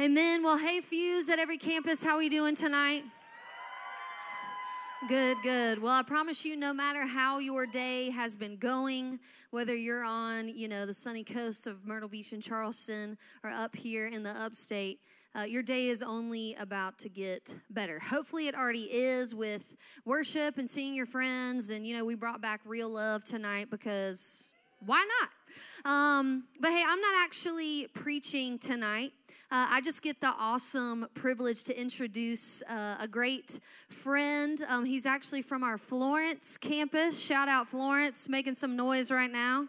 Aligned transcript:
Amen. 0.00 0.42
Well, 0.42 0.58
hey, 0.58 0.80
Fuse 0.80 1.30
at 1.30 1.38
every 1.38 1.56
campus, 1.56 2.02
how 2.02 2.16
are 2.16 2.18
we 2.18 2.28
doing 2.28 2.56
tonight? 2.56 3.04
Good, 5.06 5.36
good. 5.40 5.80
Well, 5.80 5.92
I 5.92 6.02
promise 6.02 6.44
you, 6.44 6.56
no 6.56 6.74
matter 6.74 7.06
how 7.06 7.38
your 7.38 7.64
day 7.64 8.10
has 8.10 8.34
been 8.34 8.56
going, 8.56 9.20
whether 9.52 9.76
you're 9.76 10.02
on, 10.02 10.48
you 10.48 10.66
know, 10.66 10.84
the 10.84 10.92
sunny 10.92 11.22
coast 11.22 11.68
of 11.68 11.86
Myrtle 11.86 12.08
Beach 12.08 12.32
and 12.32 12.42
Charleston 12.42 13.16
or 13.44 13.50
up 13.50 13.76
here 13.76 14.08
in 14.08 14.24
the 14.24 14.30
upstate, 14.30 14.98
uh, 15.38 15.42
your 15.42 15.62
day 15.62 15.86
is 15.86 16.02
only 16.02 16.56
about 16.56 16.98
to 16.98 17.08
get 17.08 17.54
better. 17.70 18.00
Hopefully, 18.00 18.48
it 18.48 18.56
already 18.56 18.88
is 18.90 19.32
with 19.32 19.76
worship 20.04 20.58
and 20.58 20.68
seeing 20.68 20.96
your 20.96 21.06
friends. 21.06 21.70
And, 21.70 21.86
you 21.86 21.96
know, 21.96 22.04
we 22.04 22.16
brought 22.16 22.40
back 22.40 22.62
real 22.64 22.92
love 22.92 23.22
tonight 23.22 23.70
because 23.70 24.50
why 24.80 25.06
not? 25.20 25.90
Um, 25.90 26.44
but 26.60 26.70
hey, 26.70 26.82
I'm 26.84 27.00
not 27.00 27.14
actually 27.22 27.86
preaching 27.94 28.58
tonight. 28.58 29.12
Uh, 29.54 29.68
I 29.70 29.80
just 29.80 30.02
get 30.02 30.20
the 30.20 30.34
awesome 30.36 31.06
privilege 31.14 31.62
to 31.66 31.80
introduce 31.80 32.60
uh, 32.62 32.96
a 32.98 33.06
great 33.06 33.60
friend. 33.88 34.60
Um, 34.68 34.84
he's 34.84 35.06
actually 35.06 35.42
from 35.42 35.62
our 35.62 35.78
Florence 35.78 36.58
campus. 36.58 37.24
Shout 37.24 37.46
out 37.46 37.68
Florence, 37.68 38.28
making 38.28 38.56
some 38.56 38.74
noise 38.74 39.12
right 39.12 39.30
now. 39.30 39.68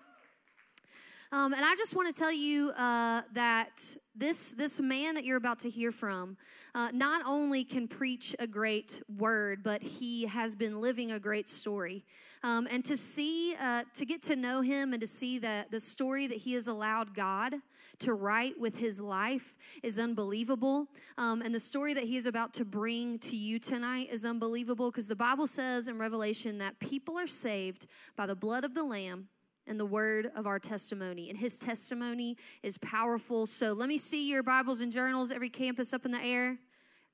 Um, 1.31 1.53
and 1.53 1.63
I 1.63 1.75
just 1.75 1.95
want 1.95 2.11
to 2.11 2.19
tell 2.19 2.33
you 2.33 2.71
uh, 2.71 3.21
that 3.33 3.95
this 4.15 4.53
this 4.53 4.79
man 4.79 5.13
that 5.15 5.23
you're 5.23 5.37
about 5.37 5.59
to 5.59 5.69
hear 5.69 5.91
from 5.91 6.37
uh, 6.73 6.89
not 6.91 7.21
only 7.27 7.63
can 7.63 7.87
preach 7.87 8.35
a 8.39 8.47
great 8.47 9.03
word, 9.19 9.61
but 9.61 9.83
he 9.83 10.25
has 10.25 10.55
been 10.55 10.81
living 10.81 11.11
a 11.11 11.19
great 11.19 11.47
story. 11.47 12.03
Um, 12.41 12.67
and 12.71 12.83
to 12.85 12.97
see, 12.97 13.55
uh, 13.61 13.83
to 13.93 14.05
get 14.05 14.23
to 14.23 14.35
know 14.35 14.61
him, 14.61 14.93
and 14.93 15.01
to 15.01 15.07
see 15.07 15.37
that 15.39 15.69
the 15.69 15.79
story 15.79 16.25
that 16.25 16.37
he 16.37 16.53
has 16.53 16.67
allowed 16.67 17.13
God 17.13 17.55
to 17.99 18.13
write 18.13 18.59
with 18.59 18.77
his 18.77 18.99
life 19.01 19.55
is 19.83 19.99
unbelievable. 19.99 20.87
Um, 21.17 21.41
and 21.41 21.53
the 21.53 21.59
story 21.59 21.93
that 21.93 22.03
he 22.03 22.17
is 22.17 22.25
about 22.25 22.53
to 22.53 22.65
bring 22.65 23.19
to 23.19 23.35
you 23.35 23.59
tonight 23.59 24.09
is 24.11 24.25
unbelievable 24.25 24.91
because 24.91 25.07
the 25.07 25.15
Bible 25.15 25.47
says 25.47 25.87
in 25.87 25.97
Revelation 25.97 26.57
that 26.59 26.79
people 26.79 27.17
are 27.17 27.27
saved 27.27 27.87
by 28.15 28.25
the 28.25 28.35
blood 28.35 28.63
of 28.63 28.73
the 28.73 28.83
Lamb 28.83 29.29
and 29.67 29.79
the 29.79 29.85
word 29.85 30.31
of 30.35 30.45
our 30.45 30.59
testimony. 30.59 31.29
And 31.29 31.39
his 31.39 31.57
testimony 31.57 32.37
is 32.63 32.77
powerful. 32.77 33.45
So 33.45 33.73
let 33.73 33.89
me 33.89 33.97
see 33.97 34.29
your 34.29 34.43
Bibles 34.43 34.81
and 34.81 34.91
journals, 34.91 35.31
every 35.31 35.49
campus 35.49 35.93
up 35.93 36.05
in 36.05 36.11
the 36.11 36.21
air. 36.21 36.59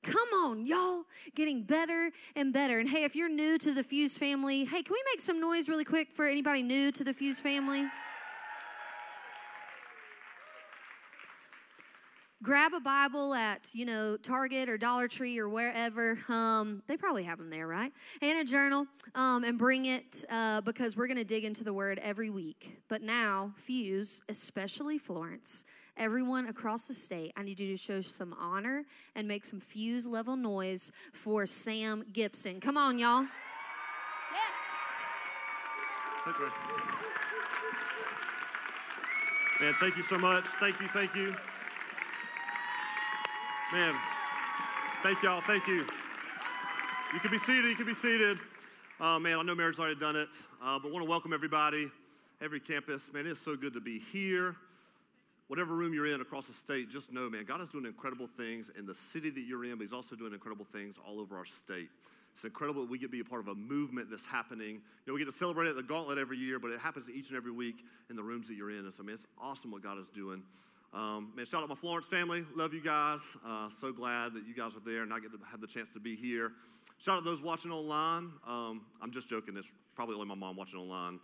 Come 0.02 0.28
on, 0.34 0.66
y'all, 0.66 1.04
getting 1.36 1.62
better 1.62 2.10
and 2.34 2.52
better. 2.52 2.80
And 2.80 2.88
hey, 2.88 3.04
if 3.04 3.14
you're 3.14 3.28
new 3.28 3.56
to 3.58 3.72
the 3.72 3.84
Fuse 3.84 4.18
family, 4.18 4.64
hey, 4.64 4.82
can 4.82 4.92
we 4.92 5.02
make 5.12 5.20
some 5.20 5.40
noise 5.40 5.68
really 5.68 5.84
quick 5.84 6.10
for 6.10 6.26
anybody 6.26 6.62
new 6.62 6.90
to 6.90 7.04
the 7.04 7.14
Fuse 7.14 7.40
family? 7.40 7.86
Grab 12.42 12.74
a 12.74 12.80
Bible 12.80 13.34
at, 13.34 13.70
you 13.72 13.84
know, 13.84 14.16
Target 14.16 14.68
or 14.68 14.76
Dollar 14.76 15.06
Tree 15.08 15.38
or 15.38 15.48
wherever. 15.48 16.18
Um, 16.28 16.82
they 16.86 16.96
probably 16.96 17.22
have 17.24 17.38
them 17.38 17.50
there, 17.50 17.66
right? 17.66 17.92
And 18.20 18.38
a 18.38 18.44
journal 18.44 18.86
um, 19.14 19.44
and 19.44 19.56
bring 19.56 19.86
it 19.86 20.24
uh, 20.30 20.60
because 20.60 20.96
we're 20.96 21.06
going 21.06 21.18
to 21.18 21.24
dig 21.24 21.44
into 21.44 21.62
the 21.64 21.72
Word 21.72 22.00
every 22.02 22.30
week. 22.30 22.82
But 22.88 23.02
now, 23.02 23.52
Fuse, 23.56 24.22
especially 24.28 24.98
Florence, 24.98 25.64
everyone 25.96 26.46
across 26.46 26.86
the 26.88 26.94
state, 26.94 27.32
I 27.36 27.42
need 27.42 27.60
you 27.60 27.68
to 27.68 27.76
show 27.76 28.00
some 28.00 28.34
honor 28.38 28.84
and 29.14 29.28
make 29.28 29.44
some 29.44 29.60
Fuse 29.60 30.06
level 30.06 30.36
noise 30.36 30.90
for 31.12 31.46
Sam 31.46 32.04
Gibson. 32.12 32.60
Come 32.60 32.76
on, 32.76 32.98
y'all. 32.98 33.22
Yes. 33.22 33.30
Thanks, 36.24 36.40
man. 36.40 36.50
Man, 39.60 39.74
thank 39.78 39.96
you 39.96 40.02
so 40.02 40.18
much. 40.18 40.44
Thank 40.44 40.80
you, 40.80 40.88
thank 40.88 41.14
you. 41.14 41.32
Man, 43.72 43.94
thank 45.02 45.22
y'all. 45.22 45.40
Thank 45.40 45.66
you. 45.66 45.86
You 47.14 47.20
can 47.20 47.30
be 47.30 47.38
seated. 47.38 47.70
You 47.70 47.74
can 47.74 47.86
be 47.86 47.94
seated. 47.94 48.36
Uh, 49.00 49.18
man, 49.18 49.38
I 49.38 49.42
know 49.42 49.54
Mary's 49.54 49.78
already 49.78 49.98
done 49.98 50.14
it, 50.14 50.28
uh, 50.62 50.78
but 50.78 50.92
want 50.92 51.02
to 51.02 51.08
welcome 51.08 51.32
everybody, 51.32 51.90
every 52.42 52.60
campus. 52.60 53.14
Man, 53.14 53.26
it's 53.26 53.40
so 53.40 53.56
good 53.56 53.72
to 53.72 53.80
be 53.80 53.98
here. 53.98 54.56
Whatever 55.46 55.74
room 55.74 55.94
you're 55.94 56.06
in 56.06 56.20
across 56.20 56.48
the 56.48 56.52
state, 56.52 56.90
just 56.90 57.14
know, 57.14 57.30
man, 57.30 57.46
God 57.46 57.62
is 57.62 57.70
doing 57.70 57.86
incredible 57.86 58.26
things 58.26 58.70
in 58.78 58.84
the 58.84 58.94
city 58.94 59.30
that 59.30 59.40
you're 59.40 59.64
in, 59.64 59.76
but 59.76 59.80
He's 59.80 59.94
also 59.94 60.16
doing 60.16 60.34
incredible 60.34 60.66
things 60.66 60.98
all 61.08 61.18
over 61.18 61.38
our 61.38 61.46
state. 61.46 61.88
It's 62.32 62.44
incredible 62.44 62.82
that 62.82 62.90
we 62.90 62.98
get 62.98 63.06
to 63.06 63.12
be 63.12 63.20
a 63.20 63.24
part 63.24 63.40
of 63.40 63.48
a 63.48 63.54
movement 63.54 64.10
that's 64.10 64.26
happening. 64.26 64.72
You 64.74 64.80
know, 65.06 65.14
we 65.14 65.18
get 65.18 65.24
to 65.26 65.32
celebrate 65.32 65.68
at 65.68 65.76
the 65.76 65.82
Gauntlet 65.82 66.18
every 66.18 66.36
year, 66.36 66.58
but 66.58 66.72
it 66.72 66.80
happens 66.80 67.08
each 67.08 67.30
and 67.30 67.38
every 67.38 67.52
week 67.52 67.86
in 68.10 68.16
the 68.16 68.22
rooms 68.22 68.48
that 68.48 68.54
you're 68.54 68.70
in. 68.70 68.80
And 68.80 68.92
so, 68.92 69.02
man, 69.02 69.14
it's 69.14 69.26
awesome 69.40 69.70
what 69.70 69.82
God 69.82 69.96
is 69.96 70.10
doing. 70.10 70.42
Um, 70.94 71.32
man, 71.34 71.46
shout 71.46 71.62
out 71.62 71.70
my 71.70 71.74
Florence 71.74 72.06
family. 72.06 72.44
Love 72.54 72.74
you 72.74 72.82
guys. 72.82 73.36
Uh, 73.46 73.70
so 73.70 73.92
glad 73.92 74.34
that 74.34 74.46
you 74.46 74.54
guys 74.54 74.76
are 74.76 74.80
there 74.80 75.02
and 75.02 75.12
I 75.12 75.20
get 75.20 75.32
to 75.32 75.38
have 75.50 75.60
the 75.60 75.66
chance 75.66 75.92
to 75.94 76.00
be 76.00 76.14
here. 76.14 76.52
Shout 76.98 77.16
out 77.16 77.24
to 77.24 77.24
those 77.24 77.42
watching 77.42 77.70
online. 77.70 78.30
Um, 78.46 78.82
I'm 79.00 79.10
just 79.10 79.28
joking. 79.28 79.56
It's 79.56 79.72
probably 79.94 80.16
only 80.16 80.26
my 80.26 80.34
mom 80.34 80.56
watching 80.56 80.78
online. 80.78 81.18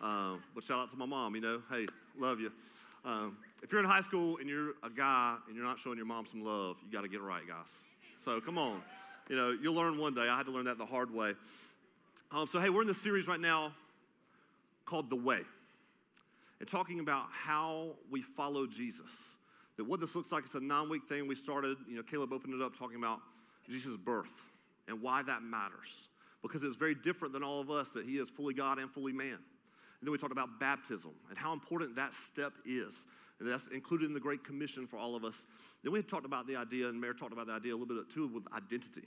Um, 0.00 0.40
but 0.54 0.62
shout 0.62 0.78
out 0.78 0.90
to 0.90 0.96
my 0.96 1.04
mom. 1.04 1.34
You 1.34 1.40
know, 1.40 1.62
hey, 1.70 1.86
love 2.16 2.38
you. 2.38 2.52
Um, 3.04 3.36
if 3.60 3.72
you're 3.72 3.80
in 3.80 3.88
high 3.88 4.02
school 4.02 4.36
and 4.38 4.48
you're 4.48 4.74
a 4.84 4.90
guy 4.90 5.36
and 5.48 5.56
you're 5.56 5.64
not 5.64 5.80
showing 5.80 5.96
your 5.96 6.06
mom 6.06 6.24
some 6.24 6.44
love, 6.44 6.76
you 6.86 6.92
got 6.92 7.02
to 7.02 7.08
get 7.08 7.18
it 7.18 7.24
right, 7.24 7.46
guys. 7.46 7.88
So 8.16 8.40
come 8.40 8.56
on. 8.56 8.80
You 9.28 9.36
know, 9.36 9.56
you'll 9.60 9.74
learn 9.74 9.98
one 9.98 10.14
day. 10.14 10.28
I 10.28 10.36
had 10.36 10.46
to 10.46 10.52
learn 10.52 10.66
that 10.66 10.78
the 10.78 10.86
hard 10.86 11.12
way. 11.12 11.34
Um, 12.30 12.46
so, 12.46 12.60
hey, 12.60 12.70
we're 12.70 12.82
in 12.82 12.86
this 12.86 13.02
series 13.02 13.26
right 13.26 13.40
now 13.40 13.72
called 14.84 15.10
The 15.10 15.16
Way 15.16 15.40
and 16.60 16.68
talking 16.68 17.00
about 17.00 17.26
how 17.30 17.96
we 18.10 18.22
follow 18.22 18.66
Jesus. 18.66 19.36
That 19.76 19.84
what 19.84 20.00
this 20.00 20.16
looks 20.16 20.32
like, 20.32 20.44
it's 20.44 20.54
a 20.54 20.60
nine 20.60 20.88
week 20.88 21.04
thing. 21.08 21.28
We 21.28 21.34
started, 21.34 21.76
you 21.88 21.96
know, 21.96 22.02
Caleb 22.02 22.32
opened 22.32 22.54
it 22.54 22.62
up 22.62 22.76
talking 22.76 22.96
about 22.96 23.20
Jesus' 23.68 23.96
birth 23.96 24.50
and 24.88 25.00
why 25.00 25.22
that 25.22 25.42
matters. 25.42 26.08
Because 26.42 26.62
it's 26.62 26.76
very 26.76 26.94
different 26.94 27.32
than 27.32 27.42
all 27.42 27.60
of 27.60 27.70
us 27.70 27.90
that 27.90 28.04
he 28.04 28.18
is 28.18 28.30
fully 28.30 28.54
God 28.54 28.78
and 28.78 28.90
fully 28.90 29.12
man. 29.12 29.34
And 29.34 30.06
then 30.06 30.12
we 30.12 30.18
talked 30.18 30.32
about 30.32 30.60
baptism 30.60 31.12
and 31.28 31.38
how 31.38 31.52
important 31.52 31.96
that 31.96 32.12
step 32.12 32.52
is. 32.64 33.06
And 33.40 33.50
that's 33.50 33.68
included 33.68 34.06
in 34.06 34.14
the 34.14 34.20
Great 34.20 34.44
Commission 34.44 34.86
for 34.86 34.96
all 34.96 35.14
of 35.14 35.24
us. 35.24 35.46
Then 35.82 35.92
we 35.92 36.02
talked 36.02 36.26
about 36.26 36.46
the 36.46 36.56
idea, 36.56 36.88
and 36.88 37.00
Mayor 37.00 37.14
talked 37.14 37.32
about 37.32 37.46
the 37.46 37.52
idea 37.52 37.72
a 37.72 37.76
little 37.76 37.94
bit 37.94 38.10
too 38.10 38.26
with 38.28 38.46
identity. 38.52 39.06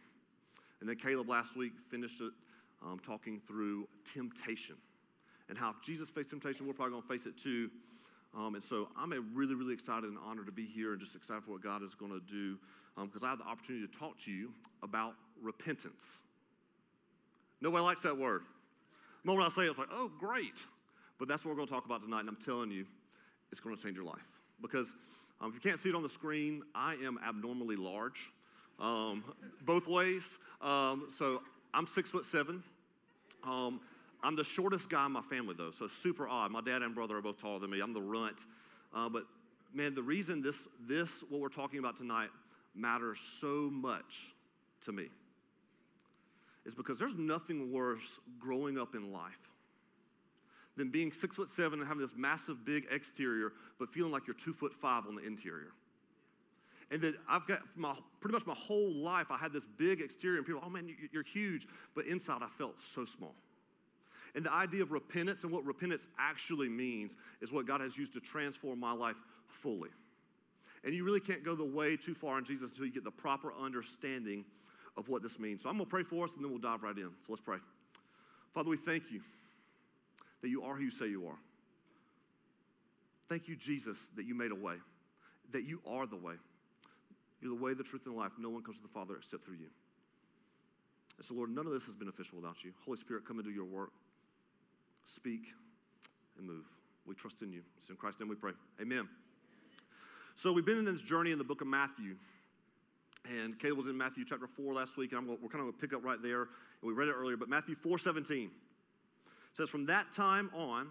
And 0.80 0.90
then 0.90 0.96
Caleb 0.96 1.30
last 1.30 1.58
week 1.58 1.74
finished 1.90 2.22
it 2.22 2.32
um, 2.84 3.00
talking 3.00 3.42
through 3.46 3.88
temptation 4.06 4.76
and 5.52 5.60
how 5.60 5.72
if 5.72 5.82
Jesus 5.84 6.10
faced 6.10 6.30
temptation, 6.30 6.66
we're 6.66 6.74
probably 6.74 6.94
going 6.94 7.04
to 7.04 7.08
face 7.10 7.26
it 7.26 7.38
too. 7.38 7.70
Um, 8.36 8.56
and 8.56 8.64
so 8.64 8.88
I'm 8.98 9.12
really, 9.34 9.54
really 9.54 9.74
excited 9.74 10.06
and 10.06 10.18
honored 10.26 10.46
to 10.46 10.52
be 10.54 10.66
here 10.66 10.94
and 10.94 11.00
just 11.00 11.14
excited 11.14 11.44
for 11.44 11.52
what 11.52 11.62
God 11.62 11.84
is 11.84 11.94
going 11.94 12.14
to 12.14 12.22
do 12.26 12.58
because 12.96 13.22
um, 13.22 13.28
I 13.28 13.30
have 13.32 13.40
the 13.40 13.46
opportunity 13.46 13.86
to 13.86 14.00
talk 14.00 14.18
to 14.20 14.32
you 14.32 14.54
about 14.82 15.14
repentance. 15.42 16.24
Nobody 17.60 17.84
likes 17.84 18.02
that 18.04 18.18
word. 18.18 18.44
The 19.24 19.28
moment 19.28 19.48
I 19.48 19.52
say 19.52 19.64
it, 19.64 19.72
it's 19.72 19.78
like, 19.78 19.90
oh, 19.92 20.10
great. 20.18 20.66
But 21.20 21.28
that's 21.28 21.44
what 21.44 21.52
we're 21.52 21.58
going 21.58 21.68
to 21.68 21.74
talk 21.74 21.86
about 21.86 22.02
tonight. 22.02 22.22
And 22.22 22.30
I'm 22.30 22.38
telling 22.38 22.72
you, 22.72 22.86
it's 23.52 23.60
going 23.60 23.76
to 23.76 23.84
change 23.84 23.98
your 23.98 24.06
life. 24.06 24.26
Because 24.62 24.96
um, 25.42 25.50
if 25.50 25.56
you 25.56 25.60
can't 25.60 25.80
see 25.80 25.90
it 25.90 25.96
on 25.96 26.02
the 26.02 26.10
screen, 26.10 26.64
I 26.74 26.96
am 27.04 27.20
abnormally 27.28 27.76
large, 27.76 28.32
um, 28.80 29.26
both 29.66 29.90
ways. 29.90 30.40
Um, 30.62 31.08
so 31.10 31.42
I'm 31.74 31.88
six 31.88 32.10
foot 32.10 32.24
seven. 32.24 32.64
I'm 34.24 34.36
the 34.36 34.44
shortest 34.44 34.90
guy 34.90 35.06
in 35.06 35.12
my 35.12 35.22
family, 35.22 35.56
though, 35.58 35.72
so 35.72 35.88
super 35.88 36.28
odd. 36.28 36.52
My 36.52 36.62
dad 36.62 36.84
and 36.84 36.94
brother 36.94 37.18
are 37.18 37.22
both 37.22 37.42
taller 37.42 37.60
than 37.60 37.72
me. 37.72 37.80
I'm 37.80 37.94
the 37.94 38.02
runt. 38.02 38.46
Uh, 38.94 39.10
but 39.10 39.24
man, 39.74 39.96
the 39.96 40.04
reason 40.04 40.42
this, 40.42 40.68
this, 40.88 41.24
what 41.30 41.42
we're 41.42 41.50
talking 41.50 41.80
about 41.80 41.98
tonight, 41.98 42.30
matters 42.76 43.20
so 43.20 43.70
much 43.72 44.34
to 44.82 44.92
me 44.92 45.08
is 46.66 46.76
because 46.76 47.00
there's 47.00 47.16
nothing 47.18 47.72
worse 47.72 48.20
growing 48.40 48.78
up 48.78 48.96
in 48.96 49.12
life 49.12 49.50
than 50.78 50.90
being 50.90 51.12
six 51.12 51.36
foot 51.36 51.50
seven 51.50 51.80
and 51.80 51.88
having 51.88 52.02
this 52.02 52.16
massive 52.16 52.66
big 52.66 52.86
exterior, 52.92 53.52
but 53.80 53.90
feeling 53.90 54.12
like 54.12 54.28
you're 54.28 54.36
two 54.36 54.54
foot 54.54 54.74
five 54.74 55.06
on 55.08 55.16
the 55.16 55.26
interior. 55.26 55.74
And 56.92 57.02
that 57.02 57.16
I've 57.28 57.48
got 57.48 57.60
my, 57.76 57.96
pretty 58.20 58.34
much 58.34 58.46
my 58.46 58.54
whole 58.54 58.94
life, 58.94 59.32
I 59.32 59.38
had 59.38 59.54
this 59.54 59.66
big 59.66 60.02
exterior, 60.02 60.38
and 60.38 60.46
people, 60.46 60.62
oh 60.64 60.70
man, 60.70 60.94
you're 61.12 61.24
huge. 61.24 61.68
But 61.96 62.06
inside, 62.06 62.42
I 62.42 62.48
felt 62.48 62.82
so 62.82 63.06
small. 63.06 63.36
And 64.36 64.46
the 64.46 64.54
idea 64.54 64.82
of 64.82 64.92
repentance 64.92 65.44
and 65.44 65.52
what 65.52 65.66
repentance 65.66 66.08
actually 66.18 66.70
means 66.70 67.18
is 67.42 67.52
what 67.52 67.66
God 67.66 67.82
has 67.82 67.98
used 67.98 68.14
to 68.14 68.20
transform 68.20 68.80
my 68.80 68.94
life 68.94 69.18
fully. 69.48 69.90
And 70.84 70.94
you 70.94 71.04
really 71.06 71.20
can't 71.20 71.44
go 71.44 71.54
the 71.54 71.66
way 71.66 71.98
too 71.98 72.16
far 72.16 72.38
in 72.38 72.46
Jesus 72.46 72.72
until 72.72 72.86
you 72.86 72.92
get 72.92 73.04
the 73.04 73.12
proper 73.12 73.54
understanding 73.54 74.46
of 74.98 75.10
what 75.10 75.22
this 75.22 75.40
means. 75.40 75.64
So 75.64 75.70
I'm 75.70 75.76
going 75.76 75.86
to 75.86 75.90
pray 75.90 76.04
for 76.04 76.24
us 76.26 76.36
and 76.36 76.44
then 76.44 76.52
we'll 76.52 76.62
dive 76.62 76.84
right 76.84 76.98
in. 76.98 77.12
So 77.20 77.34
let's 77.34 77.42
pray. 77.42 77.58
Father, 78.54 78.70
we 78.70 78.78
thank 78.78 79.12
you 79.12 79.22
that 80.42 80.50
you 80.50 80.64
are 80.64 80.76
who 80.76 80.84
you 80.84 80.92
say 80.92 81.08
you 81.08 81.28
are. 81.28 81.38
Thank 83.30 83.48
you, 83.48 83.56
Jesus, 83.56 84.08
that 84.18 84.26
you 84.26 84.36
made 84.36 84.52
a 84.52 84.56
way, 84.56 84.76
that 85.52 85.64
you 85.64 85.82
are 85.88 86.08
the 86.08 86.18
way. 86.18 86.34
You're 87.42 87.56
the 87.56 87.64
way, 87.64 87.74
the 87.74 87.84
truth, 87.84 88.06
and 88.06 88.16
the 88.16 88.20
life. 88.20 88.34
No 88.38 88.50
one 88.50 88.62
comes 88.62 88.78
to 88.78 88.84
the 88.84 88.90
Father 88.90 89.16
except 89.16 89.44
through 89.44 89.56
you. 89.56 89.70
And 91.18 91.26
so, 91.26 91.36
Lord, 91.36 91.50
none 91.50 91.66
of 91.66 91.72
this 91.72 91.88
is 91.88 91.96
beneficial 91.96 92.40
without 92.40 92.64
you. 92.64 92.72
Holy 92.84 92.98
Spirit, 92.98 93.26
come 93.26 93.38
and 93.38 93.46
do 93.46 93.52
your 93.52 93.66
work 93.66 93.92
speak, 95.12 95.54
and 96.38 96.48
move. 96.48 96.66
We 97.06 97.16
trust 97.16 97.42
in 97.42 97.52
you. 97.52 97.62
It's 97.78 97.90
in 97.90 97.98
Christ's 97.98 98.22
name 98.22 98.30
we 98.30 98.36
pray. 98.36 98.54
Amen. 98.82 99.08
So 100.36 100.54
we've 100.54 100.66
been 100.66 100.78
in 100.78 100.86
this 100.86 101.02
journey 101.02 101.32
in 101.32 101.38
the 101.38 101.44
book 101.44 101.62
of 101.62 101.68
Matthew. 101.68 102.16
And 103.30 103.60
Caleb 103.60 103.78
was 103.78 103.88
in 103.88 103.98
Matthew 103.98 104.26
chapter 104.26 104.48
4 104.48 104.74
last 104.74 104.98
week, 104.98 105.12
and 105.12 105.20
I'm 105.20 105.28
going, 105.28 105.38
we're 105.42 105.50
kind 105.50 105.62
of 105.62 105.68
going 105.68 105.74
to 105.74 105.80
pick 105.80 105.94
up 105.94 106.04
right 106.04 106.22
there. 106.24 106.42
And 106.42 106.50
we 106.82 106.94
read 106.94 107.10
it 107.10 107.14
earlier, 107.14 107.38
but 107.38 107.50
Matthew 107.50 107.76
4 107.76 107.98
17 107.98 108.50
says, 109.54 109.70
From 109.70 109.86
that 109.88 110.12
time 110.12 110.50
on, 110.56 110.88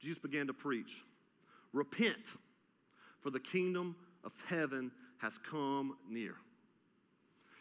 Jesus 0.00 0.18
began 0.18 0.46
to 0.46 0.54
preach, 0.54 1.04
Repent, 1.72 2.36
for 3.20 3.30
the 3.30 3.38
kingdom 3.38 3.94
of 4.24 4.32
heaven 4.48 4.90
has 5.18 5.38
come 5.38 5.96
near. 6.08 6.34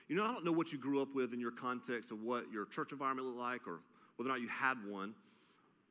You 0.08 0.16
know, 0.16 0.24
I 0.24 0.34
don't 0.34 0.44
know 0.44 0.52
what 0.52 0.74
you 0.74 0.80
grew 0.80 1.02
up 1.02 1.14
with 1.14 1.34
in 1.34 1.40
your 1.40 1.52
context 1.52 2.12
of 2.12 2.24
what 2.24 2.52
your 2.52 2.66
church 2.66 2.92
environment 2.92 3.28
looked 3.28 3.40
like 3.40 3.68
or 3.68 3.82
whether 4.16 4.30
or 4.30 4.34
not 4.34 4.42
you 4.42 4.48
had 4.48 4.78
one, 4.88 5.14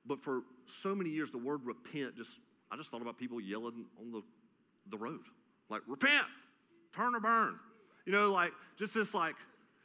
but 0.06 0.20
for 0.20 0.42
so 0.66 0.94
many 0.94 1.10
years, 1.10 1.30
the 1.30 1.38
word 1.38 1.60
repent 1.64 2.16
just, 2.16 2.40
I 2.70 2.76
just 2.76 2.90
thought 2.90 3.02
about 3.02 3.18
people 3.18 3.40
yelling 3.40 3.86
on 4.00 4.12
the, 4.12 4.22
the 4.88 4.98
road, 4.98 5.20
like, 5.68 5.82
repent, 5.86 6.26
turn 6.94 7.14
or 7.14 7.20
burn. 7.20 7.58
You 8.06 8.12
know, 8.12 8.32
like, 8.32 8.52
just 8.76 8.94
this, 8.94 9.14
like, 9.14 9.36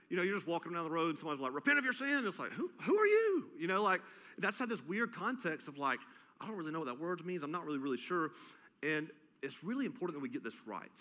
you 0.09 0.17
know, 0.17 0.23
you're 0.23 0.35
just 0.35 0.47
walking 0.47 0.73
down 0.73 0.83
the 0.83 0.89
road 0.89 1.09
and 1.09 1.17
somebody's 1.17 1.41
like, 1.41 1.53
repent 1.53 1.77
of 1.77 1.83
your 1.83 1.93
sin. 1.93 2.23
It's 2.25 2.39
like, 2.39 2.51
who, 2.51 2.69
who 2.81 2.97
are 2.97 3.07
you? 3.07 3.45
You 3.59 3.67
know, 3.67 3.81
like, 3.81 4.01
that's 4.37 4.59
had 4.59 4.69
this 4.69 4.83
weird 4.85 5.11
context 5.13 5.67
of 5.67 5.77
like, 5.77 5.99
I 6.39 6.47
don't 6.47 6.57
really 6.57 6.71
know 6.71 6.79
what 6.79 6.87
that 6.87 6.99
word 6.99 7.25
means. 7.25 7.43
I'm 7.43 7.51
not 7.51 7.65
really, 7.65 7.79
really 7.79 7.97
sure. 7.97 8.31
And 8.83 9.09
it's 9.41 9.63
really 9.63 9.85
important 9.85 10.17
that 10.17 10.21
we 10.21 10.29
get 10.29 10.43
this 10.43 10.61
right. 10.65 10.91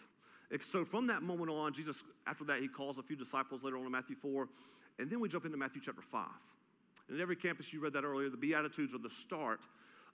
So 0.60 0.84
from 0.84 1.08
that 1.08 1.22
moment 1.22 1.50
on, 1.50 1.72
Jesus, 1.72 2.04
after 2.26 2.44
that, 2.44 2.60
he 2.60 2.68
calls 2.68 2.98
a 2.98 3.02
few 3.02 3.16
disciples 3.16 3.64
later 3.64 3.76
on 3.76 3.86
in 3.86 3.90
Matthew 3.90 4.14
4. 4.14 4.48
And 4.98 5.10
then 5.10 5.18
we 5.18 5.28
jump 5.28 5.44
into 5.44 5.56
Matthew 5.56 5.82
chapter 5.82 6.02
5. 6.02 6.24
And 7.08 7.18
at 7.18 7.22
every 7.22 7.36
campus, 7.36 7.72
you 7.72 7.80
read 7.80 7.92
that 7.92 8.04
earlier, 8.04 8.28
the 8.30 8.36
Beatitudes 8.36 8.94
are 8.94 8.98
the 8.98 9.10
start 9.10 9.60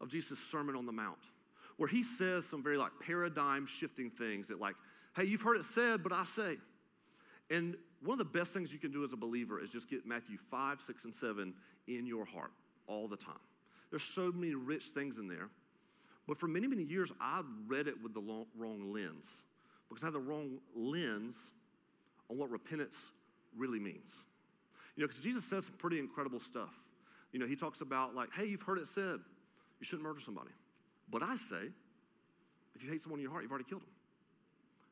of 0.01 0.09
Jesus' 0.09 0.39
Sermon 0.39 0.77
on 0.77 0.87
the 0.87 0.93
Mount, 0.93 1.31
where 1.77 1.89
he 1.89 2.03
says 2.03 2.47
some 2.47 2.63
very 2.63 2.77
like 2.77 2.93
paradigm 3.05 3.67
shifting 3.67 4.11
things 4.11 4.49
that, 4.49 4.61
like, 4.61 4.77
hey, 5.17 5.25
you've 5.25 5.43
heard 5.43 5.57
it 5.57 5.65
said, 5.65 6.03
but 6.03 6.13
I 6.13 6.25
say. 6.25 6.57
And 7.51 7.77
one 8.03 8.15
of 8.15 8.19
the 8.19 8.39
best 8.39 8.55
things 8.55 8.73
you 8.73 8.79
can 8.79 8.93
do 8.93 9.05
as 9.05 9.13
a 9.13 9.17
believer 9.17 9.61
is 9.61 9.71
just 9.71 9.91
get 9.91 10.07
Matthew 10.07 10.39
5, 10.39 10.81
6, 10.81 11.05
and 11.05 11.15
7 11.15 11.55
in 11.89 12.07
your 12.07 12.25
heart 12.25 12.53
all 12.87 13.09
the 13.09 13.17
time. 13.17 13.35
There's 13.91 14.05
so 14.05 14.33
many 14.33 14.55
rich 14.55 14.85
things 14.85 15.19
in 15.19 15.29
there. 15.29 15.49
But 16.27 16.39
for 16.39 16.47
many, 16.47 16.69
many 16.69 16.85
years, 16.85 17.13
I 17.21 17.43
read 17.67 17.89
it 17.89 18.01
with 18.01 18.15
the 18.15 18.21
long, 18.21 18.47
wrong 18.57 18.93
lens 18.93 19.45
because 19.89 20.05
I 20.05 20.07
had 20.07 20.15
the 20.15 20.21
wrong 20.21 20.59
lens 20.77 21.55
on 22.31 22.39
what 22.39 22.51
repentance 22.51 23.11
really 23.57 23.81
means. 23.81 24.25
You 25.01 25.07
know, 25.07 25.09
because 25.09 25.23
Jesus 25.23 25.47
says 25.47 25.65
some 25.65 25.77
pretty 25.77 25.99
incredible 25.99 26.41
stuff. 26.41 26.75
You 27.33 27.39
know, 27.39 27.47
he 27.47 27.57
talks 27.57 27.81
about, 27.81 28.15
like, 28.15 28.35
hey, 28.35 28.45
you've 28.45 28.61
heard 28.61 28.77
it 28.77 28.87
said, 28.87 29.19
you 29.79 29.87
shouldn't 29.87 30.07
murder 30.07 30.21
somebody. 30.21 30.51
But 31.09 31.23
I 31.23 31.37
say, 31.37 31.71
if 32.75 32.85
you 32.85 32.91
hate 32.91 33.01
someone 33.01 33.19
in 33.19 33.23
your 33.23 33.31
heart, 33.31 33.43
you've 33.43 33.51
already 33.51 33.65
killed 33.65 33.81
them. 33.81 33.89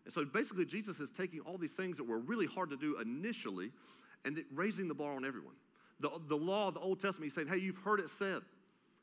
And 0.04 0.12
so 0.14 0.24
basically, 0.24 0.64
Jesus 0.64 0.98
is 1.00 1.10
taking 1.10 1.40
all 1.40 1.58
these 1.58 1.76
things 1.76 1.98
that 1.98 2.04
were 2.04 2.20
really 2.20 2.46
hard 2.46 2.70
to 2.70 2.76
do 2.78 2.98
initially 3.02 3.70
and 4.24 4.42
raising 4.54 4.88
the 4.88 4.94
bar 4.94 5.12
on 5.12 5.26
everyone. 5.26 5.56
The, 6.00 6.10
the 6.26 6.38
law 6.38 6.68
of 6.68 6.74
the 6.74 6.80
Old 6.80 7.00
Testament, 7.00 7.24
he's 7.24 7.34
saying, 7.34 7.48
hey, 7.48 7.58
you've 7.58 7.76
heard 7.76 8.00
it 8.00 8.08
said 8.08 8.40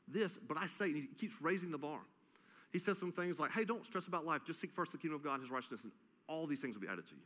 this, 0.08 0.36
but 0.38 0.58
I 0.58 0.66
say, 0.66 0.86
and 0.86 0.96
he 0.96 1.06
keeps 1.06 1.40
raising 1.40 1.70
the 1.70 1.78
bar. 1.78 2.00
He 2.72 2.80
says 2.80 2.98
some 2.98 3.12
things 3.12 3.38
like, 3.38 3.52
hey, 3.52 3.64
don't 3.64 3.86
stress 3.86 4.08
about 4.08 4.26
life. 4.26 4.40
Just 4.44 4.60
seek 4.60 4.72
first 4.72 4.90
the 4.90 4.98
kingdom 4.98 5.20
of 5.20 5.22
God 5.22 5.38
his 5.38 5.52
righteousness, 5.52 5.84
and 5.84 5.92
all 6.26 6.48
these 6.48 6.62
things 6.62 6.74
will 6.74 6.82
be 6.82 6.88
added 6.88 7.06
to 7.06 7.14
you. 7.14 7.22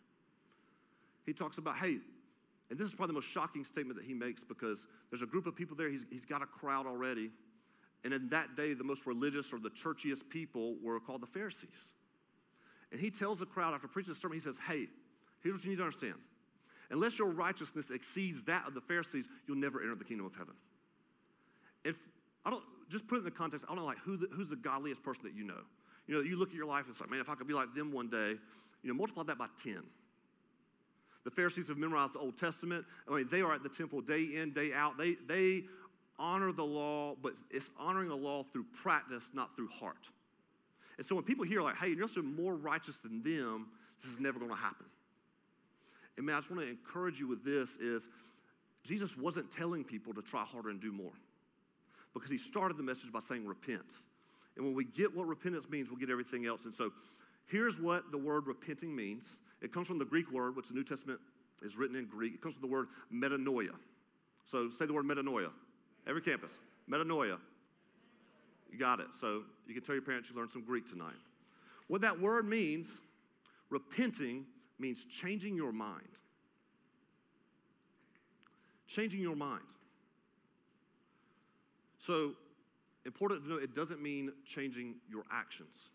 He 1.25 1.32
talks 1.32 1.56
about, 1.56 1.79
hey, 1.79 1.97
and 2.70 2.78
this 2.78 2.88
is 2.88 2.94
probably 2.94 3.14
the 3.14 3.14
most 3.14 3.31
shocking 3.31 3.64
statement 3.64 3.99
that 3.99 4.06
he 4.06 4.14
makes 4.14 4.44
because 4.44 4.87
there's 5.11 5.22
a 5.22 5.26
group 5.26 5.46
of 5.46 5.56
people 5.56 5.76
there, 5.76 5.88
he's, 5.88 6.06
he's 6.11 6.25
got 6.25 6.40
a 6.40 6.46
crowd 6.46 6.87
already. 6.87 7.31
And 8.05 8.14
in 8.14 8.28
that 8.31 8.56
day, 8.56 8.72
the 8.72 8.84
most 8.84 9.06
religious 9.06 9.52
or 9.52 9.58
the 9.58 9.70
churchiest 9.70 10.31
people 10.31 10.76
were 10.82 10.99
called 11.00 11.20
the 11.20 11.26
Pharisees. 11.26 11.94
And 12.93 13.00
he 13.00 13.11
tells 13.11 13.40
the 13.40 13.46
crowd 13.46 13.75
after 13.75 13.88
preaching 13.88 14.12
the 14.12 14.14
sermon, 14.14 14.37
he 14.37 14.40
says, 14.40 14.58
Hey, 14.67 14.87
here's 15.43 15.56
what 15.56 15.64
you 15.64 15.70
need 15.70 15.76
to 15.76 15.82
understand. 15.82 16.14
Unless 16.90 17.19
your 17.19 17.31
righteousness 17.31 17.90
exceeds 17.90 18.44
that 18.44 18.67
of 18.67 18.75
the 18.75 18.81
Pharisees, 18.81 19.28
you'll 19.46 19.58
never 19.58 19.81
enter 19.81 19.94
the 19.94 20.05
kingdom 20.05 20.26
of 20.26 20.34
heaven. 20.34 20.55
If 21.84 22.08
I 22.44 22.50
don't 22.50 22.64
just 22.88 23.06
put 23.06 23.17
it 23.17 23.19
in 23.19 23.25
the 23.25 23.31
context, 23.31 23.67
I 23.69 23.75
don't 23.75 23.82
know 23.82 23.87
like 23.87 23.99
who 23.99 24.17
the, 24.17 24.28
who's 24.32 24.50
the 24.50 24.56
godliest 24.56 25.02
person 25.02 25.25
that 25.25 25.34
you 25.34 25.44
know. 25.44 25.61
You 26.06 26.14
know, 26.17 26.20
you 26.22 26.37
look 26.37 26.49
at 26.49 26.56
your 26.56 26.67
life 26.67 26.84
and 26.84 26.90
it's 26.90 27.00
like, 27.00 27.11
man, 27.11 27.20
if 27.20 27.28
I 27.28 27.34
could 27.34 27.46
be 27.46 27.55
like 27.55 27.75
them 27.75 27.93
one 27.93 28.08
day, 28.08 28.37
you 28.82 28.88
know, 28.88 28.94
multiply 28.94 29.22
that 29.25 29.38
by 29.38 29.46
10. 29.62 29.82
The 31.25 31.31
Pharisees 31.31 31.69
have 31.69 31.76
memorized 31.76 32.14
the 32.14 32.19
Old 32.19 32.37
Testament. 32.37 32.84
I 33.08 33.14
mean, 33.14 33.28
they 33.31 33.43
are 33.43 33.52
at 33.52 33.62
the 33.62 33.69
temple 33.69 34.00
day 34.00 34.22
in, 34.37 34.52
day 34.52 34.72
out. 34.72 34.96
They, 34.96 35.17
they 35.26 35.64
honor 36.19 36.52
the 36.52 36.64
law, 36.64 37.14
but 37.22 37.34
it's 37.50 37.70
honoring 37.78 38.08
the 38.08 38.17
law 38.17 38.44
through 38.52 38.64
practice, 38.82 39.32
not 39.34 39.55
through 39.56 39.69
heart. 39.69 40.08
And 40.96 41.06
so 41.06 41.14
when 41.14 41.25
people 41.25 41.44
hear, 41.44 41.62
like, 41.62 41.76
hey, 41.76 41.88
you're 41.88 42.02
also 42.02 42.22
more 42.22 42.55
righteous 42.56 42.99
than 42.99 43.22
them, 43.22 43.69
this 44.00 44.11
is 44.11 44.20
never 44.20 44.38
going 44.38 44.50
to 44.50 44.56
happen. 44.56 44.87
And 46.17 46.26
man, 46.26 46.37
I 46.37 46.38
just 46.38 46.50
want 46.50 46.62
to 46.62 46.69
encourage 46.69 47.19
you 47.19 47.28
with 47.28 47.44
this 47.44 47.76
is 47.78 48.08
Jesus 48.84 49.17
wasn't 49.17 49.50
telling 49.50 49.84
people 49.84 50.12
to 50.14 50.22
try 50.22 50.43
harder 50.43 50.70
and 50.70 50.81
do 50.81 50.93
more 50.93 51.12
because 52.12 52.31
he 52.31 52.38
started 52.38 52.76
the 52.76 52.82
message 52.82 53.12
by 53.12 53.20
saying 53.20 53.46
repent. 53.46 54.02
And 54.56 54.64
when 54.64 54.75
we 54.75 54.84
get 54.84 55.14
what 55.17 55.26
repentance 55.26 55.69
means, 55.70 55.90
we'll 55.90 56.00
get 56.00 56.11
everything 56.11 56.46
else. 56.46 56.64
And 56.64 56.75
so 56.75 56.93
here's 57.46 57.81
what 57.81 58.11
the 58.12 58.19
word 58.19 58.46
repenting 58.46 58.94
means 58.94 59.43
it 59.60 59.72
comes 59.72 59.86
from 59.86 59.98
the 59.98 60.04
Greek 60.04 60.30
word, 60.32 60.56
which 60.56 60.68
the 60.68 60.74
New 60.74 60.84
Testament 60.84 61.20
is 61.62 61.76
written 61.76 61.96
in 61.96 62.06
Greek. 62.06 62.34
It 62.34 62.40
comes 62.40 62.56
from 62.56 62.68
the 62.68 62.72
word 62.74 62.88
metanoia. 63.12 63.74
So 64.44 64.70
say 64.70 64.86
the 64.86 64.94
word 64.94 65.04
metanoia. 65.04 65.50
Every 66.06 66.22
campus, 66.22 66.60
metanoia. 66.90 67.38
You 68.70 68.78
got 68.78 69.00
it. 69.00 69.14
So 69.14 69.42
you 69.66 69.74
can 69.74 69.82
tell 69.82 69.94
your 69.94 70.02
parents 70.02 70.30
you 70.30 70.36
learned 70.36 70.50
some 70.50 70.64
Greek 70.64 70.86
tonight. 70.86 71.12
What 71.88 72.00
that 72.02 72.18
word 72.18 72.46
means, 72.46 73.02
repenting, 73.68 74.46
means 74.78 75.04
changing 75.04 75.56
your 75.56 75.72
mind. 75.72 76.08
Changing 78.86 79.20
your 79.20 79.36
mind. 79.36 79.62
So, 81.98 82.32
important 83.04 83.44
to 83.44 83.50
know, 83.50 83.56
it 83.56 83.74
doesn't 83.74 84.00
mean 84.02 84.32
changing 84.44 84.96
your 85.08 85.24
actions. 85.30 85.90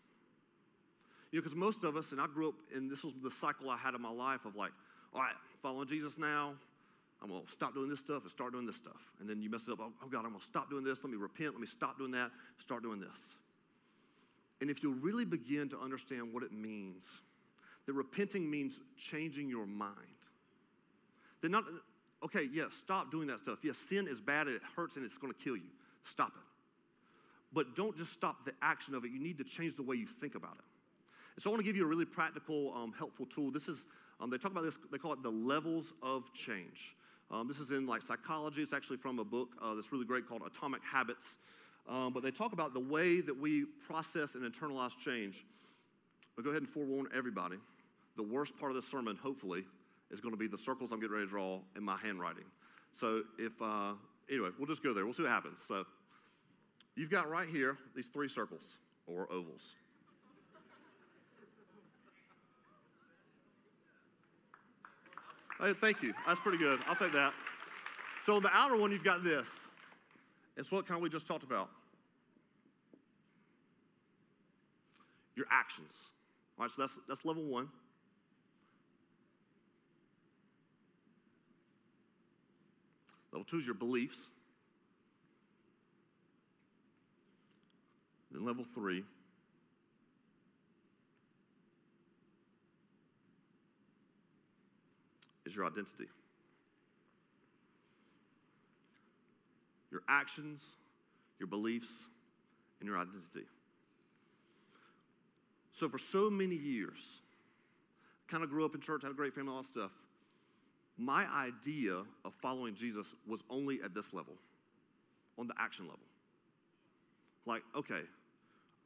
You 1.32 1.38
know, 1.38 1.42
because 1.42 1.56
most 1.56 1.84
of 1.84 1.96
us, 1.96 2.12
and 2.12 2.20
I 2.20 2.26
grew 2.26 2.48
up, 2.48 2.54
and 2.74 2.90
this 2.90 3.04
was 3.04 3.14
the 3.22 3.30
cycle 3.30 3.68
I 3.70 3.76
had 3.76 3.94
in 3.94 4.02
my 4.02 4.10
life 4.10 4.44
of 4.44 4.56
like, 4.56 4.72
all 5.14 5.20
right, 5.20 5.34
following 5.62 5.86
Jesus 5.86 6.18
now, 6.18 6.54
I'm 7.22 7.30
gonna 7.30 7.40
stop 7.46 7.74
doing 7.74 7.88
this 7.88 8.00
stuff 8.00 8.22
and 8.22 8.30
start 8.30 8.52
doing 8.52 8.66
this 8.66 8.76
stuff. 8.76 9.14
And 9.20 9.28
then 9.28 9.40
you 9.40 9.50
mess 9.50 9.68
it 9.68 9.72
up, 9.72 9.78
oh, 9.80 9.92
oh 10.02 10.08
God, 10.08 10.24
I'm 10.24 10.32
gonna 10.32 10.40
stop 10.40 10.70
doing 10.70 10.84
this, 10.84 11.02
let 11.02 11.10
me 11.10 11.16
repent, 11.16 11.52
let 11.52 11.60
me 11.60 11.66
stop 11.66 11.98
doing 11.98 12.10
that, 12.12 12.30
start 12.58 12.82
doing 12.82 13.00
this. 13.00 13.36
And 14.60 14.70
if 14.70 14.82
you'll 14.82 14.94
really 14.94 15.24
begin 15.24 15.68
to 15.70 15.78
understand 15.78 16.32
what 16.32 16.42
it 16.42 16.52
means, 16.52 17.22
that 17.86 17.92
repenting 17.92 18.50
means 18.50 18.80
changing 18.96 19.48
your 19.48 19.66
mind. 19.66 19.90
Then 21.42 21.50
not, 21.50 21.64
okay, 22.22 22.48
yeah, 22.52 22.64
stop 22.70 23.10
doing 23.10 23.26
that 23.28 23.38
stuff. 23.38 23.58
Yes, 23.62 23.78
sin 23.78 24.06
is 24.08 24.20
bad 24.20 24.46
and 24.46 24.56
it 24.56 24.62
hurts 24.76 24.96
and 24.96 25.04
it's 25.04 25.18
gonna 25.18 25.34
kill 25.34 25.56
you. 25.56 25.70
Stop 26.02 26.28
it. 26.28 26.42
But 27.52 27.74
don't 27.74 27.96
just 27.96 28.12
stop 28.12 28.44
the 28.44 28.52
action 28.60 28.94
of 28.94 29.04
it, 29.04 29.10
you 29.10 29.20
need 29.20 29.38
to 29.38 29.44
change 29.44 29.76
the 29.76 29.82
way 29.82 29.96
you 29.96 30.06
think 30.06 30.34
about 30.34 30.56
it. 30.58 30.64
So 31.38 31.50
I 31.50 31.52
want 31.52 31.60
to 31.60 31.66
give 31.66 31.76
you 31.76 31.84
a 31.84 31.88
really 31.88 32.06
practical, 32.06 32.72
um, 32.74 32.94
helpful 32.96 33.26
tool. 33.26 33.50
This 33.50 33.68
is, 33.68 33.86
um, 34.20 34.30
they 34.30 34.38
talk 34.38 34.52
about 34.52 34.64
this, 34.64 34.78
they 34.90 34.96
call 34.96 35.12
it 35.12 35.22
the 35.22 35.30
levels 35.30 35.92
of 36.02 36.32
change. 36.32 36.96
Um, 37.30 37.46
this 37.46 37.58
is 37.58 37.72
in 37.72 37.86
like 37.86 38.00
psychology. 38.00 38.62
It's 38.62 38.72
actually 38.72 38.96
from 38.96 39.18
a 39.18 39.24
book 39.24 39.50
uh, 39.60 39.74
that's 39.74 39.92
really 39.92 40.06
great 40.06 40.26
called 40.26 40.42
Atomic 40.46 40.82
Habits. 40.82 41.38
Um, 41.88 42.12
but 42.12 42.22
they 42.22 42.30
talk 42.30 42.52
about 42.52 42.72
the 42.72 42.80
way 42.80 43.20
that 43.20 43.36
we 43.38 43.66
process 43.86 44.34
and 44.34 44.50
internalize 44.50 44.96
change. 44.96 45.44
I'll 46.38 46.44
go 46.44 46.50
ahead 46.50 46.62
and 46.62 46.68
forewarn 46.68 47.08
everybody. 47.14 47.56
The 48.16 48.22
worst 48.22 48.58
part 48.58 48.70
of 48.70 48.76
this 48.76 48.88
sermon, 48.88 49.16
hopefully, 49.16 49.64
is 50.10 50.20
going 50.20 50.32
to 50.32 50.38
be 50.38 50.46
the 50.46 50.58
circles 50.58 50.90
I'm 50.90 51.00
getting 51.00 51.14
ready 51.14 51.26
to 51.26 51.30
draw 51.30 51.60
in 51.76 51.82
my 51.82 51.96
handwriting. 51.98 52.44
So 52.92 53.22
if, 53.38 53.52
uh, 53.60 53.92
anyway, 54.30 54.48
we'll 54.58 54.66
just 54.66 54.82
go 54.82 54.94
there. 54.94 55.04
We'll 55.04 55.12
see 55.12 55.22
what 55.22 55.32
happens. 55.32 55.60
So 55.60 55.84
you've 56.94 57.10
got 57.10 57.28
right 57.28 57.48
here 57.48 57.76
these 57.94 58.08
three 58.08 58.28
circles 58.28 58.78
or 59.06 59.30
ovals. 59.30 59.76
Thank 65.58 66.02
you. 66.02 66.12
That's 66.26 66.40
pretty 66.40 66.58
good. 66.58 66.78
I'll 66.88 66.94
take 66.94 67.12
that. 67.12 67.32
So 68.20 68.40
the 68.40 68.50
outer 68.52 68.76
one, 68.76 68.90
you've 68.90 69.04
got 69.04 69.22
this. 69.22 69.68
It's 70.56 70.72
what 70.72 70.86
kind 70.86 70.98
of 70.98 71.02
we 71.02 71.08
just 71.08 71.26
talked 71.26 71.44
about. 71.44 71.68
Your 75.34 75.46
actions. 75.50 76.10
All 76.58 76.64
right, 76.64 76.70
so 76.70 76.82
that's, 76.82 76.98
that's 77.06 77.24
level 77.24 77.44
one. 77.44 77.68
Level 83.32 83.44
two 83.44 83.58
is 83.58 83.66
your 83.66 83.74
beliefs. 83.74 84.30
Then 88.30 88.44
level 88.44 88.64
three 88.64 89.04
is 95.46 95.56
your 95.56 95.64
identity. 95.64 96.06
Your 99.90 100.02
actions, 100.08 100.76
your 101.38 101.46
beliefs, 101.46 102.10
and 102.80 102.88
your 102.88 102.98
identity. 102.98 103.46
So 105.70 105.88
for 105.88 105.98
so 105.98 106.28
many 106.28 106.56
years, 106.56 107.20
kind 108.26 108.42
of 108.42 108.50
grew 108.50 108.64
up 108.64 108.74
in 108.74 108.80
church, 108.80 109.02
had 109.02 109.12
a 109.12 109.14
great 109.14 109.34
family, 109.34 109.52
all 109.52 109.58
that 109.58 109.64
stuff. 109.64 109.92
My 110.98 111.26
idea 111.34 112.02
of 112.24 112.34
following 112.40 112.74
Jesus 112.74 113.14
was 113.26 113.44
only 113.50 113.80
at 113.84 113.94
this 113.94 114.12
level, 114.12 114.34
on 115.38 115.46
the 115.46 115.54
action 115.58 115.86
level. 115.86 116.00
Like, 117.44 117.62
okay, 117.76 118.00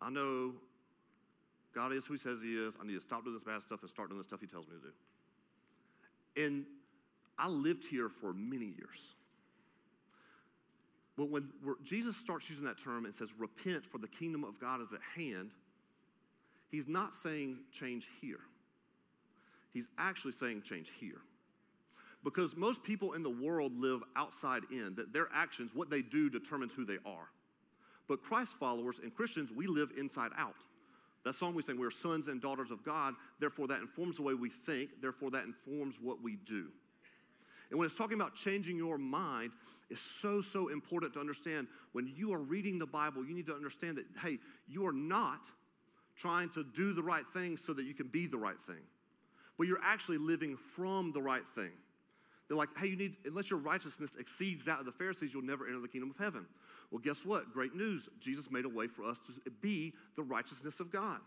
I 0.02 0.10
know 0.10 0.52
God 1.74 1.92
is 1.92 2.06
who 2.06 2.14
He 2.14 2.18
says 2.18 2.42
He 2.42 2.54
is. 2.54 2.76
I 2.80 2.86
need 2.86 2.94
to 2.94 3.00
stop 3.00 3.22
doing 3.22 3.34
this 3.34 3.44
bad 3.44 3.62
stuff 3.62 3.80
and 3.80 3.88
start 3.88 4.08
doing 4.08 4.18
the 4.18 4.24
stuff 4.24 4.40
He 4.40 4.46
tells 4.46 4.66
me 4.66 4.74
to 4.74 4.82
do. 4.88 4.92
And 6.36 6.66
I 7.38 7.48
lived 7.48 7.84
here 7.84 8.08
for 8.08 8.32
many 8.32 8.66
years. 8.66 9.14
But 11.16 11.30
when 11.30 11.50
Jesus 11.82 12.16
starts 12.16 12.48
using 12.48 12.64
that 12.66 12.78
term 12.78 13.04
and 13.04 13.14
says, 13.14 13.34
repent 13.38 13.84
for 13.84 13.98
the 13.98 14.08
kingdom 14.08 14.44
of 14.44 14.58
God 14.58 14.80
is 14.80 14.92
at 14.92 15.00
hand, 15.14 15.50
he's 16.70 16.88
not 16.88 17.14
saying 17.14 17.58
change 17.72 18.08
here. 18.20 18.40
He's 19.72 19.88
actually 19.98 20.32
saying 20.32 20.62
change 20.62 20.90
here. 20.90 21.20
Because 22.24 22.56
most 22.56 22.82
people 22.82 23.12
in 23.14 23.22
the 23.22 23.30
world 23.30 23.76
live 23.76 24.02
outside 24.16 24.62
in, 24.70 24.94
that 24.96 25.12
their 25.12 25.28
actions, 25.32 25.74
what 25.74 25.90
they 25.90 26.02
do, 26.02 26.28
determines 26.28 26.74
who 26.74 26.84
they 26.84 26.98
are. 27.06 27.28
But 28.08 28.22
Christ 28.22 28.58
followers 28.58 28.98
and 28.98 29.14
Christians, 29.14 29.52
we 29.52 29.66
live 29.66 29.92
inside 29.98 30.32
out. 30.36 30.56
That 31.24 31.34
song 31.34 31.54
we 31.54 31.62
sing, 31.62 31.78
we're 31.78 31.90
sons 31.90 32.28
and 32.28 32.40
daughters 32.40 32.70
of 32.70 32.82
God, 32.82 33.14
therefore 33.38 33.66
that 33.68 33.80
informs 33.80 34.16
the 34.16 34.22
way 34.22 34.34
we 34.34 34.48
think, 34.48 35.02
therefore 35.02 35.30
that 35.32 35.44
informs 35.44 36.00
what 36.00 36.22
we 36.22 36.36
do. 36.36 36.68
And 37.70 37.78
when 37.78 37.86
it's 37.86 37.96
talking 37.96 38.18
about 38.18 38.34
changing 38.34 38.76
your 38.76 38.98
mind, 38.98 39.52
it's 39.90 40.00
so, 40.00 40.40
so 40.40 40.68
important 40.68 41.14
to 41.14 41.20
understand 41.20 41.68
when 41.92 42.10
you 42.16 42.32
are 42.32 42.38
reading 42.38 42.78
the 42.78 42.86
Bible, 42.86 43.24
you 43.24 43.34
need 43.34 43.46
to 43.46 43.54
understand 43.54 43.98
that, 43.98 44.06
hey, 44.22 44.38
you 44.68 44.86
are 44.86 44.92
not 44.92 45.40
trying 46.16 46.48
to 46.50 46.64
do 46.74 46.92
the 46.92 47.02
right 47.02 47.26
thing 47.26 47.56
so 47.56 47.72
that 47.72 47.84
you 47.84 47.94
can 47.94 48.08
be 48.08 48.26
the 48.26 48.38
right 48.38 48.60
thing, 48.60 48.82
but 49.58 49.66
you're 49.66 49.82
actually 49.82 50.18
living 50.18 50.56
from 50.56 51.12
the 51.12 51.22
right 51.22 51.46
thing. 51.46 51.72
They're 52.50 52.58
like, 52.58 52.76
hey, 52.76 52.88
you 52.88 52.96
need, 52.96 53.14
unless 53.24 53.48
your 53.48 53.60
righteousness 53.60 54.16
exceeds 54.16 54.64
that 54.64 54.80
of 54.80 54.84
the 54.84 54.90
Pharisees, 54.90 55.32
you'll 55.32 55.44
never 55.44 55.68
enter 55.68 55.78
the 55.78 55.86
kingdom 55.86 56.10
of 56.10 56.16
heaven. 56.16 56.46
Well, 56.90 56.98
guess 56.98 57.24
what? 57.24 57.52
Great 57.52 57.76
news. 57.76 58.08
Jesus 58.18 58.50
made 58.50 58.64
a 58.64 58.68
way 58.68 58.88
for 58.88 59.04
us 59.04 59.20
to 59.20 59.50
be 59.62 59.94
the 60.16 60.24
righteousness 60.24 60.80
of 60.80 60.90
God. 60.90 61.20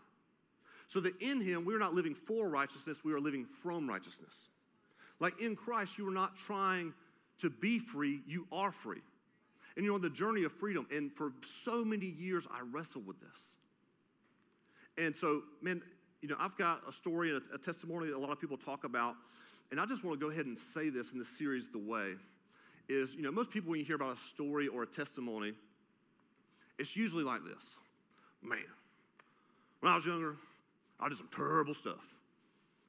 So 0.86 1.00
that 1.00 1.18
in 1.22 1.40
Him, 1.40 1.64
we're 1.64 1.78
not 1.78 1.94
living 1.94 2.14
for 2.14 2.50
righteousness, 2.50 3.02
we 3.02 3.14
are 3.14 3.20
living 3.20 3.46
from 3.46 3.88
righteousness. 3.88 4.50
Like 5.18 5.40
in 5.40 5.56
Christ, 5.56 5.96
you 5.96 6.06
are 6.06 6.12
not 6.12 6.36
trying 6.36 6.92
to 7.38 7.48
be 7.48 7.78
free, 7.78 8.20
you 8.26 8.46
are 8.52 8.70
free. 8.70 9.00
And 9.76 9.86
you're 9.86 9.94
on 9.94 10.02
the 10.02 10.10
journey 10.10 10.44
of 10.44 10.52
freedom. 10.52 10.86
And 10.92 11.10
for 11.10 11.32
so 11.40 11.86
many 11.86 12.04
years, 12.04 12.46
I 12.52 12.60
wrestled 12.70 13.06
with 13.06 13.18
this. 13.22 13.56
And 14.98 15.16
so, 15.16 15.40
man, 15.62 15.80
you 16.20 16.28
know, 16.28 16.36
I've 16.38 16.56
got 16.56 16.82
a 16.86 16.92
story 16.92 17.34
and 17.34 17.42
a, 17.50 17.54
a 17.54 17.58
testimony 17.58 18.08
that 18.08 18.16
a 18.16 18.18
lot 18.18 18.30
of 18.30 18.40
people 18.40 18.56
talk 18.56 18.84
about. 18.84 19.16
And 19.70 19.80
I 19.80 19.86
just 19.86 20.04
want 20.04 20.18
to 20.18 20.24
go 20.24 20.30
ahead 20.30 20.46
and 20.46 20.58
say 20.58 20.88
this 20.88 21.12
in 21.12 21.18
this 21.18 21.28
series, 21.28 21.68
The 21.68 21.78
Way, 21.78 22.14
is, 22.88 23.14
you 23.14 23.22
know, 23.22 23.32
most 23.32 23.50
people, 23.50 23.70
when 23.70 23.80
you 23.80 23.86
hear 23.86 23.96
about 23.96 24.16
a 24.16 24.18
story 24.18 24.68
or 24.68 24.82
a 24.82 24.86
testimony, 24.86 25.54
it's 26.78 26.96
usually 26.96 27.24
like 27.24 27.40
this 27.44 27.78
Man, 28.42 28.58
when 29.80 29.92
I 29.92 29.96
was 29.96 30.06
younger, 30.06 30.36
I 31.00 31.08
did 31.08 31.16
some 31.16 31.30
terrible 31.34 31.74
stuff. 31.74 32.14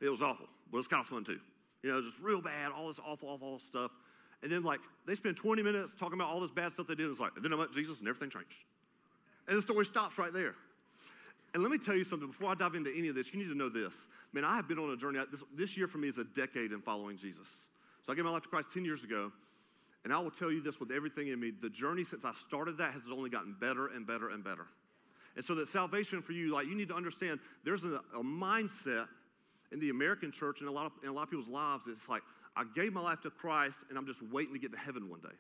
It 0.01 0.09
was 0.09 0.21
awful, 0.21 0.47
but 0.69 0.77
it 0.77 0.79
was 0.79 0.87
kind 0.87 1.01
of 1.01 1.07
fun 1.07 1.23
too. 1.23 1.39
You 1.81 1.93
know, 1.93 2.01
just 2.01 2.19
real 2.19 2.41
bad, 2.41 2.71
all 2.75 2.87
this 2.87 2.99
awful, 3.05 3.29
awful 3.29 3.59
stuff. 3.59 3.91
And 4.43 4.51
then, 4.51 4.63
like, 4.63 4.81
they 5.05 5.15
spend 5.15 5.37
20 5.37 5.63
minutes 5.63 5.95
talking 5.95 6.15
about 6.15 6.29
all 6.29 6.39
this 6.39 6.51
bad 6.51 6.71
stuff 6.71 6.87
they 6.87 6.95
did. 6.95 7.03
And 7.03 7.11
it's 7.11 7.21
like, 7.21 7.31
and 7.35 7.45
then 7.45 7.53
I 7.53 7.57
met 7.57 7.71
Jesus 7.71 7.99
and 7.99 8.09
everything 8.09 8.29
changed. 8.29 8.65
And 9.47 9.57
the 9.57 9.61
story 9.61 9.85
stops 9.85 10.17
right 10.17 10.33
there. 10.33 10.55
And 11.55 11.63
let 11.63 11.71
me 11.71 11.77
tell 11.77 11.95
you 11.95 12.03
something 12.03 12.27
before 12.27 12.49
I 12.49 12.55
dive 12.55 12.75
into 12.75 12.91
any 12.93 13.07
of 13.07 13.15
this, 13.15 13.33
you 13.33 13.39
need 13.39 13.47
to 13.47 13.57
know 13.57 13.69
this. 13.69 14.09
Man, 14.33 14.43
I 14.43 14.57
have 14.57 14.67
been 14.67 14.77
on 14.77 14.89
a 14.89 14.97
journey. 14.97 15.19
This, 15.31 15.41
this 15.55 15.77
year 15.77 15.87
for 15.87 15.99
me 15.99 16.09
is 16.09 16.17
a 16.17 16.25
decade 16.25 16.73
in 16.73 16.81
following 16.81 17.15
Jesus. 17.15 17.69
So 18.03 18.11
I 18.11 18.15
gave 18.17 18.25
my 18.25 18.31
life 18.31 18.41
to 18.41 18.49
Christ 18.49 18.73
10 18.73 18.83
years 18.83 19.05
ago. 19.05 19.31
And 20.03 20.11
I 20.11 20.19
will 20.19 20.31
tell 20.31 20.51
you 20.51 20.59
this 20.59 20.81
with 20.81 20.91
everything 20.91 21.29
in 21.29 21.39
me 21.39 21.51
the 21.51 21.69
journey 21.69 22.03
since 22.03 22.25
I 22.25 22.33
started 22.33 22.77
that 22.79 22.91
has 22.91 23.09
only 23.09 23.29
gotten 23.29 23.55
better 23.57 23.87
and 23.87 24.05
better 24.05 24.31
and 24.31 24.43
better. 24.43 24.67
And 25.37 25.45
so 25.45 25.55
that 25.55 25.69
salvation 25.69 26.21
for 26.21 26.33
you, 26.33 26.53
like 26.53 26.67
you 26.67 26.75
need 26.75 26.89
to 26.89 26.93
understand 26.93 27.39
there's 27.63 27.85
a, 27.85 28.01
a 28.13 28.21
mindset 28.21 29.07
in 29.71 29.79
the 29.79 29.91
American 29.91 30.33
church 30.33 30.59
and 30.59 30.67
a 30.67 30.73
lot 30.73 30.87
of 30.87 30.91
in 31.03 31.09
a 31.09 31.13
lot 31.13 31.23
of 31.23 31.29
people's 31.29 31.47
lives, 31.47 31.87
it's 31.87 32.09
like, 32.09 32.21
I 32.57 32.65
gave 32.75 32.91
my 32.91 33.01
life 33.01 33.21
to 33.21 33.29
Christ 33.29 33.85
and 33.87 33.97
I'm 33.97 34.05
just 34.05 34.21
waiting 34.23 34.53
to 34.55 34.59
get 34.59 34.73
to 34.73 34.77
heaven 34.77 35.09
one 35.09 35.21
day. 35.21 35.37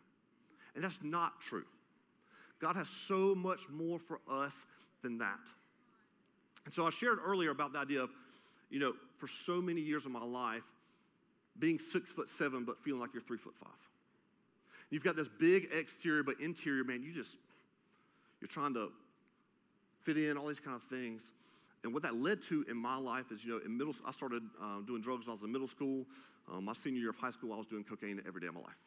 And 0.75 0.83
that's 0.85 1.03
not 1.03 1.41
true. 1.41 1.65
God 2.61 2.77
has 2.77 2.87
so 2.87 3.35
much 3.35 3.69
more 3.69 3.99
for 3.99 4.21
us 4.29 4.65
than 5.03 5.17
that. 5.17 5.41
And 6.65 6.73
so 6.73 6.85
I 6.85 6.89
shared 6.89 7.19
earlier 7.23 7.51
about 7.51 7.73
the 7.73 7.79
idea 7.79 8.01
of, 8.01 8.09
you 8.69 8.79
know, 8.79 8.93
for 9.17 9.27
so 9.27 9.61
many 9.61 9.81
years 9.81 10.05
of 10.05 10.11
my 10.11 10.23
life, 10.23 10.63
being 11.57 11.79
six 11.79 12.11
foot 12.11 12.27
seven, 12.27 12.65
but 12.65 12.77
feeling 12.77 12.99
like 12.99 13.13
you're 13.13 13.21
three 13.21 13.37
foot 13.37 13.55
five. 13.55 13.69
You've 14.89 15.03
got 15.03 15.15
this 15.15 15.27
big 15.27 15.69
exterior, 15.71 16.23
but 16.23 16.39
interior, 16.39 16.83
man, 16.83 17.01
you 17.01 17.11
just, 17.11 17.37
you're 18.41 18.47
trying 18.47 18.73
to 18.73 18.91
fit 20.01 20.17
in, 20.17 20.37
all 20.37 20.47
these 20.47 20.59
kind 20.59 20.75
of 20.75 20.83
things. 20.83 21.31
And 21.83 21.93
what 21.93 22.03
that 22.03 22.15
led 22.15 22.41
to 22.43 22.65
in 22.69 22.77
my 22.77 22.97
life 22.97 23.31
is, 23.31 23.45
you 23.45 23.53
know, 23.53 23.59
in 23.63 23.77
middle, 23.77 23.93
I 24.07 24.11
started 24.11 24.43
uh, 24.61 24.81
doing 24.85 25.01
drugs 25.01 25.27
when 25.27 25.31
I 25.31 25.35
was 25.35 25.43
in 25.43 25.51
middle 25.51 25.67
school. 25.67 26.05
Um, 26.51 26.65
my 26.65 26.73
senior 26.73 26.99
year 26.99 27.09
of 27.09 27.17
high 27.17 27.29
school, 27.29 27.53
I 27.53 27.57
was 27.57 27.67
doing 27.67 27.83
cocaine 27.83 28.21
every 28.27 28.41
day 28.41 28.47
of 28.47 28.55
my 28.55 28.61
life. 28.61 28.83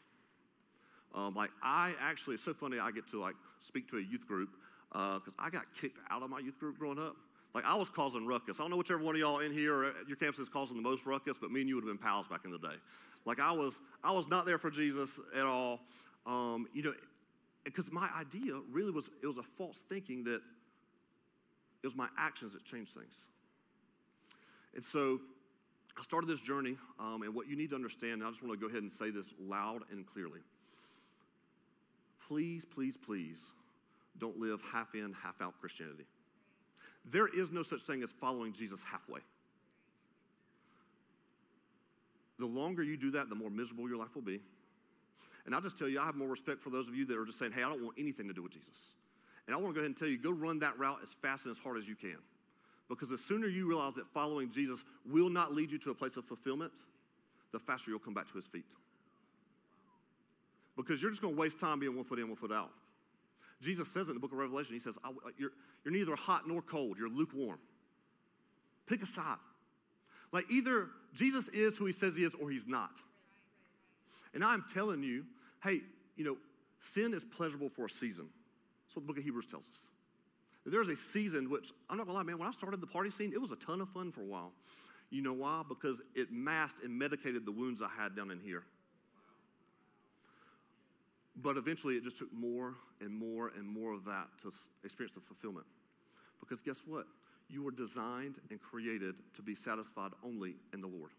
Um, 1.14 1.34
like 1.34 1.50
I 1.62 1.94
actually, 2.00 2.34
it's 2.34 2.44
so 2.44 2.52
funny. 2.52 2.78
I 2.78 2.90
get 2.90 3.06
to 3.08 3.20
like 3.20 3.34
speak 3.60 3.88
to 3.88 3.98
a 3.98 4.00
youth 4.00 4.26
group 4.26 4.50
because 4.90 5.34
uh, 5.38 5.42
I 5.42 5.50
got 5.50 5.64
kicked 5.80 5.98
out 6.10 6.22
of 6.22 6.30
my 6.30 6.40
youth 6.40 6.58
group 6.58 6.78
growing 6.78 6.98
up. 6.98 7.16
Like 7.58 7.66
I 7.66 7.74
was 7.74 7.90
causing 7.90 8.24
ruckus. 8.24 8.60
I 8.60 8.62
don't 8.62 8.70
know 8.70 8.76
whichever 8.76 9.02
one 9.02 9.16
of 9.16 9.20
y'all 9.20 9.40
in 9.40 9.52
here 9.52 9.74
or 9.74 9.92
your 10.06 10.16
campus 10.16 10.38
is 10.38 10.48
causing 10.48 10.76
the 10.76 10.82
most 10.82 11.06
ruckus, 11.06 11.40
but 11.40 11.50
me 11.50 11.58
and 11.58 11.68
you 11.68 11.74
would 11.74 11.82
have 11.82 11.90
been 11.90 11.98
pals 11.98 12.28
back 12.28 12.44
in 12.44 12.52
the 12.52 12.58
day. 12.58 12.76
Like 13.24 13.40
I 13.40 13.50
was, 13.50 13.80
I 14.04 14.12
was 14.12 14.28
not 14.28 14.46
there 14.46 14.58
for 14.58 14.70
Jesus 14.70 15.20
at 15.36 15.44
all. 15.44 15.80
Um, 16.24 16.68
you 16.72 16.84
know, 16.84 16.94
because 17.64 17.90
my 17.90 18.08
idea 18.16 18.52
really 18.70 18.92
was 18.92 19.10
it 19.24 19.26
was 19.26 19.38
a 19.38 19.42
false 19.42 19.80
thinking 19.80 20.22
that 20.22 20.36
it 21.82 21.86
was 21.86 21.96
my 21.96 22.06
actions 22.16 22.52
that 22.52 22.62
changed 22.62 22.94
things. 22.94 23.26
And 24.76 24.84
so 24.84 25.18
I 25.98 26.02
started 26.02 26.28
this 26.28 26.40
journey, 26.40 26.76
um, 27.00 27.22
and 27.22 27.34
what 27.34 27.48
you 27.48 27.56
need 27.56 27.70
to 27.70 27.74
understand, 27.74 28.22
I 28.22 28.28
just 28.28 28.40
want 28.40 28.54
to 28.54 28.60
go 28.60 28.70
ahead 28.70 28.82
and 28.82 28.92
say 28.92 29.10
this 29.10 29.34
loud 29.40 29.82
and 29.90 30.06
clearly. 30.06 30.42
Please, 32.28 32.64
please, 32.64 32.96
please 32.96 33.52
don't 34.16 34.38
live 34.38 34.62
half 34.72 34.94
in, 34.94 35.12
half 35.12 35.42
out 35.42 35.54
Christianity. 35.60 36.04
There 37.10 37.28
is 37.28 37.50
no 37.50 37.62
such 37.62 37.82
thing 37.82 38.02
as 38.02 38.12
following 38.12 38.52
Jesus 38.52 38.84
halfway. 38.84 39.20
The 42.38 42.46
longer 42.46 42.82
you 42.82 42.96
do 42.96 43.10
that, 43.12 43.28
the 43.28 43.34
more 43.34 43.50
miserable 43.50 43.88
your 43.88 43.98
life 43.98 44.14
will 44.14 44.22
be. 44.22 44.40
And 45.46 45.54
I'll 45.54 45.60
just 45.60 45.78
tell 45.78 45.88
you, 45.88 46.00
I 46.00 46.04
have 46.04 46.14
more 46.14 46.28
respect 46.28 46.60
for 46.60 46.70
those 46.70 46.88
of 46.88 46.94
you 46.94 47.04
that 47.06 47.18
are 47.18 47.24
just 47.24 47.38
saying, 47.38 47.52
hey, 47.52 47.62
I 47.62 47.70
don't 47.70 47.82
want 47.82 47.96
anything 47.98 48.28
to 48.28 48.34
do 48.34 48.42
with 48.42 48.52
Jesus. 48.52 48.94
And 49.46 49.56
I 49.56 49.58
want 49.58 49.70
to 49.70 49.74
go 49.74 49.80
ahead 49.80 49.88
and 49.88 49.96
tell 49.96 50.08
you, 50.08 50.18
go 50.18 50.30
run 50.30 50.58
that 50.58 50.78
route 50.78 50.98
as 51.02 51.14
fast 51.14 51.46
and 51.46 51.50
as 51.50 51.58
hard 51.58 51.78
as 51.78 51.88
you 51.88 51.94
can. 51.94 52.18
Because 52.88 53.08
the 53.08 53.18
sooner 53.18 53.48
you 53.48 53.66
realize 53.66 53.94
that 53.94 54.06
following 54.06 54.50
Jesus 54.50 54.84
will 55.10 55.30
not 55.30 55.54
lead 55.54 55.72
you 55.72 55.78
to 55.78 55.90
a 55.90 55.94
place 55.94 56.16
of 56.16 56.24
fulfillment, 56.24 56.72
the 57.52 57.58
faster 57.58 57.90
you'll 57.90 57.98
come 57.98 58.14
back 58.14 58.26
to 58.28 58.34
his 58.34 58.46
feet. 58.46 58.66
Because 60.76 61.00
you're 61.00 61.10
just 61.10 61.22
going 61.22 61.34
to 61.34 61.40
waste 61.40 61.58
time 61.58 61.80
being 61.80 61.96
one 61.96 62.04
foot 62.04 62.18
in, 62.18 62.28
one 62.28 62.36
foot 62.36 62.52
out. 62.52 62.70
Jesus 63.60 63.88
says 63.88 64.08
in 64.08 64.14
the 64.14 64.20
book 64.20 64.32
of 64.32 64.38
Revelation, 64.38 64.74
He 64.74 64.80
says, 64.80 64.98
you're, 65.36 65.52
you're 65.84 65.92
neither 65.92 66.14
hot 66.16 66.46
nor 66.46 66.62
cold, 66.62 66.98
you're 66.98 67.08
lukewarm. 67.08 67.58
Pick 68.86 69.02
a 69.02 69.06
side. 69.06 69.36
Like 70.32 70.44
either 70.50 70.88
Jesus 71.14 71.48
is 71.48 71.76
who 71.76 71.86
He 71.86 71.92
says 71.92 72.16
He 72.16 72.22
is 72.22 72.34
or 72.34 72.50
He's 72.50 72.66
not. 72.66 73.00
And 74.34 74.44
I'm 74.44 74.64
telling 74.72 75.02
you, 75.02 75.24
hey, 75.62 75.80
you 76.16 76.24
know, 76.24 76.36
sin 76.78 77.14
is 77.14 77.24
pleasurable 77.24 77.68
for 77.68 77.86
a 77.86 77.90
season. 77.90 78.28
That's 78.86 78.96
what 78.96 79.02
the 79.02 79.08
book 79.08 79.18
of 79.18 79.24
Hebrews 79.24 79.46
tells 79.46 79.68
us. 79.68 79.88
There's 80.64 80.88
a 80.88 80.96
season 80.96 81.48
which, 81.50 81.72
I'm 81.88 81.96
not 81.96 82.06
gonna 82.06 82.18
lie, 82.18 82.24
man, 82.24 82.38
when 82.38 82.48
I 82.48 82.50
started 82.50 82.80
the 82.80 82.86
party 82.86 83.10
scene, 83.10 83.32
it 83.32 83.40
was 83.40 83.52
a 83.52 83.56
ton 83.56 83.80
of 83.80 83.88
fun 83.88 84.10
for 84.10 84.20
a 84.20 84.26
while. 84.26 84.52
You 85.10 85.22
know 85.22 85.32
why? 85.32 85.62
Because 85.66 86.02
it 86.14 86.30
masked 86.30 86.84
and 86.84 86.98
medicated 86.98 87.46
the 87.46 87.52
wounds 87.52 87.80
I 87.80 87.88
had 87.88 88.14
down 88.14 88.30
in 88.30 88.38
here. 88.38 88.64
But 91.40 91.56
eventually, 91.56 91.94
it 91.94 92.02
just 92.02 92.16
took 92.16 92.32
more 92.32 92.74
and 93.00 93.14
more 93.14 93.52
and 93.56 93.68
more 93.68 93.92
of 93.92 94.04
that 94.06 94.26
to 94.42 94.50
experience 94.82 95.14
the 95.14 95.20
fulfillment. 95.20 95.66
Because 96.40 96.62
guess 96.62 96.82
what? 96.86 97.06
You 97.48 97.62
were 97.62 97.70
designed 97.70 98.38
and 98.50 98.60
created 98.60 99.14
to 99.34 99.42
be 99.42 99.54
satisfied 99.54 100.10
only 100.24 100.56
in 100.74 100.80
the 100.80 100.88
Lord. 100.88 101.10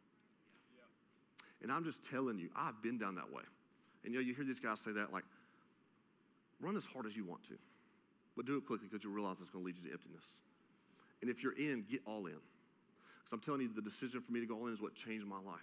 And 1.61 1.71
I'm 1.71 1.83
just 1.83 2.03
telling 2.09 2.37
you, 2.37 2.49
I've 2.55 2.81
been 2.81 2.97
down 2.97 3.15
that 3.15 3.31
way. 3.31 3.43
And 4.03 4.13
you 4.13 4.19
know, 4.19 4.25
you 4.25 4.33
hear 4.33 4.45
these 4.45 4.59
guys 4.59 4.79
say 4.79 4.91
that, 4.91 5.11
like, 5.11 5.25
run 6.61 6.75
as 6.75 6.85
hard 6.85 7.05
as 7.05 7.15
you 7.15 7.25
want 7.25 7.43
to, 7.43 7.55
but 8.35 8.45
do 8.45 8.57
it 8.57 8.65
quickly 8.65 8.87
because 8.89 9.03
you 9.03 9.09
realize 9.09 9.39
it's 9.41 9.49
going 9.49 9.63
to 9.63 9.65
lead 9.65 9.75
you 9.77 9.89
to 9.89 9.93
emptiness. 9.93 10.41
And 11.21 11.29
if 11.29 11.43
you're 11.43 11.57
in, 11.57 11.85
get 11.89 12.01
all 12.05 12.25
in. 12.27 12.39
Because 13.19 13.33
I'm 13.33 13.39
telling 13.39 13.61
you, 13.61 13.69
the 13.73 13.81
decision 13.81 14.21
for 14.21 14.31
me 14.31 14.39
to 14.39 14.45
go 14.45 14.55
all 14.55 14.67
in 14.67 14.73
is 14.73 14.81
what 14.81 14.95
changed 14.95 15.25
my 15.25 15.39
life. 15.45 15.59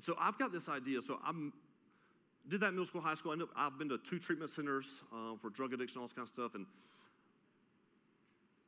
So 0.00 0.14
I've 0.18 0.38
got 0.38 0.52
this 0.52 0.68
idea. 0.68 1.00
So 1.00 1.20
I'm 1.24 1.52
did 2.48 2.60
that 2.60 2.72
middle 2.72 2.86
school, 2.86 3.00
high 3.00 3.14
school. 3.14 3.34
I 3.56 3.64
have 3.64 3.78
been 3.78 3.88
to 3.88 3.98
two 3.98 4.18
treatment 4.18 4.50
centers 4.50 5.04
uh, 5.12 5.36
for 5.36 5.50
drug 5.50 5.72
addiction, 5.72 6.00
all 6.00 6.04
this 6.06 6.12
kind 6.12 6.24
of 6.24 6.28
stuff. 6.28 6.54
And 6.54 6.66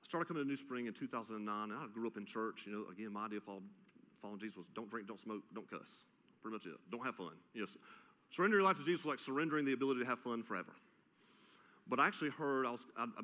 started 0.02 0.26
coming 0.26 0.46
to 0.46 0.50
NewSpring 0.50 0.86
in 0.86 0.92
2009, 0.92 1.70
and 1.70 1.78
I 1.78 1.86
grew 1.92 2.06
up 2.06 2.16
in 2.16 2.24
church. 2.24 2.66
You 2.66 2.72
know, 2.72 2.84
again, 2.92 3.12
my 3.12 3.26
idea 3.26 3.38
of 3.38 3.44
following, 3.44 3.64
following 4.16 4.38
Jesus 4.38 4.56
was 4.56 4.68
don't 4.68 4.88
drink, 4.90 5.08
don't 5.08 5.18
smoke, 5.18 5.42
don't 5.54 5.68
cuss. 5.68 6.04
Pretty 6.42 6.54
much 6.54 6.66
it. 6.66 6.74
Don't 6.90 7.04
have 7.04 7.16
fun. 7.16 7.32
You 7.54 7.62
know, 7.62 7.66
surrender 8.30 8.58
your 8.58 8.64
life 8.64 8.76
to 8.76 8.84
Jesus 8.84 9.04
was 9.04 9.12
like 9.12 9.18
surrendering 9.18 9.64
the 9.64 9.72
ability 9.72 10.00
to 10.00 10.06
have 10.06 10.20
fun 10.20 10.42
forever. 10.42 10.72
But 11.88 12.00
I 12.00 12.06
actually 12.06 12.30
heard, 12.30 12.66
I 12.66 12.70
was, 12.70 12.86
I, 12.96 13.04
I, 13.04 13.22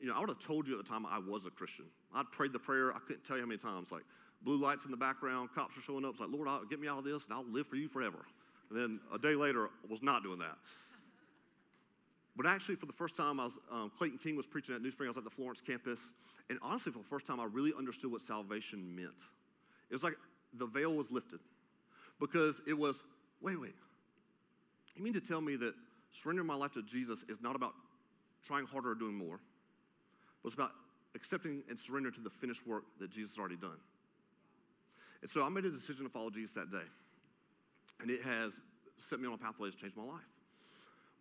you 0.00 0.06
know, 0.06 0.14
I 0.14 0.20
would 0.20 0.28
have 0.28 0.38
told 0.38 0.68
you 0.68 0.78
at 0.78 0.84
the 0.84 0.88
time 0.88 1.06
I 1.06 1.18
was 1.18 1.46
a 1.46 1.50
Christian. 1.50 1.86
I'd 2.14 2.30
prayed 2.30 2.52
the 2.52 2.58
prayer, 2.58 2.92
I 2.94 2.98
couldn't 3.00 3.24
tell 3.24 3.36
you 3.36 3.42
how 3.42 3.48
many 3.48 3.58
times. 3.58 3.90
Like, 3.90 4.04
blue 4.42 4.56
lights 4.56 4.84
in 4.84 4.90
the 4.90 4.96
background, 4.96 5.50
cops 5.54 5.76
are 5.76 5.80
showing 5.80 6.04
up. 6.04 6.12
It's 6.12 6.20
like, 6.20 6.30
Lord, 6.30 6.48
I'll, 6.48 6.64
get 6.64 6.80
me 6.80 6.88
out 6.88 6.98
of 6.98 7.04
this, 7.04 7.26
and 7.26 7.34
I'll 7.34 7.50
live 7.50 7.66
for 7.66 7.76
you 7.76 7.88
forever. 7.88 8.24
And 8.70 8.78
then 8.78 9.00
a 9.12 9.18
day 9.18 9.34
later, 9.34 9.70
was 9.88 10.02
not 10.02 10.22
doing 10.22 10.38
that. 10.38 10.56
But 12.36 12.46
actually, 12.46 12.76
for 12.76 12.86
the 12.86 12.92
first 12.92 13.16
time, 13.16 13.40
I 13.40 13.44
was 13.44 13.58
um, 13.72 13.90
Clayton 13.96 14.18
King 14.18 14.36
was 14.36 14.46
preaching 14.46 14.74
at 14.74 14.82
NewSpring. 14.82 15.06
I 15.06 15.08
was 15.08 15.18
at 15.18 15.24
the 15.24 15.30
Florence 15.30 15.60
campus, 15.60 16.14
and 16.50 16.58
honestly, 16.62 16.92
for 16.92 16.98
the 16.98 17.04
first 17.04 17.26
time, 17.26 17.40
I 17.40 17.46
really 17.46 17.72
understood 17.76 18.12
what 18.12 18.20
salvation 18.20 18.94
meant. 18.94 19.24
It 19.90 19.94
was 19.94 20.04
like 20.04 20.14
the 20.54 20.66
veil 20.66 20.94
was 20.94 21.10
lifted 21.10 21.40
because 22.20 22.62
it 22.68 22.74
was, 22.78 23.04
wait, 23.40 23.60
wait. 23.60 23.74
You 24.94 25.02
mean 25.02 25.14
to 25.14 25.20
tell 25.20 25.40
me 25.40 25.56
that 25.56 25.74
surrendering 26.10 26.46
my 26.46 26.54
life 26.54 26.72
to 26.72 26.82
Jesus 26.82 27.24
is 27.24 27.40
not 27.40 27.56
about 27.56 27.74
trying 28.44 28.66
harder 28.66 28.92
or 28.92 28.94
doing 28.94 29.14
more, 29.14 29.40
but 30.42 30.48
it's 30.48 30.54
about 30.54 30.72
accepting 31.14 31.62
and 31.68 31.78
surrendering 31.78 32.14
to 32.14 32.20
the 32.20 32.30
finished 32.30 32.66
work 32.66 32.84
that 33.00 33.10
Jesus 33.10 33.32
has 33.32 33.38
already 33.38 33.56
done. 33.56 33.78
And 35.20 35.28
so 35.28 35.44
I 35.44 35.48
made 35.48 35.64
a 35.64 35.70
decision 35.70 36.04
to 36.04 36.10
follow 36.10 36.30
Jesus 36.30 36.52
that 36.52 36.70
day. 36.70 36.86
And 38.00 38.10
it 38.10 38.22
has 38.22 38.60
set 38.98 39.20
me 39.20 39.26
on 39.26 39.34
a 39.34 39.38
pathway 39.38 39.66
that's 39.66 39.76
changed 39.76 39.96
my 39.96 40.04
life. 40.04 40.38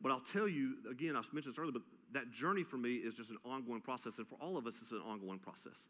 But 0.02 0.12
I'll 0.12 0.20
tell 0.20 0.48
you, 0.48 0.76
again, 0.90 1.16
I 1.16 1.22
mentioned 1.34 1.46
this 1.46 1.60
earlier, 1.60 1.72
but 1.72 1.82
that 2.14 2.32
journey 2.32 2.64
for 2.64 2.78
me 2.78 2.96
is 2.96 3.14
just 3.14 3.32
an 3.32 3.38
ongoing 3.44 3.82
process. 3.82 4.20
And 4.20 4.28
for 4.28 4.38
all 4.40 4.58
of 4.58 4.68
us, 4.68 4.82
it's 4.82 4.92
an 4.92 5.02
ongoing 5.08 5.40
process. 5.40 5.90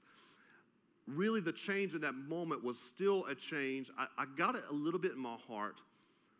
Really, 1.07 1.41
the 1.41 1.51
change 1.51 1.93
in 1.93 2.01
that 2.01 2.15
moment 2.15 2.63
was 2.63 2.79
still 2.79 3.25
a 3.27 3.35
change. 3.35 3.91
I, 3.97 4.07
I 4.17 4.25
got 4.37 4.55
it 4.55 4.63
a 4.69 4.73
little 4.73 4.99
bit 4.99 5.11
in 5.11 5.19
my 5.19 5.35
heart, 5.47 5.81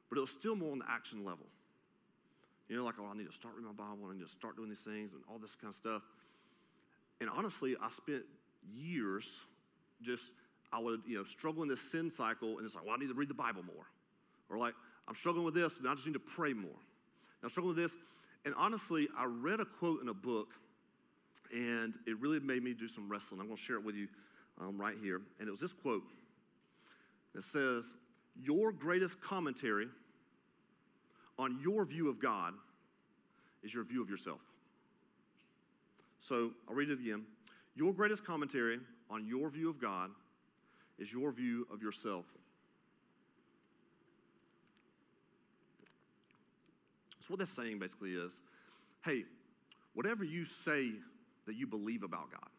but 0.10 0.18
it 0.18 0.22
was 0.22 0.32
still 0.32 0.56
more 0.56 0.72
on 0.72 0.80
the 0.80 0.90
action 0.90 1.26
level. 1.26 1.46
You 2.70 2.76
know, 2.76 2.84
like, 2.84 2.96
oh, 3.00 3.08
I 3.10 3.16
need 3.16 3.28
to 3.28 3.34
start 3.34 3.56
reading 3.56 3.74
my 3.78 3.84
Bible, 3.84 4.04
and 4.04 4.12
I 4.12 4.16
need 4.16 4.24
to 4.24 4.30
start 4.30 4.58
doing 4.58 4.70
these 4.70 4.84
things 4.84 5.14
and 5.14 5.22
all 5.30 5.38
this 5.38 5.56
kind 5.56 5.70
of 5.72 5.76
stuff. 5.76 6.02
And 7.22 7.30
honestly, 7.30 7.76
I 7.82 7.90
spent 7.90 8.24
years 8.74 9.46
just, 10.02 10.34
I 10.72 10.80
would, 10.80 11.02
you 11.06 11.18
know, 11.18 11.24
struggle 11.24 11.64
in 11.64 11.70
this 11.70 11.82
sin 11.82 12.10
cycle, 12.10 12.58
and 12.58 12.66
it's 12.66 12.76
like, 12.76 12.86
well, 12.86 12.96
I 12.96 12.98
need 12.98 13.10
to 13.10 13.16
read 13.16 13.30
the 13.30 13.34
Bible 13.34 13.64
more. 13.64 13.86
Or 14.50 14.58
like, 14.58 14.74
I'm 15.08 15.16
struggling 15.16 15.46
with 15.46 15.54
this, 15.54 15.80
and 15.80 15.88
I 15.88 15.94
just 15.94 16.06
need 16.06 16.14
to 16.14 16.20
pray 16.20 16.54
more. 16.54 16.70
And 16.70 17.44
I'm 17.44 17.50
struggling 17.50 17.76
with 17.76 17.84
this. 17.84 17.98
And 18.46 18.54
honestly, 18.58 19.08
I 19.18 19.26
read 19.26 19.60
a 19.60 19.66
quote 19.66 20.02
in 20.02 20.10
a 20.10 20.14
book, 20.14 20.54
and 21.54 21.96
it 22.06 22.20
really 22.20 22.40
made 22.40 22.64
me 22.64 22.74
do 22.74 22.88
some 22.88 23.10
wrestling. 23.10 23.40
I'm 23.42 23.48
going 23.48 23.58
to 23.58 23.64
share 23.64 23.78
it 23.78 23.84
with 23.84 23.96
you 23.96 24.08
um, 24.60 24.80
right 24.80 24.96
here. 25.02 25.22
And 25.40 25.48
it 25.48 25.52
was 25.52 25.60
this 25.60 25.74
quote. 25.74 26.04
It 27.36 27.44
says, 27.44 27.96
Your 28.42 28.72
greatest 28.72 29.22
commentary 29.22 29.88
on 31.40 31.60
your 31.62 31.86
view 31.86 32.10
of 32.10 32.20
God 32.20 32.54
is 33.64 33.74
your 33.74 33.84
view 33.84 34.02
of 34.02 34.10
yourself. 34.10 34.40
So 36.20 36.52
I'll 36.68 36.76
read 36.76 36.90
it 36.90 37.00
again. 37.00 37.24
Your 37.76 37.94
greatest 37.94 38.26
commentary 38.26 38.80
on 39.10 39.26
your 39.26 39.50
view 39.50 39.70
of 39.70 39.80
God 39.80 40.10
is 40.98 41.14
your 41.14 41.32
view 41.32 41.68
of 41.72 41.82
yourself. 41.82 42.26
So, 47.28 47.34
what 47.34 47.40
that's 47.40 47.52
saying 47.52 47.80
basically 47.80 48.12
is 48.12 48.40
hey, 49.04 49.24
whatever 49.94 50.24
you 50.24 50.46
say 50.46 50.92
that 51.46 51.56
you 51.56 51.68
believe 51.68 52.04
about 52.04 52.32
God, 52.32 52.50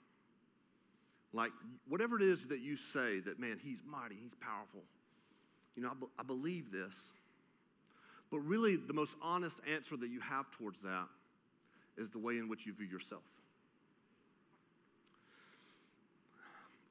like 1.33 1.53
whatever 1.89 2.17
it 2.17 2.23
is 2.23 2.49
that 2.49 2.61
you 2.61 2.77
say 2.77 3.21
that, 3.21 3.41
man, 3.41 3.57
he's 3.63 3.83
mighty, 3.87 4.15
he's 4.15 4.35
powerful, 4.35 4.83
you 5.75 5.83
know, 5.83 5.91
I, 5.91 5.95
be- 5.95 6.13
I 6.19 6.23
believe 6.23 6.71
this. 6.71 7.15
But 8.31 8.41
really, 8.41 8.77
the 8.77 8.93
most 8.93 9.17
honest 9.23 9.63
answer 9.73 9.97
that 9.97 10.09
you 10.09 10.21
have 10.21 10.51
towards 10.51 10.83
that 10.83 11.07
is 11.97 12.11
the 12.11 12.19
way 12.19 12.37
in 12.37 12.47
which 12.47 12.67
you 12.67 12.75
view 12.75 12.87
yourself. 12.87 13.23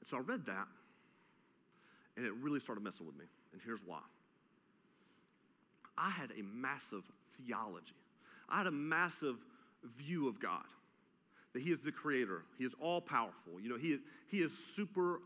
So 0.04 0.18
I 0.18 0.22
read 0.22 0.48
that, 0.48 0.68
and 2.16 2.26
it 2.26 2.34
really 2.42 2.60
started 2.60 2.84
messing 2.84 3.06
with 3.06 3.18
me. 3.18 3.26
And 3.54 3.62
here's 3.64 3.84
why 3.86 4.00
I 5.98 6.10
had 6.10 6.32
a 6.32 6.44
massive 6.44 7.04
theology, 7.32 7.96
I 8.50 8.58
had 8.60 8.68
a 8.68 8.72
massive 8.72 9.38
view 9.84 10.28
of 10.28 10.40
God 10.40 10.66
that 11.54 11.62
He 11.62 11.72
is 11.72 11.80
the 11.80 11.92
creator, 11.92 12.44
He 12.58 12.66
is 12.66 12.76
all 12.80 13.02
powerful. 13.02 13.60
You 13.60 13.70
know, 13.70 13.78
He, 13.78 14.00
he 14.30 14.40
is 14.40 14.58
super, 14.58 15.22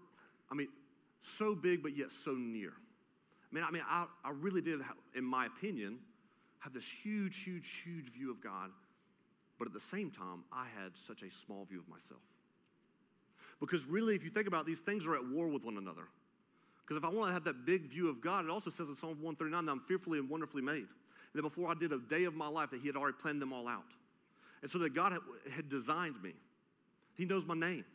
I 0.49 0.55
mean, 0.55 0.69
so 1.19 1.55
big, 1.55 1.83
but 1.83 1.95
yet 1.95 2.11
so 2.11 2.31
near. 2.31 2.71
I 3.51 3.55
mean, 3.55 3.63
I 3.67 3.71
mean, 3.71 3.83
I, 3.87 4.05
I 4.23 4.31
really 4.31 4.61
did, 4.61 4.79
in 5.13 5.23
my 5.23 5.45
opinion, 5.45 5.99
have 6.59 6.73
this 6.73 6.89
huge, 6.89 7.43
huge, 7.43 7.81
huge 7.81 8.05
view 8.11 8.31
of 8.31 8.41
God, 8.41 8.71
but 9.59 9.67
at 9.67 9.73
the 9.73 9.79
same 9.79 10.09
time, 10.09 10.43
I 10.51 10.67
had 10.81 10.95
such 10.95 11.21
a 11.21 11.29
small 11.29 11.65
view 11.65 11.79
of 11.79 11.89
myself. 11.89 12.21
Because 13.59 13.85
really, 13.85 14.15
if 14.15 14.23
you 14.23 14.29
think 14.29 14.47
about 14.47 14.61
it, 14.61 14.67
these 14.67 14.79
things 14.79 15.05
are 15.05 15.15
at 15.15 15.27
war 15.27 15.47
with 15.47 15.63
one 15.63 15.77
another. 15.77 16.07
Because 16.91 17.05
if 17.05 17.09
I 17.09 17.17
want 17.17 17.29
to 17.29 17.33
have 17.33 17.45
that 17.45 17.65
big 17.65 17.83
view 17.83 18.09
of 18.09 18.19
God, 18.19 18.43
it 18.43 18.51
also 18.51 18.69
says 18.69 18.89
in 18.89 18.95
Psalm 18.95 19.11
139 19.11 19.65
that 19.65 19.71
I'm 19.71 19.79
fearfully 19.79 20.19
and 20.19 20.29
wonderfully 20.29 20.61
made. 20.61 20.75
And 20.75 21.35
that 21.35 21.41
before 21.41 21.71
I 21.71 21.73
did 21.73 21.93
a 21.93 21.99
day 21.99 22.25
of 22.25 22.33
my 22.33 22.49
life, 22.49 22.71
that 22.71 22.81
He 22.81 22.87
had 22.87 22.97
already 22.97 23.15
planned 23.17 23.41
them 23.41 23.53
all 23.53 23.65
out. 23.65 23.95
And 24.61 24.69
so 24.69 24.77
that 24.79 24.93
God 24.93 25.13
had 25.55 25.69
designed 25.69 26.21
me. 26.21 26.33
He 27.15 27.23
knows 27.23 27.45
my 27.45 27.55
name. 27.55 27.85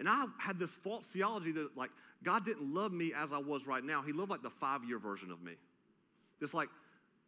And 0.00 0.08
I 0.08 0.24
had 0.40 0.58
this 0.58 0.74
false 0.74 1.06
theology 1.06 1.52
that, 1.52 1.76
like, 1.76 1.90
God 2.24 2.44
didn't 2.44 2.74
love 2.74 2.90
me 2.90 3.12
as 3.16 3.32
I 3.32 3.38
was 3.38 3.68
right 3.68 3.84
now. 3.84 4.02
He 4.02 4.10
loved, 4.10 4.32
like, 4.32 4.42
the 4.42 4.50
five 4.50 4.82
year 4.82 4.98
version 4.98 5.30
of 5.30 5.40
me. 5.40 5.52
It's 6.40 6.54
like, 6.54 6.70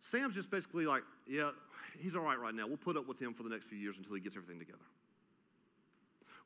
Sam's 0.01 0.35
just 0.35 0.51
basically 0.51 0.87
like, 0.87 1.05
yeah, 1.29 1.53
he's 2.01 2.17
all 2.17 2.25
right 2.25 2.41
right 2.41 2.53
now. 2.53 2.67
We'll 2.67 2.79
put 2.79 2.97
up 2.97 3.07
with 3.07 3.23
him 3.23 3.33
for 3.33 3.45
the 3.45 3.49
next 3.49 3.67
few 3.67 3.79
years 3.79 3.97
until 3.97 4.17
he 4.17 4.21
gets 4.21 4.37
everything 4.37 4.59
together. 4.59 4.83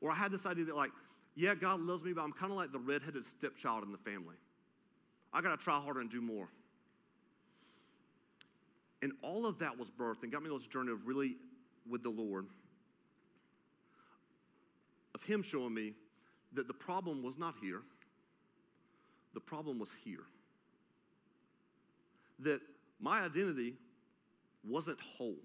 Or 0.01 0.11
I 0.11 0.15
had 0.15 0.29
this 0.29 0.45
idea 0.45 0.65
that, 0.65 0.75
like, 0.75 0.91
yeah, 1.37 1.53
God 1.53 1.81
loves 1.81 2.03
me, 2.03 2.13
but 2.13 2.23
I'm 2.23 2.33
kind 2.33 2.51
of 2.51 2.57
like 2.57 2.71
the 2.71 2.79
redheaded 2.79 3.23
stepchild 3.23 3.83
in 3.83 3.91
the 3.91 3.97
family. 3.99 4.33
I 5.31 5.39
got 5.41 5.57
to 5.57 5.63
try 5.63 5.79
harder 5.79 6.01
and 6.01 6.09
do 6.09 6.19
more. 6.19 6.49
And 9.03 9.11
all 9.21 9.45
of 9.45 9.59
that 9.59 9.77
was 9.77 9.91
birthed 9.91 10.23
and 10.23 10.31
got 10.31 10.41
me 10.41 10.49
on 10.49 10.55
this 10.55 10.65
journey 10.65 10.91
of 10.91 11.05
really 11.05 11.35
with 11.87 12.01
the 12.01 12.09
Lord, 12.09 12.47
of 15.13 15.21
Him 15.21 15.43
showing 15.43 15.75
me 15.75 15.93
that 16.53 16.67
the 16.67 16.73
problem 16.73 17.21
was 17.21 17.37
not 17.37 17.55
here, 17.61 17.83
the 19.35 19.39
problem 19.39 19.77
was 19.77 19.93
here. 19.93 20.23
That 22.39 22.61
my 22.99 23.21
identity 23.21 23.75
wasn't 24.67 24.99
whole. 24.99 25.37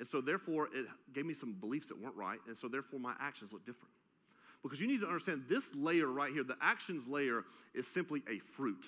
And 0.00 0.06
so, 0.06 0.20
therefore, 0.20 0.68
it 0.74 0.86
gave 1.12 1.26
me 1.26 1.32
some 1.32 1.52
beliefs 1.52 1.86
that 1.88 2.00
weren't 2.00 2.16
right. 2.16 2.40
And 2.48 2.56
so, 2.56 2.66
therefore, 2.66 2.98
my 2.98 3.14
actions 3.20 3.52
looked 3.52 3.66
different. 3.66 3.92
Because 4.62 4.80
you 4.80 4.88
need 4.88 5.00
to 5.00 5.06
understand 5.06 5.44
this 5.48 5.74
layer 5.74 6.08
right 6.08 6.32
here, 6.32 6.42
the 6.42 6.56
actions 6.60 7.06
layer, 7.08 7.44
is 7.74 7.86
simply 7.86 8.22
a 8.28 8.38
fruit. 8.38 8.86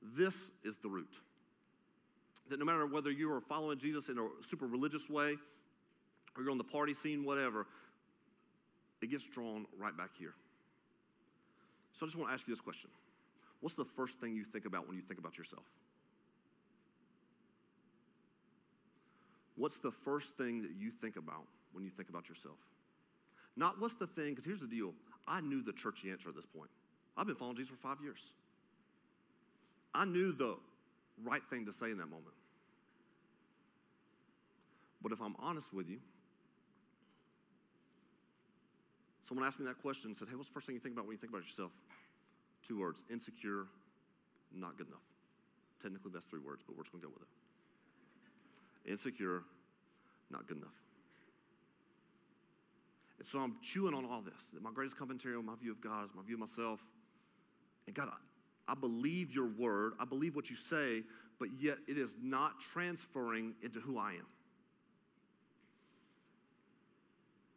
This 0.00 0.52
is 0.64 0.76
the 0.76 0.88
root. 0.88 1.18
That 2.48 2.58
no 2.60 2.64
matter 2.64 2.86
whether 2.86 3.10
you 3.10 3.32
are 3.32 3.40
following 3.40 3.78
Jesus 3.78 4.08
in 4.08 4.18
a 4.18 4.28
super 4.40 4.66
religious 4.66 5.10
way 5.10 5.36
or 6.36 6.42
you're 6.42 6.52
on 6.52 6.58
the 6.58 6.64
party 6.64 6.94
scene, 6.94 7.24
whatever, 7.24 7.66
it 9.02 9.10
gets 9.10 9.26
drawn 9.26 9.66
right 9.78 9.96
back 9.96 10.10
here. 10.16 10.34
So 11.92 12.04
I 12.04 12.08
just 12.08 12.18
want 12.18 12.30
to 12.30 12.34
ask 12.34 12.46
you 12.46 12.52
this 12.52 12.60
question 12.60 12.90
What's 13.60 13.74
the 13.74 13.84
first 13.84 14.20
thing 14.20 14.36
you 14.36 14.44
think 14.44 14.66
about 14.66 14.86
when 14.86 14.96
you 14.96 15.02
think 15.02 15.18
about 15.18 15.36
yourself? 15.36 15.64
What's 19.56 19.78
the 19.78 19.90
first 19.90 20.36
thing 20.36 20.62
that 20.62 20.72
you 20.78 20.90
think 20.90 21.16
about 21.16 21.46
when 21.72 21.82
you 21.82 21.90
think 21.90 22.10
about 22.10 22.28
yourself? 22.28 22.58
Not 23.56 23.80
what's 23.80 23.94
the 23.94 24.06
thing, 24.06 24.30
because 24.30 24.44
here's 24.44 24.60
the 24.60 24.66
deal 24.66 24.94
I 25.26 25.40
knew 25.40 25.62
the 25.62 25.72
churchy 25.72 26.10
answer 26.10 26.28
at 26.28 26.34
this 26.34 26.46
point. 26.46 26.70
I've 27.16 27.26
been 27.26 27.36
following 27.36 27.56
Jesus 27.56 27.70
for 27.70 27.76
five 27.76 27.98
years. 28.02 28.34
I 29.94 30.04
knew 30.04 30.32
the 30.32 30.56
right 31.24 31.42
thing 31.48 31.64
to 31.66 31.72
say 31.72 31.90
in 31.90 31.96
that 31.98 32.10
moment. 32.10 32.34
But 35.02 35.12
if 35.12 35.20
I'm 35.20 35.34
honest 35.38 35.72
with 35.72 35.88
you, 35.88 35.98
someone 39.22 39.46
asked 39.46 39.58
me 39.58 39.66
that 39.66 39.78
question 39.78 40.10
and 40.10 40.16
said, 40.16 40.28
Hey, 40.28 40.36
what's 40.36 40.48
the 40.48 40.54
first 40.54 40.66
thing 40.66 40.74
you 40.74 40.80
think 40.80 40.94
about 40.94 41.06
when 41.06 41.12
you 41.12 41.18
think 41.18 41.32
about 41.32 41.42
yourself? 41.42 41.72
Two 42.62 42.80
words 42.80 43.04
insecure, 43.10 43.66
not 44.54 44.76
good 44.76 44.88
enough. 44.88 45.06
Technically, 45.80 46.10
that's 46.12 46.26
three 46.26 46.40
words, 46.40 46.62
but 46.66 46.76
we're 46.76 46.82
just 46.82 46.92
going 46.92 47.02
to 47.02 47.08
go 47.08 47.12
with 47.14 47.22
it. 47.22 48.90
Insecure, 48.90 49.44
not 50.30 50.46
good 50.46 50.58
enough. 50.58 50.74
And 53.18 53.26
so 53.26 53.40
I'm 53.40 53.56
chewing 53.62 53.94
on 53.94 54.04
all 54.04 54.20
this. 54.20 54.54
My 54.60 54.70
greatest 54.72 54.98
commentary 54.98 55.36
on 55.36 55.46
my 55.46 55.54
view 55.56 55.70
of 55.70 55.80
God 55.80 56.04
is 56.04 56.14
my 56.14 56.22
view 56.22 56.34
of 56.34 56.40
myself. 56.40 56.86
And 57.86 57.94
God, 57.94 58.08
I, 58.68 58.74
believe 58.74 59.34
your 59.34 59.46
word, 59.46 59.94
I 59.98 60.04
believe 60.04 60.36
what 60.36 60.50
you 60.50 60.56
say, 60.56 61.02
but 61.38 61.48
yet 61.58 61.78
it 61.88 61.96
is 61.98 62.16
not 62.22 62.60
transferring 62.60 63.54
into 63.62 63.80
who 63.80 63.98
I 63.98 64.12
am. 64.12 64.26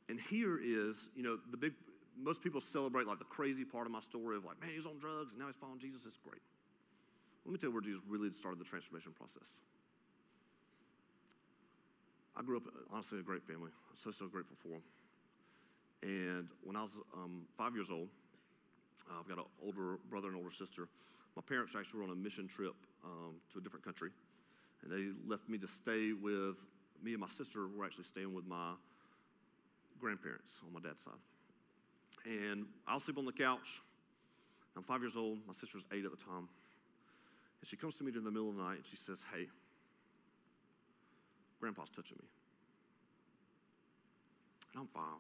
and 0.10 0.20
here 0.20 0.60
is, 0.62 1.12
you 1.16 1.24
know, 1.24 1.38
the 1.52 1.58
big, 1.58 1.74
most 2.18 2.42
people 2.42 2.60
celebrate 2.60 3.08
like 3.08 3.20
the 3.20 3.26
crazy 3.26 3.64
part 3.64 3.86
of 3.86 3.92
my 3.92 4.02
story 4.02 4.36
of 4.36 4.44
like, 4.44 4.60
man, 4.60 4.72
he's 4.74 4.88
on 4.88 4.98
drugs 4.98 5.34
and 5.34 5.40
now 5.40 5.46
he's 5.46 5.56
following 5.56 5.80
Jesus. 5.80 6.06
It's 6.06 6.18
great. 6.18 6.42
Let 7.46 7.54
me 7.54 7.58
tell 7.58 7.70
you 7.70 7.74
where 7.74 7.82
Jesus 7.82 8.02
really 8.08 8.32
started 8.34 8.60
the 8.60 8.66
transformation 8.66 9.14
process. 9.14 9.62
I 12.36 12.42
grew 12.42 12.58
up, 12.58 12.64
honestly, 12.92 13.20
a 13.20 13.22
great 13.22 13.44
family. 13.44 13.70
I'm 13.90 13.96
so, 13.96 14.12
so 14.12 14.28
grateful 14.28 14.56
for 14.56 14.70
them. 14.70 14.82
And 16.04 16.48
when 16.64 16.76
I 16.76 16.82
was 16.82 17.02
um, 17.14 17.46
five 17.56 17.74
years 17.76 17.92
old, 17.92 18.08
I've 19.12 19.28
got 19.28 19.38
an 19.38 19.46
older 19.64 19.98
brother 20.10 20.28
and 20.28 20.38
older 20.38 20.52
sister. 20.52 20.88
My 21.36 21.42
parents 21.42 21.76
actually 21.76 22.00
were 22.00 22.06
on 22.06 22.12
a 22.12 22.16
mission 22.16 22.48
trip 22.48 22.76
um, 23.04 23.36
to 23.52 23.60
a 23.60 23.62
different 23.62 23.84
country, 23.84 24.10
and 24.84 24.92
they 24.92 25.12
left 25.28 25.50
me 25.50 25.58
to 25.58 25.68
stay 25.68 26.14
with 26.14 26.66
me 27.04 27.12
and 27.12 27.22
my 27.22 27.30
sister. 27.30 27.68
Were 27.68 27.86
actually 27.86 28.06
staying 28.06 28.34
with 28.34 28.46
my 28.46 28.74
grandparents 30.00 30.62
on 30.66 30.74
my 30.74 30.80
dad's 30.80 31.04
side. 31.04 31.14
And 32.26 32.66
I'll 32.88 33.00
sleep 33.00 33.18
on 33.18 33.26
the 33.26 33.32
couch. 33.32 33.82
I'm 34.76 34.84
five 34.84 35.02
years 35.02 35.18
old. 35.18 35.40
My 35.46 35.54
sister's 35.54 35.86
eight 35.92 36.06
at 36.06 36.12
the 36.12 36.18
time. 36.18 36.48
And 37.60 37.68
she 37.68 37.76
comes 37.76 37.96
to 37.96 38.04
me 38.04 38.12
in 38.16 38.24
the 38.24 38.32
middle 38.32 38.50
of 38.50 38.56
the 38.56 38.64
night 38.64 38.78
and 38.78 38.86
she 38.86 38.96
says, 38.96 39.26
Hey, 39.34 39.48
Grandpa's 41.60 41.90
touching 41.90 42.18
me. 42.22 42.28
And 44.74 44.82
I'm 44.82 44.88
five. 44.88 45.20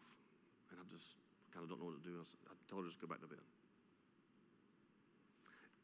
I 0.80 0.84
just 0.90 1.18
kind 1.54 1.64
of 1.64 1.70
don't 1.70 1.80
know 1.80 1.88
what 1.92 2.02
to 2.02 2.10
do. 2.10 2.16
I, 2.16 2.24
I 2.24 2.54
told 2.68 2.84
her 2.84 2.88
to 2.88 2.90
just 2.90 3.02
go 3.02 3.08
back 3.08 3.22
to 3.22 3.28
bed. 3.28 3.44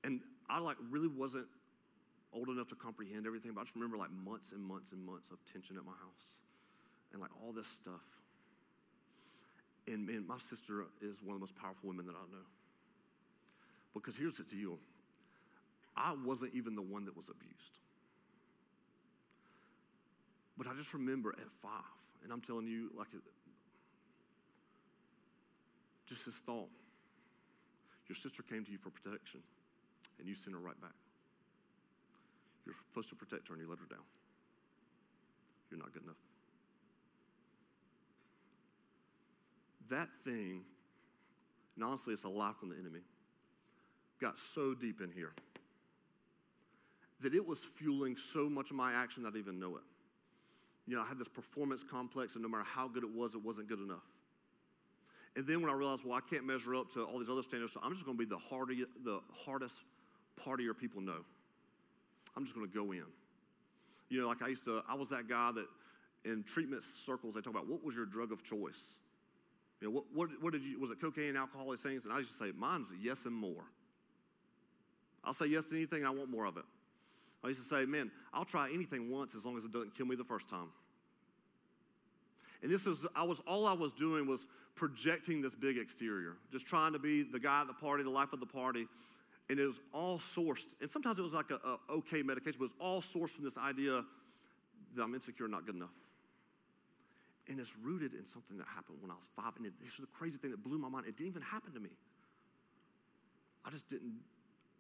And 0.04 0.22
I 0.50 0.60
like 0.60 0.78
really 0.90 1.08
wasn't 1.08 1.48
old 2.34 2.50
enough 2.50 2.68
to 2.68 2.76
comprehend 2.76 3.26
everything, 3.26 3.54
but 3.54 3.62
I 3.62 3.64
just 3.64 3.76
remember 3.76 3.98
like 3.98 4.12
months 4.12 4.52
and 4.52 4.64
months 4.64 4.92
and 4.92 5.04
months 5.04 5.32
of 5.32 5.44
tension 5.46 5.78
at 5.78 5.86
my 5.86 5.98
house 6.04 6.42
and 7.12 7.22
like 7.22 7.32
all 7.44 7.52
this 7.52 7.68
stuff. 7.68 8.04
And 9.88 10.06
man, 10.06 10.26
my 10.28 10.38
sister 10.38 10.86
is 11.02 11.22
one 11.22 11.36
of 11.36 11.40
the 11.40 11.44
most 11.44 11.56
powerful 11.56 11.90
women 11.90 12.06
that 12.08 12.16
I 12.16 12.32
know. 12.32 12.46
Because 13.94 14.18
here's 14.18 14.38
the 14.38 14.44
deal 14.44 14.78
I 15.96 16.16
wasn't 16.26 16.54
even 16.54 16.76
the 16.76 16.82
one 16.82 17.06
that 17.06 17.16
was 17.16 17.30
abused. 17.30 17.80
But 20.58 20.68
I 20.68 20.74
just 20.74 20.94
remember 20.94 21.34
at 21.38 21.52
five, 21.62 21.82
and 22.24 22.32
I'm 22.32 22.42
telling 22.42 22.68
you, 22.68 22.90
like, 22.98 23.08
just 26.08 26.26
this 26.26 26.40
thought 26.40 26.70
your 28.08 28.16
sister 28.16 28.44
came 28.44 28.64
to 28.64 28.72
you 28.72 28.78
for 28.78 28.90
protection, 28.90 29.42
and 30.20 30.28
you 30.28 30.34
sent 30.34 30.56
her 30.56 30.62
right 30.62 30.80
back. 30.80 30.94
You're 32.66 32.76
supposed 32.90 33.10
to 33.10 33.16
protect 33.16 33.48
her, 33.48 33.54
and 33.54 33.64
you 33.64 33.70
let 33.70 33.80
her 33.80 33.86
down. 33.90 34.06
You're 35.70 35.80
not 35.80 35.92
good 35.94 36.04
enough. 36.04 36.16
That 39.90 40.10
thing, 40.24 40.64
and 41.76 41.84
honestly, 41.84 42.14
it's 42.14 42.24
a 42.24 42.30
lie 42.30 42.54
from 42.60 42.70
the 42.70 42.76
enemy, 42.76 43.02
got 44.20 44.40
so 44.40 44.74
deep 44.74 45.02
in 45.02 45.12
here 45.12 45.34
that 47.22 47.34
it 47.34 47.46
was 47.46 47.64
fueling 47.64 48.18
so 48.18 48.50
much 48.50 48.72
of 48.72 48.76
my 48.76 48.94
action 48.94 49.24
that 49.24 49.30
I 49.30 49.32
didn't 49.32 49.48
even 49.48 49.60
know 49.60 49.78
it. 49.78 49.84
You 50.88 50.96
know, 50.96 51.02
I 51.02 51.08
had 51.08 51.18
this 51.18 51.28
performance 51.28 51.84
complex, 51.84 52.36
and 52.36 52.44
no 52.44 52.50
matter 52.50 52.64
how 52.64 52.88
good 52.88 53.04
it 53.04 53.10
was, 53.10 53.34
it 53.34 53.44
wasn't 53.44 53.68
good 53.68 53.80
enough. 53.80 54.04
And 55.36 55.46
then 55.46 55.62
when 55.62 55.70
I 55.70 55.74
realized, 55.74 56.06
well, 56.06 56.16
I 56.16 56.22
can't 56.22 56.46
measure 56.46 56.76
up 56.76 56.90
to 56.92 57.04
all 57.04 57.20
these 57.20 57.30
other 57.30 57.44
standards, 57.44 57.74
so 57.74 57.82
I'm 57.84 57.94
just 57.94 58.06
going 58.06 58.18
to 58.18 58.24
be 58.24 58.30
the, 58.30 58.38
hardy, 58.38 58.86
the 59.04 59.20
hardest 59.34 59.84
partier 60.40 60.78
people 60.78 61.02
know. 61.02 61.26
I'm 62.36 62.44
just 62.44 62.56
going 62.56 62.68
to 62.68 62.74
go 62.74 62.92
in. 62.92 63.04
You 64.10 64.22
know, 64.22 64.28
like 64.28 64.42
I 64.42 64.48
used 64.48 64.64
to, 64.66 64.82
I 64.88 64.96
was 64.96 65.10
that 65.10 65.28
guy 65.28 65.52
that 65.52 65.66
in 66.24 66.44
treatment 66.44 66.84
circles, 66.84 67.36
they 67.36 67.42
talk 67.42 67.54
about 67.54 67.68
what 67.68 67.84
was 67.84 67.96
your 67.96 68.06
drug 68.06 68.32
of 68.32 68.44
choice? 68.44 68.98
You 69.82 69.88
know, 69.88 69.94
what, 69.94 70.06
what, 70.14 70.30
what 70.42 70.54
did 70.54 70.64
you, 70.64 70.80
was 70.80 70.92
it 70.92 71.02
cocaine, 71.02 71.36
alcohol, 71.36 71.70
these 71.70 71.82
things? 71.82 72.06
And 72.06 72.14
I 72.14 72.20
used 72.20 72.32
to 72.32 72.38
say, 72.38 72.52
mine's 72.58 72.94
yes 73.02 73.26
and 73.26 73.36
more. 73.36 73.66
I'll 75.24 75.34
say 75.34 75.48
yes 75.48 75.66
to 75.70 75.76
anything, 75.76 76.06
I 76.06 76.12
want 76.12 76.30
more 76.30 76.46
of 76.46 76.58
it. 76.58 76.64
I 77.44 77.50
used 77.50 77.62
to 77.62 77.68
say, 77.68 77.86
man, 77.86 78.12
I'll 78.34 78.46
try 78.46 78.70
anything 78.74 79.12
once 79.12 79.36
as 79.36 79.46
long 79.46 79.58
as 79.58 79.66
it 79.66 79.72
doesn't 79.72 79.96
kill 79.96 80.06
me 80.06 80.16
the 80.16 80.24
first 80.24 80.50
time. 80.50 80.70
And 82.66 82.74
this 82.74 82.88
is, 82.88 83.06
I 83.16 83.22
was, 83.22 83.44
all 83.46 83.68
I 83.68 83.74
was 83.74 83.94
doing 83.94 84.26
was 84.26 84.48
projecting 84.74 85.40
this 85.40 85.54
big 85.54 85.78
exterior, 85.78 86.38
just 86.52 86.66
trying 86.66 86.94
to 86.94 87.00
be 87.00 87.22
the 87.22 87.40
guy 87.40 87.62
at 87.62 87.68
the 87.68 87.76
party, 87.76 88.02
the 88.02 88.10
life 88.10 88.34
of 88.34 88.40
the 88.40 88.48
party. 88.48 88.88
And 89.52 89.60
it 89.60 89.66
was 89.68 89.82
all 89.94 90.18
sourced. 90.18 90.74
And 90.82 90.90
sometimes 90.90 91.20
it 91.20 91.22
was 91.22 91.36
like 91.36 91.52
a, 91.52 91.60
a 91.64 91.78
okay 91.98 92.24
medication, 92.24 92.58
but 92.58 92.66
it 92.66 92.74
was 92.74 92.76
all 92.82 93.02
sourced 93.02 93.30
from 93.30 93.44
this 93.44 93.60
idea 93.60 94.04
that 94.96 95.04
I'm 95.04 95.14
insecure, 95.14 95.48
not 95.48 95.68
good 95.68 95.76
enough. 95.76 95.94
And 97.48 97.60
it's 97.60 97.78
rooted 97.78 98.16
in 98.16 98.26
something 98.26 98.58
that 98.58 98.66
happened 98.66 98.98
when 99.00 99.12
I 99.12 99.14
was 99.14 99.30
five. 99.36 99.54
And 99.58 99.68
it, 99.68 99.74
this 99.80 99.92
is 99.92 99.98
the 99.98 100.08
crazy 100.08 100.40
thing 100.40 100.50
that 100.50 100.64
blew 100.64 100.80
my 100.80 100.90
mind. 100.90 101.06
It 101.06 101.18
didn't 101.18 101.30
even 101.30 101.44
happen 101.44 101.72
to 101.72 101.80
me. 101.80 101.92
I 103.64 103.70
just 103.70 103.88
didn't. 103.90 104.16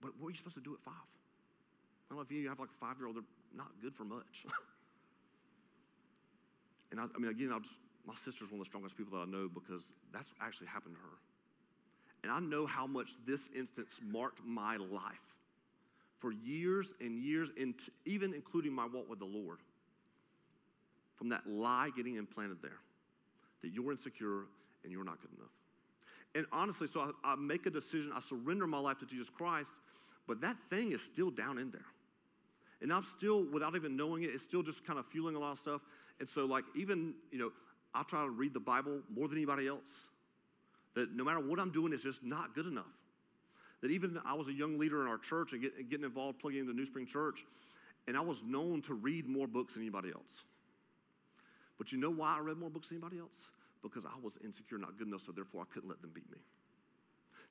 But 0.02 0.14
what 0.18 0.30
are 0.30 0.32
you 0.32 0.38
supposed 0.38 0.56
to 0.56 0.64
do 0.64 0.74
at 0.74 0.80
five? 0.80 0.96
I 0.96 2.10
don't 2.10 2.18
know 2.18 2.24
if 2.24 2.32
you 2.32 2.50
have 2.50 2.60
like 2.60 2.70
a 2.70 2.80
five 2.84 2.98
year 2.98 3.06
old, 3.06 3.18
they're 3.18 3.24
not 3.56 3.68
good 3.80 3.94
for 3.94 4.06
much. 4.06 4.48
and 6.96 7.02
I, 7.02 7.14
I 7.14 7.20
mean, 7.20 7.30
again, 7.30 7.52
just, 7.62 7.80
my 8.08 8.14
sister's 8.14 8.52
one 8.52 8.60
of 8.60 8.66
the 8.66 8.70
strongest 8.70 8.96
people 8.96 9.18
that 9.18 9.24
I 9.24 9.30
know 9.30 9.50
because 9.54 9.94
that's 10.14 10.34
actually 10.42 10.68
happened 10.68 10.96
to 10.96 11.02
her. 11.02 11.18
And 12.24 12.32
I 12.32 12.40
know 12.40 12.66
how 12.66 12.88
much 12.88 13.12
this 13.26 13.50
instance 13.54 14.00
marked 14.02 14.42
my 14.46 14.78
life 14.78 15.36
for 16.18 16.32
years 16.32 16.94
and 17.02 17.20
years, 17.20 17.52
and 17.60 17.76
even 18.06 18.34
including 18.34 18.72
my 18.72 18.86
walk 18.86 19.10
with 19.10 19.20
the 19.20 19.26
Lord. 19.26 19.60
From 21.16 21.30
that 21.30 21.46
lie 21.46 21.90
getting 21.96 22.16
implanted 22.16 22.62
there 22.62 22.80
that 23.62 23.70
you're 23.74 23.92
insecure 23.92 24.46
and 24.84 24.92
you're 24.92 25.04
not 25.04 25.20
good 25.22 25.32
enough. 25.38 25.52
And 26.36 26.46
honestly, 26.52 26.88
so 26.88 27.14
I, 27.24 27.34
I 27.34 27.36
make 27.36 27.66
a 27.66 27.70
decision, 27.70 28.12
I 28.16 28.20
surrender 28.20 28.68
my 28.68 28.80
life 28.80 29.00
to 29.00 29.06
Jesus 29.06 29.30
Christ, 29.30 29.80
but 30.28 30.42
that 30.42 30.56
thing 30.70 30.92
is 30.92 31.02
still 31.02 31.32
down 31.32 31.58
in 31.58 31.72
there. 31.72 31.86
And 32.82 32.92
I'm 32.92 33.04
still, 33.04 33.46
without 33.52 33.76
even 33.76 33.96
knowing 33.96 34.24
it, 34.24 34.28
it's 34.28 34.44
still 34.44 34.64
just 34.64 34.86
kind 34.86 35.00
of 35.00 35.06
fueling 35.06 35.36
a 35.36 35.40
lot 35.40 35.54
of 35.54 35.60
stuff. 35.60 35.82
And 36.20 36.28
so, 36.28 36.46
like, 36.46 36.66
even, 36.76 37.14
you 37.32 37.40
know, 37.40 37.52
I 37.94 38.04
try 38.04 38.24
to 38.24 38.30
read 38.30 38.54
the 38.54 38.60
Bible 38.60 39.02
more 39.14 39.28
than 39.28 39.38
anybody 39.38 39.68
else. 39.68 40.08
That 40.94 41.14
no 41.14 41.24
matter 41.24 41.40
what 41.40 41.60
I'm 41.60 41.72
doing, 41.72 41.94
it's 41.94 42.04
just 42.04 42.24
not 42.24 42.54
good 42.54 42.66
enough. 42.66 42.86
That 43.82 43.92
even 43.92 44.20
I 44.26 44.34
was 44.34 44.48
a 44.48 44.54
young 44.54 44.78
leader 44.78 45.02
in 45.02 45.08
our 45.08 45.18
church 45.18 45.54
and 45.54 45.62
get, 45.62 45.90
getting 45.90 46.06
involved, 46.06 46.40
plugging 46.40 46.68
into 46.68 46.74
NewSpring 46.74 47.08
Church, 47.08 47.44
and 48.08 48.18
I 48.18 48.22
was 48.22 48.44
known 48.44 48.82
to 48.84 48.94
read 48.94 49.28
more 49.28 49.48
books 49.48 49.76
than 49.76 49.84
anybody 49.84 50.12
else. 50.14 50.46
But 51.78 51.92
you 51.92 52.00
know 52.00 52.12
why 52.12 52.38
I 52.38 52.42
read 52.42 52.58
more 52.58 52.70
books 52.70 52.90
than 52.90 52.98
anybody 52.98 53.20
else? 53.20 53.52
Because 53.84 54.06
I 54.06 54.18
was 54.22 54.38
insecure, 54.44 54.78
not 54.78 54.98
good 54.98 55.08
enough, 55.08 55.22
so 55.22 55.32
therefore 55.32 55.62
I 55.62 55.74
couldn't 55.74 55.90
let 55.90 56.02
them 56.02 56.12
beat 56.14 56.30
me. 56.32 56.40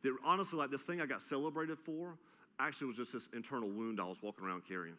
That 0.03 0.17
honestly, 0.25 0.59
like 0.59 0.71
this 0.71 0.83
thing 0.83 1.01
I 1.01 1.07
got 1.07 1.23
celebrated 1.23 1.79
for 1.79 2.19
actually 2.59 2.89
was 2.89 2.97
just 2.97 3.13
this 3.13 3.29
internal 3.35 3.69
wound 3.69 4.01
I 4.01 4.05
was 4.05 4.23
walking 4.23 4.45
around 4.45 4.63
carrying 4.67 4.97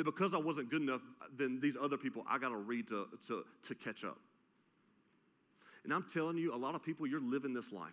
that 0.00 0.04
because 0.04 0.32
I 0.32 0.38
wasn't 0.38 0.70
good 0.70 0.80
enough, 0.80 1.02
then 1.36 1.60
these 1.60 1.76
other 1.78 1.98
people, 1.98 2.24
I 2.26 2.38
got 2.38 2.48
to 2.48 2.56
read 2.56 2.88
to, 2.88 3.06
to, 3.28 3.44
to 3.64 3.74
catch 3.74 4.02
up. 4.02 4.16
And 5.84 5.92
I'm 5.92 6.04
telling 6.04 6.38
you, 6.38 6.54
a 6.54 6.56
lot 6.56 6.74
of 6.74 6.82
people, 6.82 7.06
you're 7.06 7.20
living 7.20 7.52
this 7.52 7.70
life. 7.70 7.92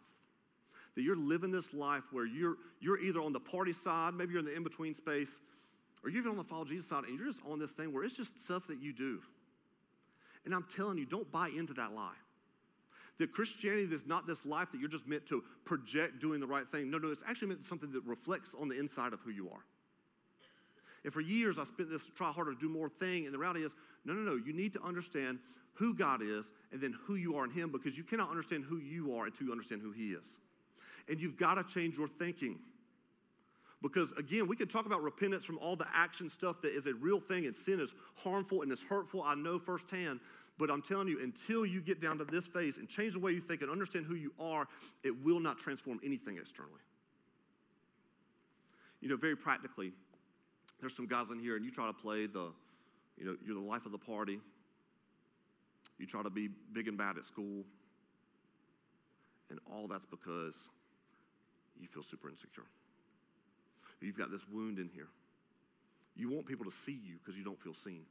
That 0.95 1.01
you're 1.01 1.17
living 1.17 1.51
this 1.51 1.73
life 1.73 2.03
where 2.11 2.25
you're, 2.25 2.55
you're 2.79 2.97
either 2.99 3.19
on 3.19 3.33
the 3.33 3.41
party 3.41 3.73
side, 3.73 4.13
maybe 4.13 4.31
you're 4.31 4.39
in 4.39 4.45
the 4.45 4.55
in 4.55 4.63
between 4.63 4.93
space, 4.93 5.41
or 6.01 6.09
you're 6.09 6.21
even 6.21 6.31
on 6.31 6.37
the 6.37 6.45
follow 6.45 6.63
Jesus 6.63 6.87
side, 6.87 7.03
and 7.03 7.19
you're 7.19 7.27
just 7.27 7.41
on 7.45 7.59
this 7.59 7.73
thing 7.73 7.91
where 7.91 8.05
it's 8.05 8.15
just 8.15 8.43
stuff 8.43 8.67
that 8.67 8.79
you 8.79 8.93
do. 8.93 9.21
And 10.45 10.55
I'm 10.55 10.65
telling 10.73 10.97
you, 10.97 11.05
don't 11.05 11.29
buy 11.29 11.49
into 11.49 11.73
that 11.73 11.93
lie. 11.93 12.15
That 13.17 13.33
Christianity 13.33 13.83
is 13.93 14.07
not 14.07 14.27
this 14.27 14.45
life 14.45 14.71
that 14.71 14.79
you're 14.79 14.89
just 14.89 15.09
meant 15.09 15.25
to 15.25 15.43
project 15.65 16.19
doing 16.19 16.39
the 16.39 16.47
right 16.47 16.65
thing. 16.65 16.89
No, 16.89 16.99
no, 16.99 17.11
it's 17.11 17.23
actually 17.27 17.49
meant 17.49 17.65
something 17.65 17.91
that 17.91 18.05
reflects 18.05 18.55
on 18.55 18.69
the 18.69 18.79
inside 18.79 19.11
of 19.11 19.19
who 19.19 19.31
you 19.31 19.49
are. 19.49 19.65
And 21.07 21.13
for 21.13 21.21
years, 21.21 21.57
I 21.57 21.63
spent 21.63 21.89
this 21.89 22.09
try 22.09 22.33
harder 22.33 22.53
to 22.53 22.59
do 22.59 22.67
more 22.67 22.89
thing. 22.89 23.23
And 23.23 23.33
the 23.33 23.39
reality 23.39 23.61
is, 23.61 23.75
no, 24.03 24.11
no, 24.11 24.29
no. 24.29 24.35
You 24.35 24.51
need 24.51 24.73
to 24.73 24.81
understand 24.83 25.39
who 25.75 25.93
God 25.93 26.21
is 26.21 26.51
and 26.73 26.81
then 26.81 26.93
who 27.05 27.15
you 27.15 27.37
are 27.37 27.45
in 27.45 27.49
Him 27.49 27.71
because 27.71 27.97
you 27.97 28.03
cannot 28.03 28.29
understand 28.29 28.65
who 28.65 28.79
you 28.79 29.15
are 29.15 29.25
until 29.25 29.47
you 29.47 29.53
understand 29.53 29.81
who 29.81 29.93
He 29.93 30.09
is. 30.09 30.39
And 31.07 31.17
you've 31.17 31.37
got 31.37 31.55
to 31.55 31.63
change 31.63 31.97
your 31.97 32.09
thinking. 32.09 32.59
Because 33.81 34.11
again, 34.17 34.49
we 34.49 34.57
can 34.57 34.67
talk 34.67 34.85
about 34.85 35.01
repentance 35.01 35.45
from 35.45 35.57
all 35.59 35.77
the 35.77 35.87
action 35.93 36.29
stuff 36.29 36.61
that 36.63 36.75
is 36.75 36.87
a 36.87 36.93
real 36.95 37.21
thing, 37.21 37.45
and 37.45 37.55
sin 37.55 37.79
is 37.79 37.95
harmful 38.17 38.61
and 38.61 38.69
it's 38.69 38.83
hurtful. 38.83 39.23
I 39.23 39.35
know 39.35 39.59
firsthand. 39.59 40.19
But 40.57 40.69
I'm 40.69 40.81
telling 40.81 41.07
you, 41.07 41.23
until 41.23 41.65
you 41.65 41.79
get 41.79 42.01
down 42.01 42.17
to 42.17 42.25
this 42.25 42.47
phase 42.47 42.79
and 42.79 42.89
change 42.89 43.13
the 43.13 43.21
way 43.21 43.31
you 43.31 43.39
think 43.39 43.61
and 43.61 43.71
understand 43.71 44.07
who 44.07 44.15
you 44.15 44.33
are, 44.41 44.67
it 45.05 45.23
will 45.23 45.39
not 45.39 45.57
transform 45.57 46.01
anything 46.03 46.35
externally. 46.35 46.81
You 48.99 49.07
know, 49.07 49.15
very 49.15 49.37
practically, 49.37 49.93
there's 50.79 50.95
some 50.95 51.07
guys 51.07 51.31
in 51.31 51.39
here 51.39 51.55
and 51.55 51.65
you 51.65 51.71
try 51.71 51.87
to 51.87 51.93
play 51.93 52.27
the, 52.27 52.51
you 53.17 53.25
know, 53.25 53.35
you're 53.43 53.55
the 53.55 53.61
life 53.61 53.85
of 53.85 53.91
the 53.91 53.97
party. 53.97 54.39
You 55.97 56.05
try 56.05 56.21
to 56.21 56.29
be 56.29 56.49
big 56.73 56.87
and 56.87 56.97
bad 56.97 57.17
at 57.17 57.25
school. 57.25 57.63
And 59.49 59.59
all 59.71 59.87
that's 59.87 60.05
because 60.05 60.69
you 61.79 61.87
feel 61.87 62.03
super 62.03 62.29
insecure. 62.29 62.65
You've 64.01 64.17
got 64.17 64.29
this 64.29 64.47
wound 64.47 64.77
in 64.77 64.89
here. 64.89 65.07
You 66.15 66.29
want 66.29 66.45
people 66.45 66.65
to 66.65 66.71
see 66.71 66.99
you 67.03 67.15
because 67.17 67.37
you 67.37 67.43
don't 67.43 67.61
feel 67.61 67.73
seen. 67.73 68.05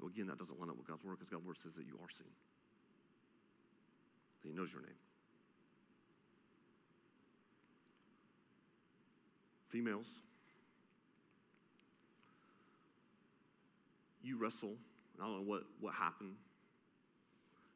Well, 0.00 0.08
again, 0.08 0.26
that 0.28 0.38
doesn't 0.38 0.58
line 0.58 0.70
up 0.70 0.76
with 0.76 0.86
God's 0.86 1.04
word 1.04 1.14
because 1.14 1.28
God's 1.28 1.44
word 1.44 1.56
says 1.56 1.74
that 1.74 1.86
you 1.86 1.98
are 2.02 2.08
seen. 2.08 2.30
He 4.42 4.52
knows 4.52 4.72
your 4.72 4.82
name. 4.82 4.92
Females, 9.68 10.22
you 14.30 14.38
wrestle, 14.38 14.76
I 15.20 15.24
don't 15.24 15.36
know 15.38 15.50
what, 15.50 15.62
what 15.80 15.94
happened. 15.94 16.36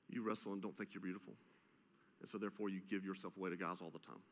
You 0.09 0.23
wrestle 0.23 0.53
and 0.53 0.63
don't 0.63 0.77
think 0.77 0.95
you're 0.95 1.03
beautiful. 1.03 1.35
And 2.21 2.29
so, 2.29 2.39
therefore, 2.39 2.69
you 2.69 2.81
give 2.89 3.05
yourself 3.05 3.37
away 3.37 3.51
to 3.51 3.57
guys 3.57 3.83
all 3.83 3.91
the 3.91 3.99
time, 3.99 4.23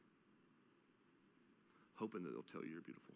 hoping 1.96 2.22
that 2.22 2.30
they'll 2.30 2.42
tell 2.42 2.62
you 2.62 2.70
you're 2.72 2.80
beautiful. 2.80 3.14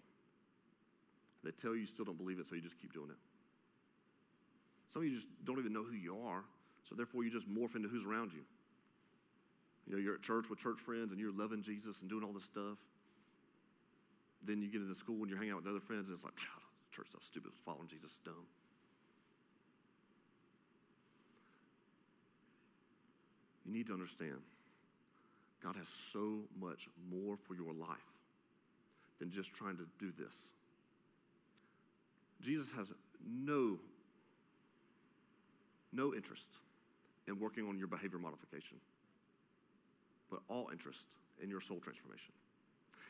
They 1.44 1.52
tell 1.52 1.74
you 1.74 1.80
you 1.80 1.86
still 1.86 2.04
don't 2.04 2.18
believe 2.18 2.40
it, 2.40 2.46
so 2.46 2.56
you 2.56 2.60
just 2.60 2.80
keep 2.80 2.92
doing 2.92 3.10
it. 3.10 3.16
Some 4.88 5.02
of 5.02 5.08
you 5.08 5.14
just 5.14 5.28
don't 5.44 5.58
even 5.58 5.72
know 5.72 5.84
who 5.84 5.96
you 5.96 6.18
are, 6.26 6.42
so 6.82 6.94
therefore 6.94 7.22
you 7.22 7.30
just 7.30 7.48
morph 7.48 7.76
into 7.76 7.88
who's 7.88 8.04
around 8.04 8.32
you. 8.32 8.40
You 9.86 9.94
know, 9.94 10.02
you're 10.02 10.14
at 10.14 10.22
church 10.22 10.50
with 10.50 10.58
church 10.58 10.80
friends 10.80 11.12
and 11.12 11.20
you're 11.20 11.32
loving 11.32 11.62
Jesus 11.62 12.02
and 12.02 12.10
doing 12.10 12.24
all 12.24 12.32
this 12.32 12.44
stuff. 12.44 12.78
Then 14.42 14.60
you 14.60 14.68
get 14.68 14.80
into 14.80 14.94
school 14.94 15.20
and 15.20 15.28
you're 15.30 15.38
hanging 15.38 15.52
out 15.52 15.62
with 15.62 15.68
other 15.68 15.80
friends, 15.80 16.08
and 16.08 16.16
it's 16.16 16.24
like, 16.24 16.34
church 16.90 17.06
stuff 17.08 17.22
stupid, 17.22 17.52
following 17.64 17.86
Jesus 17.86 18.12
is 18.12 18.18
dumb. 18.18 18.46
You 23.66 23.72
need 23.72 23.86
to 23.88 23.92
understand 23.92 24.36
God 25.62 25.76
has 25.76 25.88
so 25.88 26.44
much 26.60 26.88
more 27.10 27.36
for 27.36 27.54
your 27.54 27.72
life 27.72 27.98
than 29.18 29.30
just 29.30 29.54
trying 29.54 29.76
to 29.78 29.86
do 29.98 30.12
this. 30.16 30.52
Jesus 32.40 32.72
has 32.72 32.92
no 33.26 33.78
no 35.92 36.14
interest 36.14 36.58
in 37.26 37.40
working 37.40 37.66
on 37.66 37.78
your 37.78 37.88
behavior 37.88 38.18
modification, 38.18 38.78
but 40.30 40.40
all 40.48 40.68
interest 40.70 41.16
in 41.42 41.48
your 41.48 41.60
soul 41.60 41.78
transformation. 41.80 42.32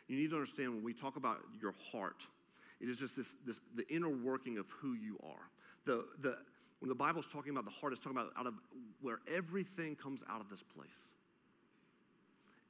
You 0.08 0.16
need 0.16 0.30
to 0.30 0.36
understand 0.36 0.72
when 0.72 0.84
we 0.84 0.92
talk 0.92 1.16
about 1.16 1.38
your 1.60 1.74
heart, 1.92 2.26
it 2.80 2.88
is 2.88 3.00
just 3.00 3.16
this, 3.16 3.34
this 3.44 3.60
the 3.74 3.84
inner 3.92 4.10
working 4.10 4.58
of 4.58 4.70
who 4.70 4.94
you 4.94 5.18
are. 5.24 5.50
The, 5.84 6.04
the, 6.20 6.38
when 6.80 6.88
the 6.88 6.94
Bible's 6.94 7.26
talking 7.32 7.52
about 7.52 7.64
the 7.64 7.70
heart, 7.70 7.92
it's 7.92 8.02
talking 8.02 8.18
about 8.18 8.32
out 8.38 8.46
of 8.46 8.54
where 9.00 9.20
everything 9.34 9.96
comes 9.96 10.22
out 10.28 10.40
of 10.40 10.48
this 10.48 10.62
place. 10.62 11.14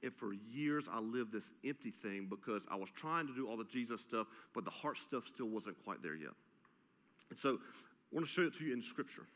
And 0.03 0.13
for 0.15 0.33
years, 0.33 0.89
I 0.93 1.01
lived 1.01 1.33
this 1.33 1.53
empty 1.65 1.91
thing 1.91 2.27
because 2.29 2.67
I 2.71 2.77
was 2.77 2.91
trying 2.91 3.27
to 3.27 3.35
do 3.35 3.49
all 3.49 3.57
the 3.57 3.65
Jesus 3.65 4.01
stuff, 4.01 4.27
but 4.55 4.65
the 4.65 4.71
heart 4.71 4.99
stuff 4.99 5.25
still 5.25 5.49
wasn't 5.49 5.83
quite 5.85 6.03
there 6.03 6.15
yet. 6.15 6.33
And 7.31 7.39
so 7.39 7.55
I 7.55 8.15
want 8.15 8.27
to 8.27 8.31
show 8.33 8.43
it 8.43 8.55
to 8.55 8.65
you 8.65 8.73
in 8.73 8.83
Scripture. 8.83 9.27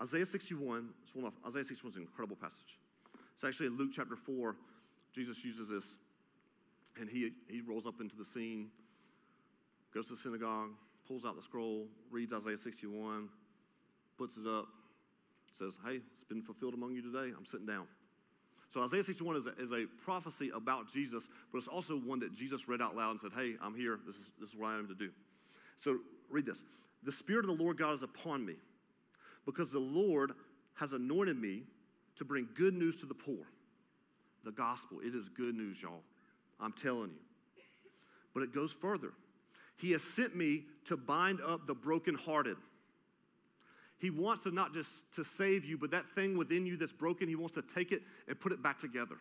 Isaiah 0.00 0.26
61, 0.26 0.90
it's 1.02 1.14
one 1.14 1.24
of, 1.24 1.32
Isaiah 1.46 1.64
61 1.64 1.90
is 1.90 1.96
an 1.96 2.02
incredible 2.02 2.36
passage. 2.36 2.78
It's 3.32 3.44
actually 3.44 3.66
in 3.66 3.76
Luke 3.76 3.90
chapter 3.92 4.16
4. 4.16 4.56
Jesus 5.12 5.44
uses 5.44 5.70
this, 5.70 5.98
and 7.00 7.08
he, 7.08 7.32
he 7.48 7.62
rolls 7.62 7.86
up 7.86 8.00
into 8.00 8.16
the 8.16 8.24
scene, 8.24 8.68
goes 9.94 10.06
to 10.06 10.12
the 10.12 10.18
synagogue, 10.18 10.70
pulls 11.06 11.24
out 11.24 11.34
the 11.34 11.42
scroll, 11.42 11.86
reads 12.10 12.32
Isaiah 12.32 12.56
61, 12.56 13.28
puts 14.18 14.36
it 14.36 14.46
up, 14.46 14.66
says, 15.52 15.78
Hey, 15.86 16.00
it's 16.10 16.24
been 16.24 16.42
fulfilled 16.42 16.74
among 16.74 16.94
you 16.94 17.02
today. 17.02 17.32
I'm 17.36 17.46
sitting 17.46 17.66
down. 17.66 17.86
So 18.68 18.82
Isaiah 18.82 19.02
61 19.02 19.36
is 19.36 19.46
a, 19.46 19.54
is 19.58 19.72
a 19.72 19.86
prophecy 20.04 20.50
about 20.54 20.88
Jesus, 20.88 21.30
but 21.50 21.58
it's 21.58 21.68
also 21.68 21.96
one 21.98 22.18
that 22.20 22.34
Jesus 22.34 22.68
read 22.68 22.82
out 22.82 22.94
loud 22.94 23.12
and 23.12 23.20
said, 23.20 23.30
Hey, 23.34 23.54
I'm 23.62 23.74
here. 23.74 23.98
This 24.04 24.16
is, 24.16 24.32
this 24.38 24.50
is 24.50 24.56
what 24.56 24.68
I 24.68 24.78
am 24.78 24.88
to 24.88 24.94
do. 24.94 25.10
So 25.76 25.98
read 26.30 26.44
this. 26.44 26.62
The 27.04 27.12
Spirit 27.12 27.48
of 27.48 27.56
the 27.56 27.62
Lord 27.62 27.78
God 27.78 27.94
is 27.94 28.02
upon 28.02 28.44
me 28.44 28.56
because 29.46 29.70
the 29.70 29.78
Lord 29.78 30.32
has 30.74 30.92
anointed 30.92 31.38
me 31.38 31.62
to 32.16 32.24
bring 32.24 32.48
good 32.54 32.74
news 32.74 33.00
to 33.00 33.06
the 33.06 33.14
poor. 33.14 33.46
The 34.44 34.52
gospel, 34.52 34.98
it 35.00 35.14
is 35.14 35.28
good 35.28 35.54
news, 35.54 35.82
y'all. 35.82 36.02
I'm 36.60 36.72
telling 36.72 37.10
you. 37.10 37.62
But 38.34 38.42
it 38.42 38.52
goes 38.52 38.72
further. 38.72 39.12
He 39.76 39.92
has 39.92 40.02
sent 40.02 40.36
me 40.36 40.64
to 40.86 40.96
bind 40.96 41.40
up 41.40 41.66
the 41.66 41.74
brokenhearted. 41.74 42.56
He 43.98 44.10
wants 44.10 44.44
to 44.44 44.50
not 44.50 44.72
just 44.72 45.12
to 45.14 45.24
save 45.24 45.64
you, 45.64 45.76
but 45.76 45.90
that 45.90 46.06
thing 46.06 46.36
within 46.36 46.66
you 46.66 46.76
that's 46.76 46.92
broken, 46.92 47.28
he 47.28 47.34
wants 47.34 47.54
to 47.54 47.62
take 47.62 47.90
it 47.90 48.02
and 48.28 48.38
put 48.38 48.52
it 48.52 48.62
back 48.62 48.78
together. 48.78 49.16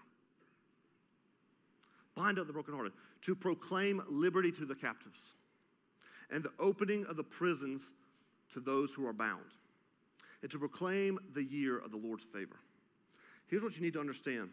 Bind 2.16 2.40
up 2.40 2.48
the 2.48 2.54
brokenhearted, 2.54 2.94
to 3.22 3.36
proclaim 3.36 4.02
liberty 4.10 4.52
to 4.52 4.66
the 4.66 4.76
captives, 4.76 5.34
and 6.32 6.44
the 6.44 6.52
opening 6.60 7.06
of 7.06 7.16
the 7.16 7.24
prisons 7.24 7.94
to 8.54 8.60
those 8.60 8.94
who 8.94 9.06
are 9.08 9.14
bound 9.14 9.56
and 10.42 10.52
to 10.52 10.60
proclaim 10.60 11.18
the 11.34 11.44
year 11.44 11.78
of 11.80 11.92
the 11.92 11.98
Lord's 11.98 12.24
favor. 12.24 12.60
Here's 13.48 13.64
what 13.64 13.76
you 13.76 13.84
need 13.84 13.94
to 13.94 14.00
understand 14.00 14.50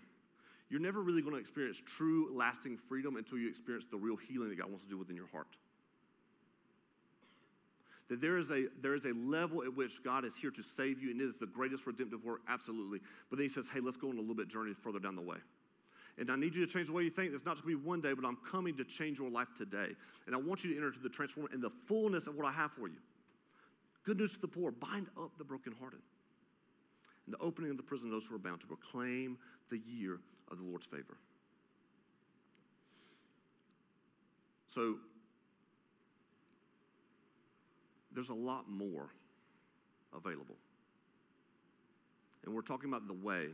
you're 0.70 0.80
never 0.80 1.02
really 1.02 1.20
going 1.20 1.34
to 1.34 1.40
experience 1.40 1.80
true, 1.80 2.34
lasting 2.34 2.78
freedom 2.78 3.16
until 3.16 3.38
you 3.38 3.48
experience 3.48 3.86
the 3.86 3.98
real 3.98 4.16
healing 4.16 4.48
that 4.48 4.58
God 4.58 4.70
wants 4.70 4.84
to 4.84 4.90
do 4.90 4.98
within 4.98 5.14
your 5.14 5.28
heart. 5.28 5.46
That 8.08 8.20
there 8.20 8.36
is, 8.36 8.50
a, 8.50 8.66
there 8.82 8.94
is 8.94 9.06
a 9.06 9.14
level 9.14 9.62
at 9.62 9.74
which 9.74 10.02
God 10.04 10.24
is 10.24 10.36
here 10.36 10.50
to 10.50 10.62
save 10.62 11.00
you, 11.00 11.10
and 11.10 11.20
it 11.20 11.24
is 11.24 11.38
the 11.38 11.46
greatest 11.46 11.86
redemptive 11.86 12.22
work, 12.22 12.40
absolutely. 12.48 13.00
But 13.30 13.38
then 13.38 13.44
He 13.44 13.48
says, 13.48 13.68
hey, 13.68 13.80
let's 13.80 13.96
go 13.96 14.10
on 14.10 14.16
a 14.16 14.20
little 14.20 14.34
bit 14.34 14.48
journey 14.48 14.74
further 14.74 15.00
down 15.00 15.14
the 15.14 15.22
way. 15.22 15.38
And 16.18 16.30
I 16.30 16.36
need 16.36 16.54
you 16.54 16.64
to 16.64 16.72
change 16.72 16.88
the 16.88 16.92
way 16.92 17.02
you 17.02 17.10
think. 17.10 17.32
It's 17.32 17.44
not 17.44 17.52
just 17.56 17.64
going 17.64 17.76
to 17.76 17.80
be 17.80 17.88
one 17.88 18.00
day, 18.00 18.12
but 18.12 18.24
I'm 18.24 18.38
coming 18.48 18.76
to 18.76 18.84
change 18.84 19.18
your 19.18 19.30
life 19.30 19.48
today. 19.56 19.88
And 20.26 20.34
I 20.34 20.38
want 20.38 20.62
you 20.62 20.70
to 20.70 20.76
enter 20.76 20.88
into 20.88 21.00
the 21.00 21.08
transform 21.08 21.48
in 21.52 21.60
the 21.60 21.70
fullness 21.70 22.26
of 22.26 22.36
what 22.36 22.46
I 22.46 22.52
have 22.52 22.70
for 22.70 22.88
you. 22.88 22.98
Good 24.04 24.18
news 24.18 24.34
to 24.34 24.40
the 24.42 24.48
poor, 24.48 24.70
bind 24.70 25.08
up 25.20 25.36
the 25.38 25.44
brokenhearted. 25.44 26.00
And 27.26 27.34
the 27.34 27.38
opening 27.38 27.70
of 27.70 27.78
the 27.78 27.82
prison, 27.82 28.10
those 28.10 28.26
who 28.26 28.34
are 28.34 28.38
bound 28.38 28.60
to 28.60 28.66
proclaim 28.66 29.38
the 29.70 29.78
year 29.78 30.20
of 30.50 30.58
the 30.58 30.64
Lord's 30.64 30.86
favor. 30.86 31.16
So, 34.68 34.96
there's 38.14 38.30
a 38.30 38.34
lot 38.34 38.68
more 38.68 39.10
available. 40.14 40.56
And 42.44 42.54
we're 42.54 42.62
talking 42.62 42.88
about 42.88 43.06
the 43.08 43.14
way 43.14 43.48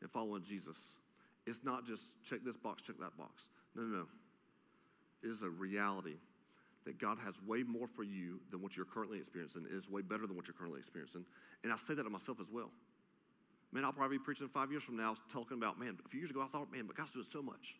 and 0.00 0.10
following 0.10 0.42
Jesus. 0.42 0.98
It's 1.46 1.64
not 1.64 1.84
just 1.84 2.22
check 2.24 2.40
this 2.44 2.56
box, 2.56 2.82
check 2.82 2.96
that 3.00 3.16
box. 3.16 3.50
No, 3.74 3.82
no, 3.82 3.98
no. 3.98 4.06
It 5.22 5.28
is 5.28 5.42
a 5.42 5.50
reality 5.50 6.16
that 6.84 6.98
God 6.98 7.18
has 7.24 7.40
way 7.42 7.62
more 7.62 7.86
for 7.86 8.02
you 8.02 8.40
than 8.50 8.60
what 8.60 8.76
you're 8.76 8.86
currently 8.86 9.18
experiencing. 9.18 9.64
It 9.70 9.74
is 9.74 9.88
way 9.88 10.02
better 10.02 10.26
than 10.26 10.36
what 10.36 10.48
you're 10.48 10.54
currently 10.54 10.80
experiencing. 10.80 11.24
And 11.62 11.72
I 11.72 11.76
say 11.76 11.94
that 11.94 12.02
to 12.02 12.10
myself 12.10 12.40
as 12.40 12.50
well. 12.50 12.70
Man, 13.72 13.84
I'll 13.84 13.92
probably 13.92 14.18
be 14.18 14.24
preaching 14.24 14.48
five 14.48 14.70
years 14.70 14.82
from 14.82 14.96
now 14.96 15.14
talking 15.32 15.56
about, 15.56 15.78
man, 15.78 15.96
a 16.04 16.08
few 16.08 16.18
years 16.20 16.30
ago 16.30 16.42
I 16.42 16.46
thought, 16.46 16.72
man, 16.72 16.84
but 16.86 16.96
God's 16.96 17.12
doing 17.12 17.24
so 17.24 17.40
much. 17.40 17.78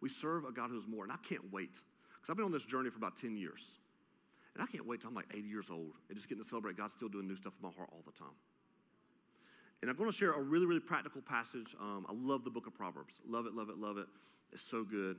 We 0.00 0.08
serve 0.08 0.44
a 0.44 0.52
God 0.52 0.70
who's 0.70 0.88
more, 0.88 1.04
and 1.04 1.12
I 1.12 1.18
can't 1.22 1.52
wait. 1.52 1.72
Because 2.14 2.30
I've 2.30 2.36
been 2.36 2.46
on 2.46 2.52
this 2.52 2.64
journey 2.64 2.90
for 2.90 2.96
about 2.96 3.16
10 3.16 3.36
years. 3.36 3.78
And 4.54 4.62
I 4.62 4.66
can't 4.66 4.86
wait 4.86 5.00
till 5.00 5.08
I'm 5.08 5.14
like 5.14 5.32
80 5.32 5.48
years 5.48 5.70
old 5.70 5.92
and 6.08 6.16
just 6.16 6.28
getting 6.28 6.42
to 6.42 6.48
celebrate 6.48 6.76
God's 6.76 6.94
still 6.94 7.08
doing 7.08 7.28
new 7.28 7.36
stuff 7.36 7.54
in 7.60 7.68
my 7.68 7.74
heart 7.74 7.88
all 7.92 8.02
the 8.04 8.12
time. 8.12 8.34
And 9.82 9.90
I'm 9.90 9.96
going 9.96 10.10
to 10.10 10.16
share 10.16 10.32
a 10.32 10.42
really, 10.42 10.66
really 10.66 10.80
practical 10.80 11.22
passage. 11.22 11.74
Um, 11.80 12.04
I 12.08 12.12
love 12.14 12.44
the 12.44 12.50
book 12.50 12.66
of 12.66 12.74
Proverbs. 12.74 13.20
Love 13.26 13.46
it, 13.46 13.54
love 13.54 13.70
it, 13.70 13.78
love 13.78 13.96
it. 13.96 14.06
It's 14.52 14.62
so 14.62 14.84
good. 14.84 15.16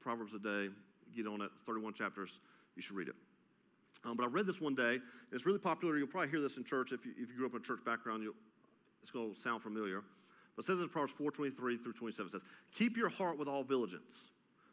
Proverbs 0.00 0.34
a 0.34 0.38
day, 0.38 0.68
get 1.14 1.26
on 1.26 1.42
it. 1.42 1.50
It's 1.54 1.62
31 1.62 1.92
chapters. 1.92 2.40
You 2.76 2.82
should 2.82 2.96
read 2.96 3.08
it. 3.08 3.14
Um, 4.04 4.16
but 4.16 4.24
I 4.24 4.28
read 4.28 4.46
this 4.46 4.60
one 4.60 4.74
day. 4.74 4.98
it's 5.32 5.44
really 5.44 5.58
popular. 5.58 5.98
You'll 5.98 6.06
probably 6.06 6.30
hear 6.30 6.40
this 6.40 6.56
in 6.56 6.64
church. 6.64 6.92
If 6.92 7.04
you, 7.04 7.12
if 7.18 7.28
you 7.28 7.36
grew 7.36 7.46
up 7.46 7.54
in 7.54 7.60
a 7.60 7.64
church 7.64 7.84
background, 7.84 8.26
it's 9.02 9.10
going 9.10 9.34
to 9.34 9.38
sound 9.38 9.62
familiar. 9.62 10.02
But 10.56 10.64
it 10.64 10.66
says 10.66 10.80
in 10.80 10.88
Proverbs 10.88 11.14
4.23 11.20 11.82
through 11.82 11.92
27, 11.92 12.26
it 12.26 12.30
says, 12.30 12.44
Keep 12.74 12.96
your 12.96 13.08
heart 13.08 13.38
with 13.38 13.48
all 13.48 13.64
diligence, 13.64 14.28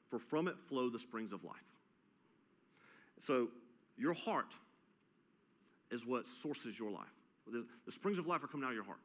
for 0.09 0.19
from 0.19 0.47
it 0.47 0.55
flow 0.67 0.89
the 0.89 0.99
springs 0.99 1.33
of 1.33 1.43
life. 1.43 1.55
So, 3.17 3.49
your 3.97 4.13
heart 4.13 4.53
is 5.91 6.05
what 6.05 6.27
sources 6.27 6.77
your 6.77 6.91
life. 6.91 7.05
The, 7.47 7.65
the 7.85 7.91
springs 7.91 8.17
of 8.17 8.27
life 8.27 8.43
are 8.43 8.47
coming 8.47 8.65
out 8.65 8.69
of 8.69 8.75
your 8.75 8.85
heart. 8.85 8.99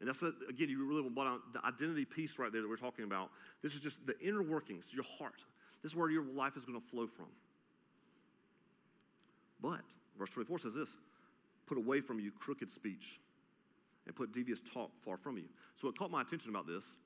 And 0.00 0.08
that's, 0.08 0.22
a, 0.22 0.32
again, 0.48 0.68
you 0.68 0.84
really 0.84 1.02
want 1.02 1.52
the 1.52 1.64
identity 1.64 2.04
piece 2.04 2.38
right 2.38 2.52
there 2.52 2.60
that 2.60 2.68
we're 2.68 2.76
talking 2.76 3.04
about. 3.04 3.30
This 3.62 3.74
is 3.74 3.80
just 3.80 4.06
the 4.06 4.18
inner 4.20 4.42
workings, 4.42 4.92
your 4.92 5.04
heart. 5.18 5.42
This 5.82 5.92
is 5.92 5.96
where 5.96 6.10
your 6.10 6.24
life 6.24 6.56
is 6.56 6.64
going 6.64 6.78
to 6.78 6.86
flow 6.86 7.06
from. 7.06 7.28
But, 9.60 9.80
verse 10.18 10.30
24 10.30 10.58
says 10.58 10.74
this 10.74 10.96
put 11.66 11.78
away 11.78 12.00
from 12.00 12.20
you 12.20 12.30
crooked 12.30 12.70
speech 12.70 13.18
and 14.06 14.14
put 14.14 14.32
devious 14.32 14.60
talk 14.60 14.90
far 15.00 15.16
from 15.16 15.36
you. 15.36 15.48
So 15.74 15.88
it 15.88 15.98
caught 15.98 16.10
my 16.10 16.20
attention 16.20 16.50
about 16.50 16.66
this. 16.66 16.96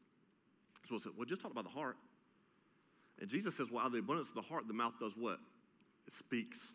So 0.84 0.96
I 0.96 0.98
said, 0.98 1.12
well, 1.16 1.24
just 1.24 1.40
talk 1.40 1.50
about 1.50 1.64
the 1.64 1.70
heart. 1.70 1.96
And 3.20 3.28
Jesus 3.28 3.56
says, 3.56 3.70
well, 3.70 3.82
out 3.82 3.86
of 3.86 3.92
the 3.92 3.98
abundance 4.00 4.30
of 4.30 4.34
the 4.34 4.42
heart, 4.42 4.66
the 4.68 4.74
mouth 4.74 4.94
does 4.98 5.16
what? 5.16 5.38
It 6.06 6.12
speaks. 6.12 6.74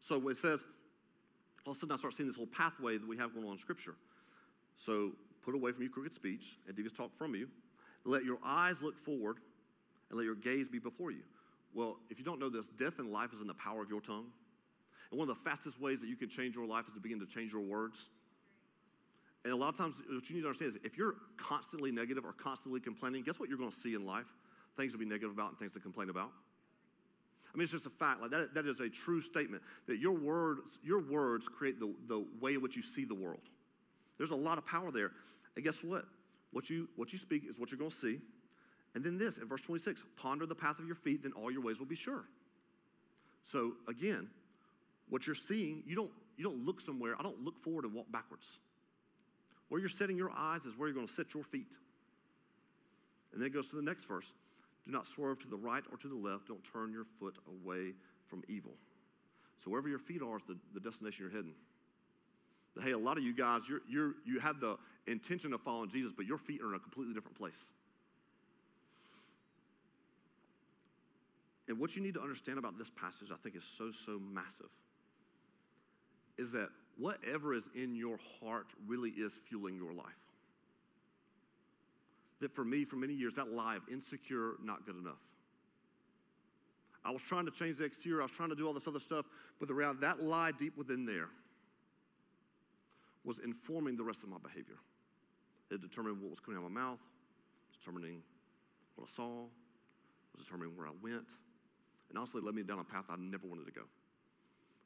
So 0.00 0.28
it 0.28 0.36
says, 0.36 0.64
all 1.66 1.70
of 1.70 1.76
a 1.76 1.80
sudden 1.80 1.94
I 1.94 1.96
start 1.96 2.14
seeing 2.14 2.28
this 2.28 2.36
whole 2.36 2.46
pathway 2.46 2.98
that 2.98 3.08
we 3.08 3.16
have 3.16 3.32
going 3.32 3.46
on 3.46 3.52
in 3.52 3.58
Scripture. 3.58 3.94
So 4.76 5.12
put 5.42 5.54
away 5.54 5.72
from 5.72 5.82
you 5.82 5.90
crooked 5.90 6.12
speech 6.12 6.58
and 6.66 6.76
devious 6.76 6.92
talk 6.92 7.14
from 7.14 7.34
you. 7.34 7.48
Let 8.04 8.24
your 8.24 8.38
eyes 8.44 8.82
look 8.82 8.98
forward 8.98 9.38
and 10.10 10.18
let 10.18 10.24
your 10.24 10.34
gaze 10.34 10.68
be 10.68 10.78
before 10.78 11.10
you. 11.10 11.22
Well, 11.72 11.96
if 12.10 12.18
you 12.18 12.24
don't 12.24 12.38
know 12.38 12.48
this, 12.48 12.68
death 12.68 12.98
and 12.98 13.10
life 13.10 13.32
is 13.32 13.40
in 13.40 13.46
the 13.46 13.54
power 13.54 13.82
of 13.82 13.90
your 13.90 14.00
tongue. 14.00 14.26
And 15.10 15.18
one 15.18 15.28
of 15.28 15.34
the 15.36 15.42
fastest 15.42 15.80
ways 15.80 16.00
that 16.02 16.08
you 16.08 16.16
can 16.16 16.28
change 16.28 16.54
your 16.54 16.66
life 16.66 16.86
is 16.86 16.92
to 16.94 17.00
begin 17.00 17.18
to 17.20 17.26
change 17.26 17.52
your 17.52 17.62
words. 17.62 18.10
And 19.44 19.52
a 19.52 19.56
lot 19.56 19.68
of 19.68 19.76
times, 19.76 20.02
what 20.08 20.28
you 20.30 20.36
need 20.36 20.42
to 20.42 20.48
understand 20.48 20.70
is 20.70 20.78
if 20.84 20.96
you're 20.96 21.16
constantly 21.36 21.92
negative 21.92 22.24
or 22.24 22.32
constantly 22.32 22.80
complaining, 22.80 23.22
guess 23.22 23.38
what 23.38 23.48
you're 23.48 23.58
going 23.58 23.70
to 23.70 23.76
see 23.76 23.94
in 23.94 24.06
life? 24.06 24.34
Things 24.76 24.92
to 24.92 24.98
be 24.98 25.04
negative 25.04 25.30
about 25.30 25.50
and 25.50 25.58
things 25.58 25.72
to 25.74 25.80
complain 25.80 26.08
about. 26.10 26.30
I 27.54 27.56
mean, 27.56 27.62
it's 27.62 27.72
just 27.72 27.86
a 27.86 27.90
fact. 27.90 28.20
Like 28.20 28.32
that, 28.32 28.52
that 28.54 28.66
is 28.66 28.80
a 28.80 28.88
true 28.88 29.20
statement 29.20 29.62
that 29.86 29.98
your 29.98 30.12
words, 30.12 30.80
your 30.82 31.00
words 31.00 31.48
create 31.48 31.78
the, 31.78 31.94
the 32.08 32.26
way 32.40 32.54
in 32.54 32.62
which 32.62 32.74
you 32.74 32.82
see 32.82 33.04
the 33.04 33.14
world. 33.14 33.42
There's 34.18 34.32
a 34.32 34.36
lot 34.36 34.58
of 34.58 34.66
power 34.66 34.90
there. 34.90 35.12
And 35.54 35.64
guess 35.64 35.84
what? 35.84 36.04
What 36.50 36.68
you, 36.68 36.88
what 36.96 37.12
you 37.12 37.18
speak 37.18 37.44
is 37.48 37.58
what 37.58 37.70
you're 37.70 37.78
going 37.78 37.90
to 37.90 37.96
see. 37.96 38.18
And 38.96 39.04
then 39.04 39.18
this 39.18 39.38
in 39.38 39.46
verse 39.46 39.62
26 39.62 40.02
ponder 40.16 40.46
the 40.46 40.54
path 40.54 40.80
of 40.80 40.86
your 40.86 40.96
feet, 40.96 41.22
then 41.22 41.32
all 41.32 41.50
your 41.50 41.62
ways 41.62 41.78
will 41.78 41.86
be 41.86 41.94
sure. 41.94 42.24
So 43.44 43.74
again, 43.88 44.28
what 45.08 45.26
you're 45.26 45.36
seeing, 45.36 45.84
you 45.86 45.94
don't, 45.94 46.10
you 46.36 46.42
don't 46.42 46.64
look 46.64 46.80
somewhere. 46.80 47.14
I 47.18 47.22
don't 47.22 47.44
look 47.44 47.56
forward 47.56 47.84
and 47.84 47.94
walk 47.94 48.10
backwards. 48.10 48.58
Where 49.68 49.80
you're 49.80 49.88
setting 49.88 50.16
your 50.16 50.30
eyes 50.36 50.66
is 50.66 50.76
where 50.76 50.88
you're 50.88 50.94
going 50.94 51.06
to 51.06 51.12
set 51.12 51.34
your 51.34 51.44
feet. 51.44 51.76
And 53.32 53.40
then 53.40 53.48
it 53.48 53.54
goes 53.54 53.70
to 53.70 53.76
the 53.76 53.82
next 53.82 54.04
verse 54.04 54.32
Do 54.86 54.92
not 54.92 55.06
swerve 55.06 55.38
to 55.40 55.48
the 55.48 55.56
right 55.56 55.82
or 55.90 55.96
to 55.98 56.08
the 56.08 56.14
left. 56.14 56.48
Don't 56.48 56.64
turn 56.64 56.92
your 56.92 57.04
foot 57.04 57.38
away 57.48 57.94
from 58.26 58.42
evil. 58.48 58.72
So 59.56 59.70
wherever 59.70 59.88
your 59.88 59.98
feet 59.98 60.22
are 60.22 60.36
is 60.36 60.44
the, 60.44 60.58
the 60.74 60.80
destination 60.80 61.24
you're 61.24 61.34
heading. 61.34 61.54
Hey, 62.82 62.90
a 62.90 62.98
lot 62.98 63.16
of 63.16 63.24
you 63.24 63.32
guys, 63.32 63.68
you're, 63.68 63.80
you're, 63.88 64.14
you 64.26 64.40
have 64.40 64.58
the 64.58 64.76
intention 65.06 65.52
of 65.52 65.60
following 65.60 65.88
Jesus, 65.88 66.12
but 66.12 66.26
your 66.26 66.38
feet 66.38 66.60
are 66.60 66.68
in 66.68 66.74
a 66.74 66.78
completely 66.80 67.14
different 67.14 67.38
place. 67.38 67.72
And 71.68 71.78
what 71.78 71.96
you 71.96 72.02
need 72.02 72.14
to 72.14 72.20
understand 72.20 72.58
about 72.58 72.76
this 72.76 72.90
passage, 72.90 73.30
I 73.32 73.36
think, 73.36 73.56
is 73.56 73.64
so, 73.64 73.90
so 73.90 74.18
massive, 74.18 74.68
is 76.36 76.52
that 76.52 76.68
whatever 76.98 77.54
is 77.54 77.70
in 77.74 77.94
your 77.94 78.18
heart 78.40 78.66
really 78.86 79.10
is 79.10 79.38
fueling 79.48 79.76
your 79.76 79.92
life. 79.92 80.23
That 82.44 82.54
for 82.54 82.62
me, 82.62 82.84
for 82.84 82.96
many 82.96 83.14
years, 83.14 83.32
that 83.34 83.48
lie 83.48 83.76
of 83.76 83.82
insecure, 83.90 84.56
not 84.62 84.84
good 84.84 84.98
enough. 84.98 85.22
I 87.02 87.10
was 87.10 87.22
trying 87.22 87.46
to 87.46 87.50
change 87.50 87.78
the 87.78 87.84
exterior, 87.84 88.20
I 88.20 88.24
was 88.24 88.32
trying 88.32 88.50
to 88.50 88.54
do 88.54 88.66
all 88.66 88.74
this 88.74 88.86
other 88.86 89.00
stuff, 89.00 89.24
but 89.58 89.70
reality, 89.70 90.00
that 90.00 90.22
lie 90.22 90.52
deep 90.52 90.76
within 90.76 91.06
there 91.06 91.30
was 93.24 93.38
informing 93.38 93.96
the 93.96 94.04
rest 94.04 94.24
of 94.24 94.28
my 94.28 94.36
behavior. 94.42 94.76
It 95.70 95.80
determined 95.80 96.20
what 96.20 96.28
was 96.28 96.40
coming 96.40 96.60
out 96.60 96.66
of 96.66 96.70
my 96.70 96.80
mouth, 96.82 97.00
determining 97.72 98.20
what 98.96 99.04
I 99.04 99.08
saw, 99.08 99.46
was 100.36 100.44
determining 100.44 100.76
where 100.76 100.86
I 100.86 100.92
went, 101.02 101.36
and 102.10 102.18
honestly 102.18 102.42
led 102.42 102.54
me 102.54 102.62
down 102.62 102.78
a 102.78 102.84
path 102.84 103.06
I 103.08 103.16
never 103.16 103.46
wanted 103.46 103.64
to 103.64 103.72
go. 103.72 103.84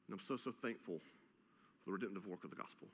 And 0.06 0.14
I'm 0.14 0.20
so, 0.20 0.36
so 0.36 0.52
thankful 0.52 1.00
for 1.00 1.86
the 1.86 1.90
redemptive 1.90 2.28
work 2.28 2.44
of 2.44 2.50
the 2.50 2.56
gospel. 2.56 2.86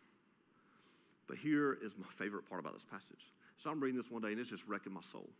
But 1.26 1.36
here 1.36 1.76
is 1.82 1.98
my 1.98 2.06
favorite 2.08 2.48
part 2.48 2.60
about 2.60 2.72
this 2.72 2.86
passage. 2.86 3.26
So 3.56 3.70
I'm 3.70 3.80
reading 3.80 3.96
this 3.96 4.10
one 4.10 4.22
day 4.22 4.28
and 4.28 4.38
it's 4.38 4.50
just 4.50 4.68
wrecking 4.68 4.92
my 4.92 5.00
soul. 5.00 5.30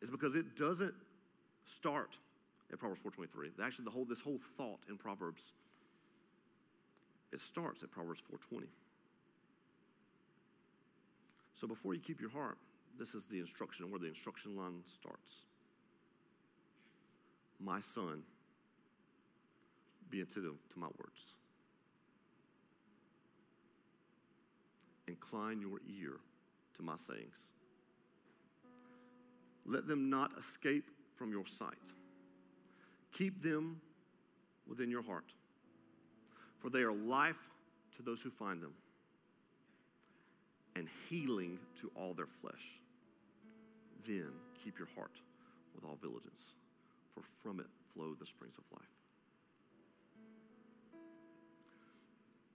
It's 0.00 0.10
because 0.10 0.34
it 0.34 0.56
doesn't 0.56 0.94
start 1.64 2.18
at 2.72 2.78
Proverbs 2.78 3.02
4:23. 3.02 3.52
Actually, 3.62 3.84
the 3.84 3.90
whole 3.90 4.04
this 4.04 4.20
whole 4.20 4.38
thought 4.38 4.80
in 4.88 4.96
Proverbs 4.96 5.52
it 7.32 7.40
starts 7.40 7.82
at 7.82 7.90
Proverbs 7.90 8.20
4:20. 8.20 8.68
So 11.54 11.66
before 11.66 11.94
you 11.94 12.00
keep 12.00 12.20
your 12.20 12.30
heart, 12.30 12.58
this 12.98 13.14
is 13.14 13.26
the 13.26 13.38
instruction 13.38 13.90
where 13.90 14.00
the 14.00 14.06
instruction 14.06 14.56
line 14.56 14.84
starts. 14.84 15.44
My 17.58 17.80
son, 17.80 18.24
be 20.10 20.20
attentive 20.20 20.56
to 20.70 20.78
my 20.78 20.88
words. 20.98 21.36
Incline 25.06 25.60
your 25.60 25.80
ear 25.86 26.20
my 26.82 26.96
sayings. 26.96 27.52
Let 29.64 29.86
them 29.86 30.10
not 30.10 30.36
escape 30.38 30.90
from 31.14 31.30
your 31.30 31.46
sight. 31.46 31.92
Keep 33.12 33.42
them 33.42 33.80
within 34.66 34.90
your 34.90 35.02
heart, 35.02 35.34
for 36.58 36.70
they 36.70 36.80
are 36.80 36.92
life 36.92 37.50
to 37.96 38.02
those 38.02 38.22
who 38.22 38.30
find 38.30 38.62
them 38.62 38.72
and 40.76 40.88
healing 41.08 41.58
to 41.76 41.90
all 41.94 42.14
their 42.14 42.26
flesh. 42.26 42.80
Then 44.06 44.30
keep 44.64 44.78
your 44.78 44.88
heart 44.96 45.20
with 45.74 45.84
all 45.84 45.98
vigilance, 46.00 46.56
for 47.14 47.22
from 47.22 47.60
it 47.60 47.66
flow 47.92 48.14
the 48.18 48.26
springs 48.26 48.58
of 48.58 48.64
life. 48.72 48.88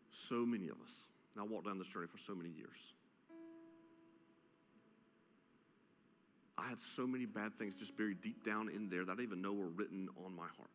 So 0.09 0.45
many 0.45 0.67
of 0.67 0.81
us, 0.83 1.07
and 1.33 1.43
I 1.43 1.45
walked 1.45 1.67
down 1.67 1.77
this 1.77 1.87
journey 1.87 2.07
for 2.07 2.17
so 2.17 2.33
many 2.33 2.49
years. 2.49 2.93
I 6.57 6.67
had 6.67 6.79
so 6.79 7.05
many 7.05 7.25
bad 7.25 7.57
things 7.59 7.75
just 7.75 7.97
buried 7.97 8.21
deep 8.21 8.43
down 8.43 8.69
in 8.69 8.89
there 8.89 9.05
that 9.05 9.11
I 9.11 9.15
didn't 9.15 9.27
even 9.27 9.41
know 9.41 9.53
were 9.53 9.67
written 9.67 10.09
on 10.25 10.35
my 10.35 10.47
heart. 10.57 10.69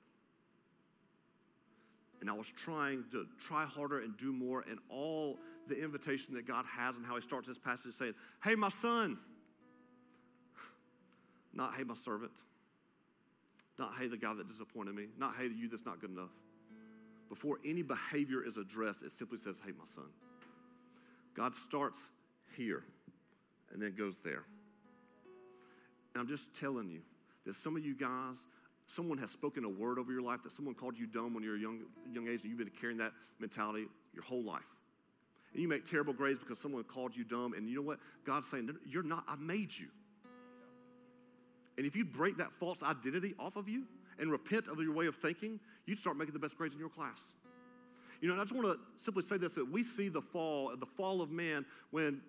And 2.21 2.31
I 2.31 2.35
was 2.35 2.51
trying 2.53 3.05
to 3.11 3.27
try 3.40 3.64
harder 3.64 3.99
and 3.99 4.16
do 4.16 4.33
more, 4.33 4.64
and 4.71 4.79
all 4.88 5.40
the 5.66 5.83
invitation 5.83 6.35
that 6.35 6.47
God 6.47 6.64
has 6.66 6.97
and 6.97 7.05
how 7.05 7.16
He 7.16 7.21
starts 7.21 7.49
this 7.49 7.59
passage 7.59 7.92
saying, 7.92 8.14
Hey, 8.45 8.55
my 8.55 8.68
son. 8.68 9.18
Not, 11.53 11.75
hey, 11.75 11.83
my 11.83 11.95
servant. 11.95 12.42
Not, 13.77 13.95
hey, 13.99 14.07
the 14.07 14.16
guy 14.16 14.35
that 14.35 14.47
disappointed 14.47 14.95
me. 14.95 15.07
Not, 15.18 15.35
hey, 15.37 15.49
you 15.49 15.68
that's 15.68 15.85
not 15.85 16.01
good 16.01 16.11
enough. 16.11 16.31
Before 17.29 17.59
any 17.64 17.83
behavior 17.83 18.47
is 18.47 18.57
addressed, 18.57 19.03
it 19.03 19.11
simply 19.11 19.38
says, 19.38 19.61
hey, 19.64 19.73
my 19.77 19.85
son. 19.85 20.05
God 21.35 21.55
starts 21.55 22.11
here 22.57 22.85
and 23.73 23.81
then 23.81 23.95
goes 23.97 24.21
there. 24.21 24.45
And 26.14 26.20
I'm 26.20 26.29
just 26.29 26.55
telling 26.57 26.88
you 26.88 27.01
that 27.46 27.55
some 27.55 27.77
of 27.77 27.85
you 27.85 27.94
guys, 27.94 28.46
someone 28.87 29.18
has 29.18 29.31
spoken 29.31 29.64
a 29.64 29.68
word 29.68 29.98
over 29.98 30.12
your 30.12 30.22
life, 30.22 30.42
that 30.42 30.53
someone 30.53 30.75
called 30.75 30.98
you 30.98 31.07
dumb 31.07 31.35
when 31.35 31.42
you 31.42 31.51
were 31.51 31.57
a 31.57 31.61
young, 31.61 31.81
young 32.12 32.29
age, 32.29 32.42
and 32.42 32.51
you've 32.51 32.59
been 32.59 32.70
carrying 32.70 32.98
that 32.98 33.12
mentality 33.38 33.87
your 34.12 34.22
whole 34.25 34.42
life. 34.42 34.68
And 35.53 35.62
you 35.62 35.68
make 35.68 35.85
terrible 35.85 36.12
grades 36.12 36.38
because 36.38 36.59
someone 36.59 36.83
called 36.85 37.16
you 37.16 37.25
dumb, 37.25 37.53
and 37.55 37.68
you 37.68 37.77
know 37.77 37.83
what? 37.83 37.98
God's 38.25 38.48
saying, 38.48 38.75
You're 38.87 39.03
not, 39.03 39.25
I 39.29 39.37
made 39.37 39.72
you. 39.77 39.88
And 41.77 41.87
if 41.87 41.96
you 41.96 42.05
break 42.05 42.37
that 42.37 42.53
false 42.53 42.83
identity 42.83 43.35
off 43.38 43.57
of 43.57 43.68
you 43.68 43.85
and 44.18 44.31
repent 44.31 44.68
of 44.68 44.79
your 44.81 44.94
way 44.94 45.07
of 45.07 45.16
thinking, 45.16 45.59
you'd 45.87 45.98
start 45.98 46.16
making 46.16 46.35
the 46.35 46.38
best 46.38 46.57
grades 46.57 46.75
in 46.75 46.81
your 46.81 46.90
class. 46.90 47.35
You 48.20 48.29
know, 48.29 48.35
and 48.35 48.40
I 48.40 48.44
just 48.44 48.55
want 48.55 48.66
to 48.68 49.03
simply 49.03 49.22
say 49.22 49.37
this 49.37 49.57
that 49.57 49.68
we 49.68 49.83
see 49.83 50.09
the 50.09 50.22
fall, 50.22 50.72
the 50.79 50.87
fall 50.87 51.22
of 51.22 51.31
man 51.31 51.64
when 51.90 52.20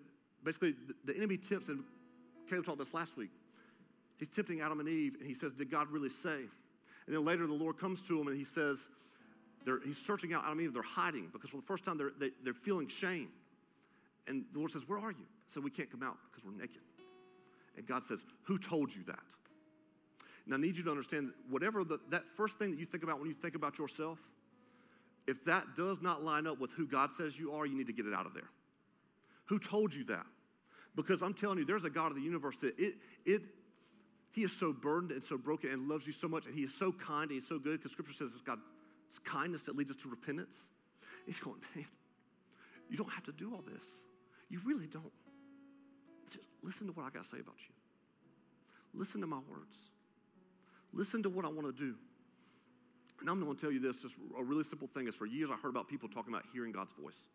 basically 0.42 0.74
the 1.04 1.16
enemy 1.16 1.36
tempts, 1.36 1.68
and 1.68 1.84
Caleb 2.48 2.64
talked 2.64 2.78
this 2.78 2.94
last 2.94 3.16
week. 3.16 3.30
He's 4.18 4.28
tempting 4.28 4.60
Adam 4.60 4.80
and 4.80 4.88
Eve, 4.88 5.16
and 5.18 5.26
he 5.26 5.34
says, 5.34 5.52
Did 5.52 5.70
God 5.70 5.90
really 5.90 6.08
say? 6.08 6.38
And 7.06 7.14
then 7.14 7.24
later 7.24 7.46
the 7.46 7.54
Lord 7.54 7.78
comes 7.78 8.06
to 8.08 8.18
him 8.18 8.28
and 8.28 8.36
he 8.36 8.44
says, 8.44 8.88
He's 9.84 9.98
searching 9.98 10.32
out 10.32 10.44
Adam 10.44 10.58
and 10.58 10.68
Eve, 10.68 10.74
they're 10.74 10.82
hiding 10.82 11.28
because 11.32 11.50
for 11.50 11.56
the 11.56 11.62
first 11.62 11.84
time 11.84 11.98
they're, 11.98 12.12
they, 12.18 12.26
are 12.26 12.30
they 12.44 12.50
are 12.50 12.54
feeling 12.54 12.88
shame. 12.88 13.28
And 14.26 14.44
the 14.52 14.58
Lord 14.58 14.70
says, 14.70 14.88
Where 14.88 14.98
are 14.98 15.10
you? 15.10 15.26
Said, 15.46 15.64
We 15.64 15.70
can't 15.70 15.90
come 15.90 16.02
out 16.02 16.16
because 16.30 16.44
we're 16.44 16.52
naked. 16.52 16.82
And 17.76 17.86
God 17.86 18.02
says, 18.02 18.24
Who 18.44 18.58
told 18.58 18.94
you 18.94 19.02
that? 19.04 19.18
And 20.44 20.54
I 20.54 20.58
need 20.58 20.76
you 20.76 20.84
to 20.84 20.90
understand 20.90 21.32
whatever 21.48 21.84
the, 21.84 21.98
that 22.10 22.28
first 22.28 22.58
thing 22.58 22.70
that 22.70 22.78
you 22.78 22.86
think 22.86 23.02
about 23.02 23.18
when 23.18 23.28
you 23.28 23.34
think 23.34 23.54
about 23.54 23.78
yourself, 23.78 24.18
if 25.26 25.44
that 25.44 25.74
does 25.74 26.02
not 26.02 26.22
line 26.22 26.46
up 26.46 26.60
with 26.60 26.72
who 26.72 26.86
God 26.86 27.10
says 27.10 27.38
you 27.38 27.52
are, 27.52 27.64
you 27.64 27.76
need 27.76 27.86
to 27.86 27.94
get 27.94 28.06
it 28.06 28.12
out 28.12 28.26
of 28.26 28.34
there. 28.34 28.50
Who 29.46 29.58
told 29.58 29.94
you 29.94 30.04
that? 30.04 30.26
Because 30.96 31.22
I'm 31.22 31.34
telling 31.34 31.58
you, 31.58 31.64
there's 31.64 31.84
a 31.84 31.90
God 31.90 32.08
of 32.08 32.16
the 32.16 32.22
universe 32.22 32.58
that 32.58 32.78
it, 32.78 32.94
it, 33.24 33.42
he 34.34 34.42
is 34.42 34.52
so 34.52 34.72
burdened 34.72 35.12
and 35.12 35.22
so 35.22 35.38
broken 35.38 35.70
and 35.70 35.88
loves 35.88 36.08
you 36.08 36.12
so 36.12 36.26
much, 36.26 36.46
and 36.46 36.54
he 36.54 36.62
is 36.62 36.74
so 36.74 36.90
kind 36.90 37.22
and 37.22 37.32
he's 37.32 37.46
so 37.46 37.56
good 37.56 37.78
because 37.78 37.92
scripture 37.92 38.12
says 38.12 38.32
it's 38.32 38.40
God's 38.40 38.60
kindness 39.24 39.66
that 39.66 39.76
leads 39.76 39.92
us 39.92 39.96
to 39.98 40.08
repentance. 40.08 40.70
He's 41.24 41.38
going, 41.38 41.60
man, 41.74 41.86
you 42.90 42.96
don't 42.96 43.10
have 43.10 43.22
to 43.24 43.32
do 43.32 43.54
all 43.54 43.62
this. 43.62 44.06
You 44.50 44.58
really 44.66 44.88
don't. 44.88 45.12
Just 46.26 46.40
listen 46.64 46.88
to 46.88 46.92
what 46.92 47.06
I 47.06 47.10
got 47.10 47.22
to 47.22 47.28
say 47.28 47.38
about 47.38 47.54
you. 47.60 47.74
Listen 48.92 49.20
to 49.20 49.26
my 49.28 49.40
words. 49.48 49.90
Listen 50.92 51.22
to 51.22 51.30
what 51.30 51.44
I 51.44 51.48
want 51.48 51.66
to 51.66 51.72
do. 51.72 51.94
And 53.20 53.30
I'm 53.30 53.40
going 53.40 53.54
to 53.54 53.60
tell 53.60 53.72
you 53.72 53.78
this, 53.78 54.02
just 54.02 54.18
a 54.36 54.42
really 54.42 54.64
simple 54.64 54.88
thing 54.88 55.06
is 55.06 55.14
for 55.14 55.26
years 55.26 55.50
I 55.50 55.54
heard 55.54 55.70
about 55.70 55.88
people 55.88 56.08
talking 56.08 56.34
about 56.34 56.44
hearing 56.52 56.72
God's 56.72 56.92
voice. 56.92 57.28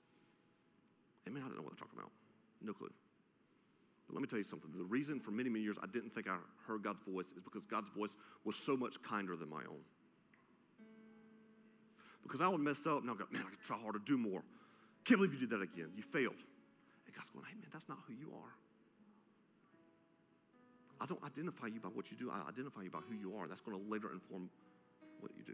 And 1.25 1.33
man, 1.33 1.43
I 1.43 1.47
didn't 1.47 1.59
know 1.59 1.63
what 1.63 1.77
they're 1.77 1.85
talking 1.85 1.97
about. 1.97 2.11
No 2.61 2.73
clue. 2.73 2.91
But 4.09 4.15
let 4.15 4.21
me 4.21 4.27
tell 4.27 4.39
you 4.39 4.43
something. 4.43 4.71
The 4.75 4.83
reason 4.85 5.19
for 5.19 5.29
many, 5.29 5.49
many 5.49 5.63
years 5.63 5.77
I 5.81 5.85
didn't 5.85 6.09
think 6.15 6.27
I 6.27 6.37
heard 6.67 6.81
God's 6.81 7.01
voice 7.01 7.31
is 7.31 7.43
because 7.43 7.67
God's 7.67 7.91
voice 7.91 8.17
was 8.43 8.55
so 8.55 8.75
much 8.75 8.99
kinder 9.03 9.35
than 9.35 9.51
my 9.51 9.61
own. 9.69 9.85
Because 12.23 12.41
I 12.41 12.47
would 12.47 12.59
mess 12.59 12.87
up 12.87 13.01
and 13.03 13.11
I'd 13.11 13.19
go, 13.19 13.25
man, 13.31 13.43
I 13.45 13.51
could 13.51 13.61
try 13.61 13.77
harder, 13.77 13.99
to 13.99 14.05
do 14.05 14.17
more. 14.17 14.41
Can't 15.05 15.19
believe 15.19 15.33
you 15.33 15.39
did 15.39 15.51
that 15.51 15.61
again. 15.61 15.91
You 15.95 16.01
failed. 16.01 16.41
And 17.05 17.15
God's 17.15 17.29
going, 17.29 17.45
hey, 17.45 17.53
man, 17.53 17.69
that's 17.71 17.87
not 17.87 17.99
who 18.07 18.13
you 18.13 18.31
are. 18.33 18.55
I 20.99 21.05
don't 21.05 21.23
identify 21.23 21.67
you 21.67 21.79
by 21.79 21.89
what 21.89 22.09
you 22.09 22.17
do, 22.17 22.31
I 22.31 22.49
identify 22.49 22.81
you 22.81 22.89
by 22.89 22.99
who 23.07 23.15
you 23.15 23.35
are. 23.35 23.47
That's 23.47 23.61
going 23.61 23.79
to 23.79 23.91
later 23.91 24.11
inform 24.11 24.49
what 25.19 25.31
you 25.37 25.43
do. 25.43 25.53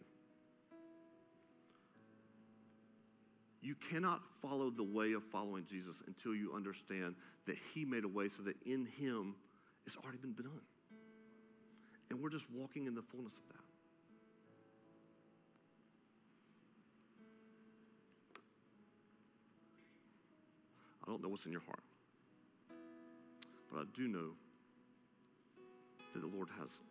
You 3.66 3.74
cannot 3.74 4.22
follow 4.44 4.70
the 4.70 4.84
way 4.84 5.14
of 5.14 5.24
following 5.24 5.66
Jesus 5.66 6.04
until 6.06 6.36
you 6.36 6.54
understand 6.54 7.16
that 7.48 7.56
He 7.74 7.84
made 7.84 8.04
a 8.04 8.08
way 8.08 8.28
so 8.28 8.44
that 8.44 8.56
in 8.64 8.86
Him 8.86 9.34
it's 9.88 9.98
already 9.98 10.20
been 10.20 10.34
done. 10.34 10.62
And 12.12 12.22
we're 12.22 12.30
just 12.30 12.46
walking 12.54 12.86
in 12.86 12.94
the 12.94 13.02
fullness 13.02 13.40
of 13.40 13.48
that. 13.48 13.64
I 21.08 21.10
don't 21.10 21.24
know 21.24 21.30
what's 21.30 21.48
in 21.48 21.52
your 21.52 21.64
heart, 21.66 21.84
but 23.72 23.80
I 23.80 23.84
do 23.96 24.08
know 24.08 24.34
that 26.14 26.20
the 26.20 26.28
Lord 26.28 26.50
has 26.60 26.84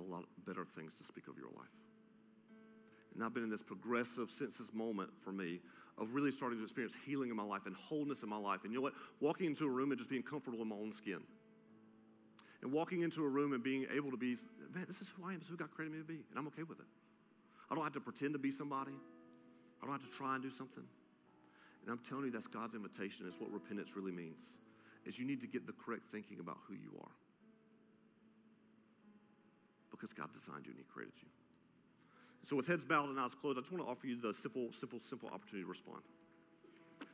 a 0.00 0.02
lot 0.02 0.24
better 0.44 0.64
things 0.64 0.98
to 0.98 1.04
speak 1.04 1.28
of 1.28 1.38
your 1.38 1.50
life. 1.56 1.89
And 3.14 3.24
I've 3.24 3.34
been 3.34 3.42
in 3.42 3.50
this 3.50 3.62
progressive 3.62 4.30
this 4.38 4.72
moment 4.74 5.10
for 5.20 5.32
me 5.32 5.60
of 5.98 6.14
really 6.14 6.30
starting 6.30 6.58
to 6.58 6.62
experience 6.62 6.96
healing 7.06 7.30
in 7.30 7.36
my 7.36 7.42
life 7.42 7.66
and 7.66 7.76
wholeness 7.76 8.22
in 8.22 8.28
my 8.28 8.38
life. 8.38 8.60
And 8.64 8.72
you 8.72 8.78
know 8.78 8.82
what? 8.82 8.94
Walking 9.20 9.46
into 9.46 9.66
a 9.66 9.70
room 9.70 9.90
and 9.90 9.98
just 9.98 10.08
being 10.08 10.22
comfortable 10.22 10.62
in 10.62 10.68
my 10.68 10.76
own 10.76 10.92
skin. 10.92 11.20
And 12.62 12.72
walking 12.72 13.02
into 13.02 13.24
a 13.24 13.28
room 13.28 13.52
and 13.52 13.62
being 13.62 13.86
able 13.94 14.10
to 14.10 14.16
be, 14.16 14.36
man, 14.74 14.84
this 14.86 15.00
is 15.00 15.10
who 15.10 15.24
I 15.26 15.32
am, 15.32 15.38
this 15.38 15.46
is 15.46 15.50
who 15.50 15.56
God 15.56 15.70
created 15.70 15.92
me 15.92 15.98
to 15.98 16.06
be. 16.06 16.20
And 16.30 16.38
I'm 16.38 16.46
okay 16.48 16.62
with 16.62 16.78
it. 16.80 16.86
I 17.70 17.74
don't 17.74 17.84
have 17.84 17.92
to 17.94 18.00
pretend 18.00 18.32
to 18.34 18.38
be 18.38 18.50
somebody. 18.50 18.92
I 19.82 19.86
don't 19.86 19.92
have 19.92 20.04
to 20.04 20.16
try 20.16 20.34
and 20.34 20.42
do 20.42 20.50
something. 20.50 20.84
And 21.82 21.90
I'm 21.90 21.98
telling 21.98 22.24
you, 22.24 22.30
that's 22.30 22.46
God's 22.46 22.74
invitation. 22.74 23.26
It's 23.26 23.40
what 23.40 23.50
repentance 23.50 23.96
really 23.96 24.12
means. 24.12 24.58
Is 25.06 25.18
you 25.18 25.26
need 25.26 25.40
to 25.40 25.46
get 25.46 25.66
the 25.66 25.72
correct 25.72 26.04
thinking 26.06 26.40
about 26.40 26.58
who 26.68 26.74
you 26.74 26.92
are. 27.00 27.12
Because 29.90 30.12
God 30.12 30.32
designed 30.32 30.66
you 30.66 30.72
and 30.72 30.78
He 30.78 30.84
created 30.92 31.14
you. 31.22 31.28
So 32.42 32.56
with 32.56 32.66
heads 32.66 32.84
bowed 32.84 33.08
and 33.08 33.20
eyes 33.20 33.34
closed, 33.34 33.58
I 33.58 33.60
just 33.60 33.72
want 33.72 33.84
to 33.84 33.90
offer 33.90 34.06
you 34.06 34.16
the 34.16 34.32
simple, 34.32 34.72
simple, 34.72 34.98
simple 34.98 35.28
opportunity 35.28 35.64
to 35.64 35.68
respond. 35.68 36.00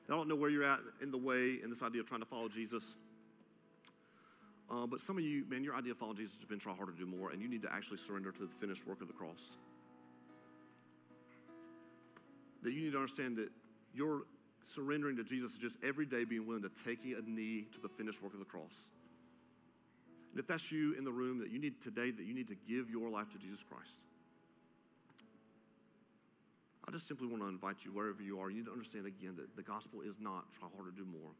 I 0.08 0.12
don't 0.12 0.28
know 0.28 0.36
where 0.36 0.50
you're 0.50 0.64
at 0.64 0.80
in 1.02 1.10
the 1.10 1.18
way 1.18 1.58
in 1.62 1.68
this 1.68 1.82
idea 1.82 2.00
of 2.00 2.06
trying 2.06 2.20
to 2.20 2.26
follow 2.26 2.48
Jesus. 2.48 2.96
Uh, 4.70 4.86
but 4.86 5.00
some 5.00 5.16
of 5.18 5.24
you, 5.24 5.44
man, 5.48 5.64
your 5.64 5.74
idea 5.74 5.92
of 5.92 5.98
following 5.98 6.16
Jesus 6.16 6.36
has 6.36 6.44
been 6.44 6.58
try 6.58 6.74
harder 6.74 6.92
to 6.92 6.98
do 6.98 7.06
more, 7.06 7.30
and 7.30 7.42
you 7.42 7.48
need 7.48 7.62
to 7.62 7.72
actually 7.72 7.96
surrender 7.96 8.30
to 8.32 8.40
the 8.42 8.48
finished 8.48 8.86
work 8.86 9.00
of 9.00 9.08
the 9.08 9.12
cross. 9.12 9.58
That 12.62 12.72
you 12.72 12.82
need 12.82 12.92
to 12.92 12.98
understand 12.98 13.36
that 13.36 13.48
your 13.94 14.22
surrendering 14.64 15.16
to 15.16 15.24
Jesus 15.24 15.54
is 15.54 15.58
just 15.58 15.78
every 15.84 16.06
day 16.06 16.24
being 16.24 16.46
willing 16.46 16.62
to 16.62 16.84
take 16.84 16.98
a 17.04 17.22
knee 17.28 17.66
to 17.72 17.80
the 17.80 17.88
finished 17.88 18.22
work 18.22 18.32
of 18.32 18.40
the 18.40 18.44
cross. 18.44 18.90
And 20.32 20.40
if 20.40 20.46
that's 20.46 20.70
you 20.70 20.94
in 20.98 21.04
the 21.04 21.12
room 21.12 21.38
that 21.38 21.50
you 21.50 21.58
need 21.58 21.80
today, 21.80 22.10
that 22.10 22.24
you 22.24 22.34
need 22.34 22.48
to 22.48 22.56
give 22.68 22.90
your 22.90 23.08
life 23.08 23.30
to 23.30 23.38
Jesus 23.38 23.64
Christ. 23.64 24.06
I 26.88 26.92
just 26.92 27.08
simply 27.08 27.26
want 27.26 27.42
to 27.42 27.48
invite 27.48 27.84
you, 27.84 27.92
wherever 27.92 28.22
you 28.22 28.38
are, 28.38 28.48
you 28.48 28.58
need 28.58 28.66
to 28.66 28.72
understand 28.72 29.06
again 29.06 29.34
that 29.36 29.56
the 29.56 29.62
gospel 29.62 30.02
is 30.02 30.20
not 30.20 30.52
try 30.52 30.68
harder 30.74 30.90
to 30.90 30.96
do 30.96 31.04
more, 31.04 31.34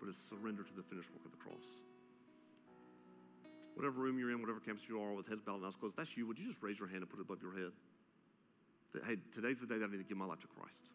but 0.00 0.08
it's 0.08 0.18
surrender 0.18 0.62
to 0.62 0.74
the 0.74 0.82
finished 0.82 1.10
work 1.12 1.24
of 1.24 1.32
the 1.32 1.36
cross. 1.36 1.82
Whatever 3.74 4.00
room 4.00 4.18
you're 4.18 4.30
in, 4.30 4.40
whatever 4.40 4.58
campus 4.58 4.88
you 4.88 5.00
are, 5.00 5.12
with 5.12 5.28
heads 5.28 5.42
bowed 5.42 5.56
and 5.56 5.66
eyes 5.66 5.76
closed, 5.76 5.98
that's 5.98 6.16
you, 6.16 6.26
would 6.26 6.38
you 6.38 6.46
just 6.46 6.62
raise 6.62 6.78
your 6.78 6.88
hand 6.88 7.02
and 7.02 7.10
put 7.10 7.20
it 7.20 7.22
above 7.28 7.42
your 7.42 7.52
head? 7.52 7.72
That, 8.92 9.04
hey, 9.04 9.16
today's 9.32 9.60
the 9.60 9.66
day 9.66 9.76
that 9.76 9.86
I 9.86 9.92
need 9.92 9.98
to 9.98 10.04
give 10.04 10.16
my 10.16 10.24
life 10.24 10.40
to 10.40 10.46
Christ. 10.46 10.92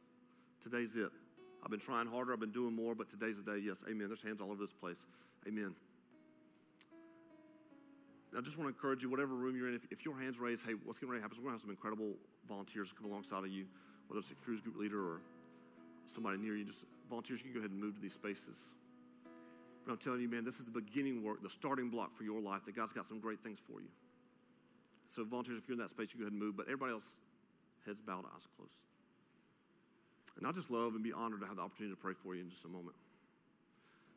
Today's 0.61 0.95
it. 0.95 1.11
I've 1.63 1.69
been 1.69 1.79
trying 1.79 2.07
harder, 2.07 2.33
I've 2.33 2.39
been 2.39 2.51
doing 2.51 2.75
more, 2.75 2.95
but 2.95 3.07
today's 3.07 3.43
the 3.43 3.51
day. 3.51 3.59
Yes, 3.59 3.83
amen. 3.87 4.07
There's 4.07 4.23
hands 4.23 4.41
all 4.41 4.49
over 4.49 4.59
this 4.59 4.73
place. 4.73 5.05
Amen. 5.47 5.75
I 8.35 8.41
just 8.41 8.57
want 8.57 8.69
to 8.69 8.73
encourage 8.73 9.03
you, 9.03 9.09
whatever 9.09 9.35
room 9.35 9.55
you're 9.55 9.67
in, 9.67 9.75
if, 9.75 9.85
if 9.91 10.05
your 10.05 10.17
hand's 10.17 10.39
raised, 10.39 10.65
hey, 10.65 10.73
what's 10.85 11.03
ready 11.03 11.17
to 11.17 11.21
happen 11.21 11.37
we're 11.37 11.43
going 11.43 11.51
to 11.51 11.55
have 11.55 11.61
some 11.61 11.69
incredible 11.69 12.15
volunteers 12.47 12.93
come 12.93 13.05
alongside 13.05 13.43
of 13.43 13.49
you, 13.49 13.65
whether 14.11 14.19
it's 14.19 14.31
a 14.31 14.35
fuse 14.35 14.59
group 14.59 14.75
leader 14.77 14.99
or 14.99 15.21
somebody 16.05 16.37
near 16.37 16.57
you, 16.57 16.65
just 16.65 16.85
volunteers, 17.07 17.39
you 17.39 17.45
can 17.45 17.53
go 17.53 17.59
ahead 17.59 17.71
and 17.71 17.79
move 17.79 17.95
to 17.95 18.01
these 18.01 18.11
spaces. 18.11 18.75
But 19.85 19.93
I'm 19.93 19.97
telling 19.97 20.19
you, 20.19 20.27
man, 20.27 20.43
this 20.43 20.59
is 20.59 20.65
the 20.65 20.81
beginning 20.81 21.23
work, 21.23 21.41
the 21.41 21.49
starting 21.49 21.89
block 21.89 22.13
for 22.13 22.25
your 22.25 22.41
life, 22.41 22.65
that 22.65 22.75
God's 22.75 22.91
got 22.91 23.05
some 23.05 23.21
great 23.21 23.39
things 23.39 23.61
for 23.61 23.79
you. 23.79 23.87
So, 25.07 25.23
volunteers, 25.23 25.59
if 25.59 25.67
you're 25.69 25.75
in 25.75 25.79
that 25.79 25.91
space, 25.91 26.13
you 26.13 26.19
go 26.19 26.25
ahead 26.25 26.33
and 26.33 26.41
move, 26.41 26.57
but 26.57 26.65
everybody 26.65 26.91
else, 26.91 27.21
heads 27.85 28.01
bowed, 28.01 28.25
eyes 28.35 28.49
closed. 28.57 28.83
And 30.37 30.45
I 30.45 30.51
just 30.51 30.69
love 30.69 30.93
and 30.93 31.03
be 31.03 31.13
honored 31.13 31.39
to 31.39 31.47
have 31.47 31.55
the 31.55 31.61
opportunity 31.61 31.95
to 31.95 32.01
pray 32.01 32.13
for 32.13 32.35
you 32.35 32.41
in 32.41 32.49
just 32.49 32.65
a 32.65 32.69
moment. 32.69 32.97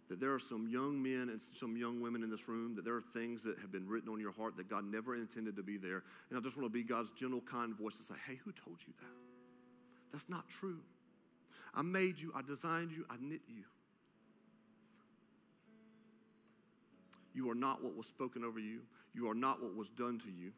That 0.09 0.19
there 0.19 0.35
are 0.35 0.41
some 0.41 0.67
young 0.67 1.01
men 1.01 1.29
and 1.31 1.41
some 1.41 1.77
young 1.77 2.01
women 2.01 2.25
in 2.25 2.31
this 2.31 2.49
room, 2.49 2.75
that 2.75 2.85
there 2.85 2.97
are 2.97 3.01
things 3.01 3.45
that 3.45 3.59
have 3.61 3.71
been 3.71 3.87
written 3.87 4.09
on 4.09 4.19
your 4.19 4.33
heart 4.33 4.57
that 4.57 4.69
God 4.69 4.85
never 4.85 5.15
intended 5.15 5.55
to 5.55 5.63
be 5.63 5.77
there. 5.77 6.03
And 6.31 6.39
I 6.39 6.43
just 6.43 6.57
want 6.57 6.67
to 6.67 6.73
be 6.73 6.83
God's 6.83 7.13
gentle, 7.13 7.41
kind 7.41 7.77
voice 7.77 7.97
to 7.99 8.03
say, 8.03 8.15
hey, 8.27 8.41
who 8.45 8.51
told 8.51 8.79
you 8.87 8.93
that? 9.01 9.34
That's 10.15 10.29
not 10.29 10.49
true. 10.49 10.79
I 11.75 11.83
made 11.83 12.21
you, 12.21 12.33
I 12.37 12.43
designed 12.43 12.93
you, 12.93 13.05
I 13.11 13.17
knit 13.21 13.41
you. 13.49 13.65
You 17.35 17.51
are 17.51 17.55
not 17.57 17.83
what 17.83 17.97
was 17.97 18.07
spoken 18.07 18.45
over 18.45 18.61
you. 18.61 18.83
You 19.13 19.29
are 19.29 19.35
not 19.35 19.61
what 19.61 19.75
was 19.75 19.91
done 19.91 20.21
to 20.21 20.31
you. 20.31 20.53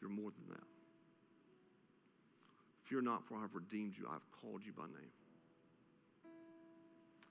You're 0.00 0.08
more 0.08 0.30
than 0.30 0.46
that. 0.50 0.62
Fear 2.84 3.02
not, 3.02 3.24
for 3.24 3.34
I 3.34 3.40
have 3.40 3.56
redeemed 3.56 3.98
you. 3.98 4.06
I 4.08 4.12
have 4.12 4.30
called 4.30 4.64
you 4.64 4.72
by 4.72 4.84
name. 4.84 5.10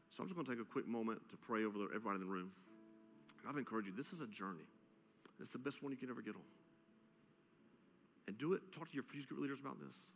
So 0.09 0.21
I'm 0.21 0.27
just 0.27 0.35
going 0.35 0.45
to 0.45 0.51
take 0.51 0.61
a 0.61 0.69
quick 0.69 0.89
moment 0.89 1.21
to 1.29 1.37
pray 1.37 1.63
over 1.63 1.85
everybody 1.85 2.15
in 2.15 2.21
the 2.21 2.27
room. 2.27 2.51
I'd 3.47 3.55
encourage 3.55 3.87
you, 3.87 3.93
this 3.95 4.11
is 4.11 4.19
a 4.19 4.27
journey. 4.27 4.67
It's 5.39 5.51
the 5.51 5.57
best 5.57 5.81
one 5.81 5.93
you 5.93 5.97
can 5.97 6.09
ever 6.09 6.21
get 6.21 6.35
on. 6.35 6.41
And 8.27 8.37
do 8.37 8.51
it. 8.51 8.73
Talk 8.73 8.89
to 8.89 8.93
your 8.93 9.03
fuse 9.03 9.25
group 9.25 9.39
leaders 9.39 9.61
about 9.61 9.79
this. 9.79 10.11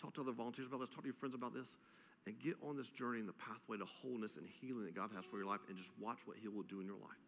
Talk 0.00 0.14
to 0.14 0.20
other 0.20 0.32
volunteers 0.32 0.68
about 0.68 0.80
this. 0.80 0.88
Talk 0.88 1.02
to 1.02 1.08
your 1.08 1.14
friends 1.14 1.34
about 1.34 1.54
this. 1.54 1.76
And 2.26 2.38
get 2.38 2.54
on 2.62 2.76
this 2.76 2.90
journey 2.90 3.20
in 3.20 3.26
the 3.26 3.32
pathway 3.32 3.78
to 3.78 3.84
wholeness 3.84 4.36
and 4.36 4.46
healing 4.60 4.84
that 4.84 4.94
God 4.94 5.10
has 5.16 5.24
for 5.24 5.38
your 5.38 5.46
life 5.46 5.60
and 5.68 5.76
just 5.76 5.92
watch 6.00 6.20
what 6.26 6.36
He 6.36 6.48
will 6.48 6.62
do 6.62 6.80
in 6.80 6.86
your 6.86 6.96
life. 6.96 7.24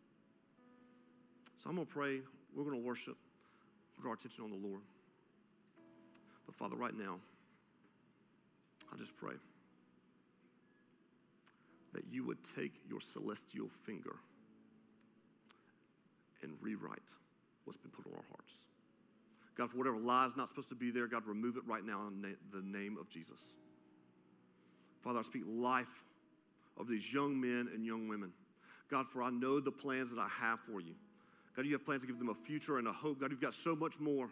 So 1.56 1.70
I'm 1.70 1.76
going 1.76 1.86
to 1.86 1.92
pray. 1.92 2.20
We're 2.54 2.64
going 2.64 2.80
to 2.80 2.86
worship. 2.86 3.16
Put 3.96 4.08
our 4.08 4.14
attention 4.14 4.44
on 4.44 4.50
the 4.50 4.68
Lord. 4.68 4.82
But 6.46 6.54
Father, 6.54 6.76
right 6.76 6.94
now, 6.94 7.18
I 8.92 8.96
just 8.96 9.16
pray 9.16 9.34
that 11.92 12.04
you 12.10 12.24
would 12.24 12.38
take 12.56 12.72
your 12.88 13.00
celestial 13.00 13.68
finger 13.68 14.16
and 16.42 16.52
rewrite 16.60 17.14
what's 17.64 17.76
been 17.76 17.90
put 17.90 18.06
on 18.06 18.12
our 18.14 18.24
hearts. 18.30 18.66
God, 19.60 19.70
for 19.70 19.76
whatever 19.76 19.98
lie 19.98 20.24
is 20.24 20.38
not 20.38 20.48
supposed 20.48 20.70
to 20.70 20.74
be 20.74 20.90
there, 20.90 21.06
God, 21.06 21.26
remove 21.26 21.58
it 21.58 21.64
right 21.66 21.84
now 21.84 22.06
in 22.08 22.34
the 22.50 22.62
name 22.62 22.96
of 22.98 23.10
Jesus. 23.10 23.56
Father, 25.02 25.18
I 25.18 25.22
speak 25.22 25.42
life 25.46 26.02
of 26.78 26.88
these 26.88 27.12
young 27.12 27.38
men 27.38 27.68
and 27.74 27.84
young 27.84 28.08
women. 28.08 28.32
God, 28.90 29.06
for 29.06 29.22
I 29.22 29.28
know 29.28 29.60
the 29.60 29.70
plans 29.70 30.14
that 30.14 30.18
I 30.18 30.28
have 30.28 30.60
for 30.60 30.80
you. 30.80 30.94
God, 31.54 31.66
you 31.66 31.72
have 31.72 31.84
plans 31.84 32.00
to 32.00 32.06
give 32.06 32.18
them 32.18 32.30
a 32.30 32.34
future 32.34 32.78
and 32.78 32.88
a 32.88 32.92
hope. 32.92 33.20
God, 33.20 33.32
you've 33.32 33.40
got 33.42 33.52
so 33.52 33.76
much 33.76 34.00
more. 34.00 34.30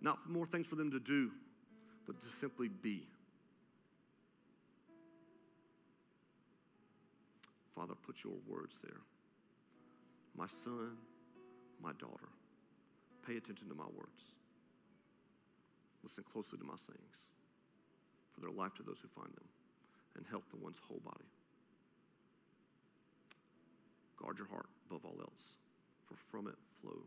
Not 0.00 0.28
more 0.28 0.44
things 0.44 0.66
for 0.66 0.74
them 0.74 0.90
to 0.90 0.98
do, 0.98 1.30
but 2.08 2.20
to 2.20 2.26
simply 2.26 2.66
be. 2.66 3.06
Father, 7.72 7.94
put 8.04 8.24
your 8.24 8.34
words 8.48 8.82
there. 8.82 8.98
My 10.36 10.48
son, 10.48 10.96
my 11.80 11.92
daughter, 11.92 12.30
pay 13.26 13.36
attention 13.36 13.68
to 13.68 13.74
my 13.74 13.86
words. 13.96 14.36
Listen 16.02 16.24
closely 16.30 16.58
to 16.58 16.64
my 16.64 16.76
sayings, 16.76 17.30
for 18.32 18.40
their 18.40 18.50
life 18.50 18.74
to 18.74 18.82
those 18.82 19.00
who 19.00 19.08
find 19.08 19.34
them, 19.34 19.48
and 20.16 20.24
health 20.26 20.48
to 20.50 20.56
one's 20.56 20.78
whole 20.78 21.00
body. 21.04 21.26
Guard 24.16 24.38
your 24.38 24.48
heart 24.48 24.66
above 24.88 25.04
all 25.04 25.18
else, 25.20 25.56
for 26.06 26.14
from 26.14 26.46
it 26.46 26.54
flow 26.80 27.02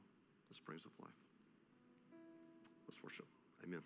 the 0.49 0.55
springs 0.55 0.85
of 0.85 0.91
life. 1.01 1.11
Let's 2.85 3.01
worship. 3.03 3.25
Amen. 3.63 3.81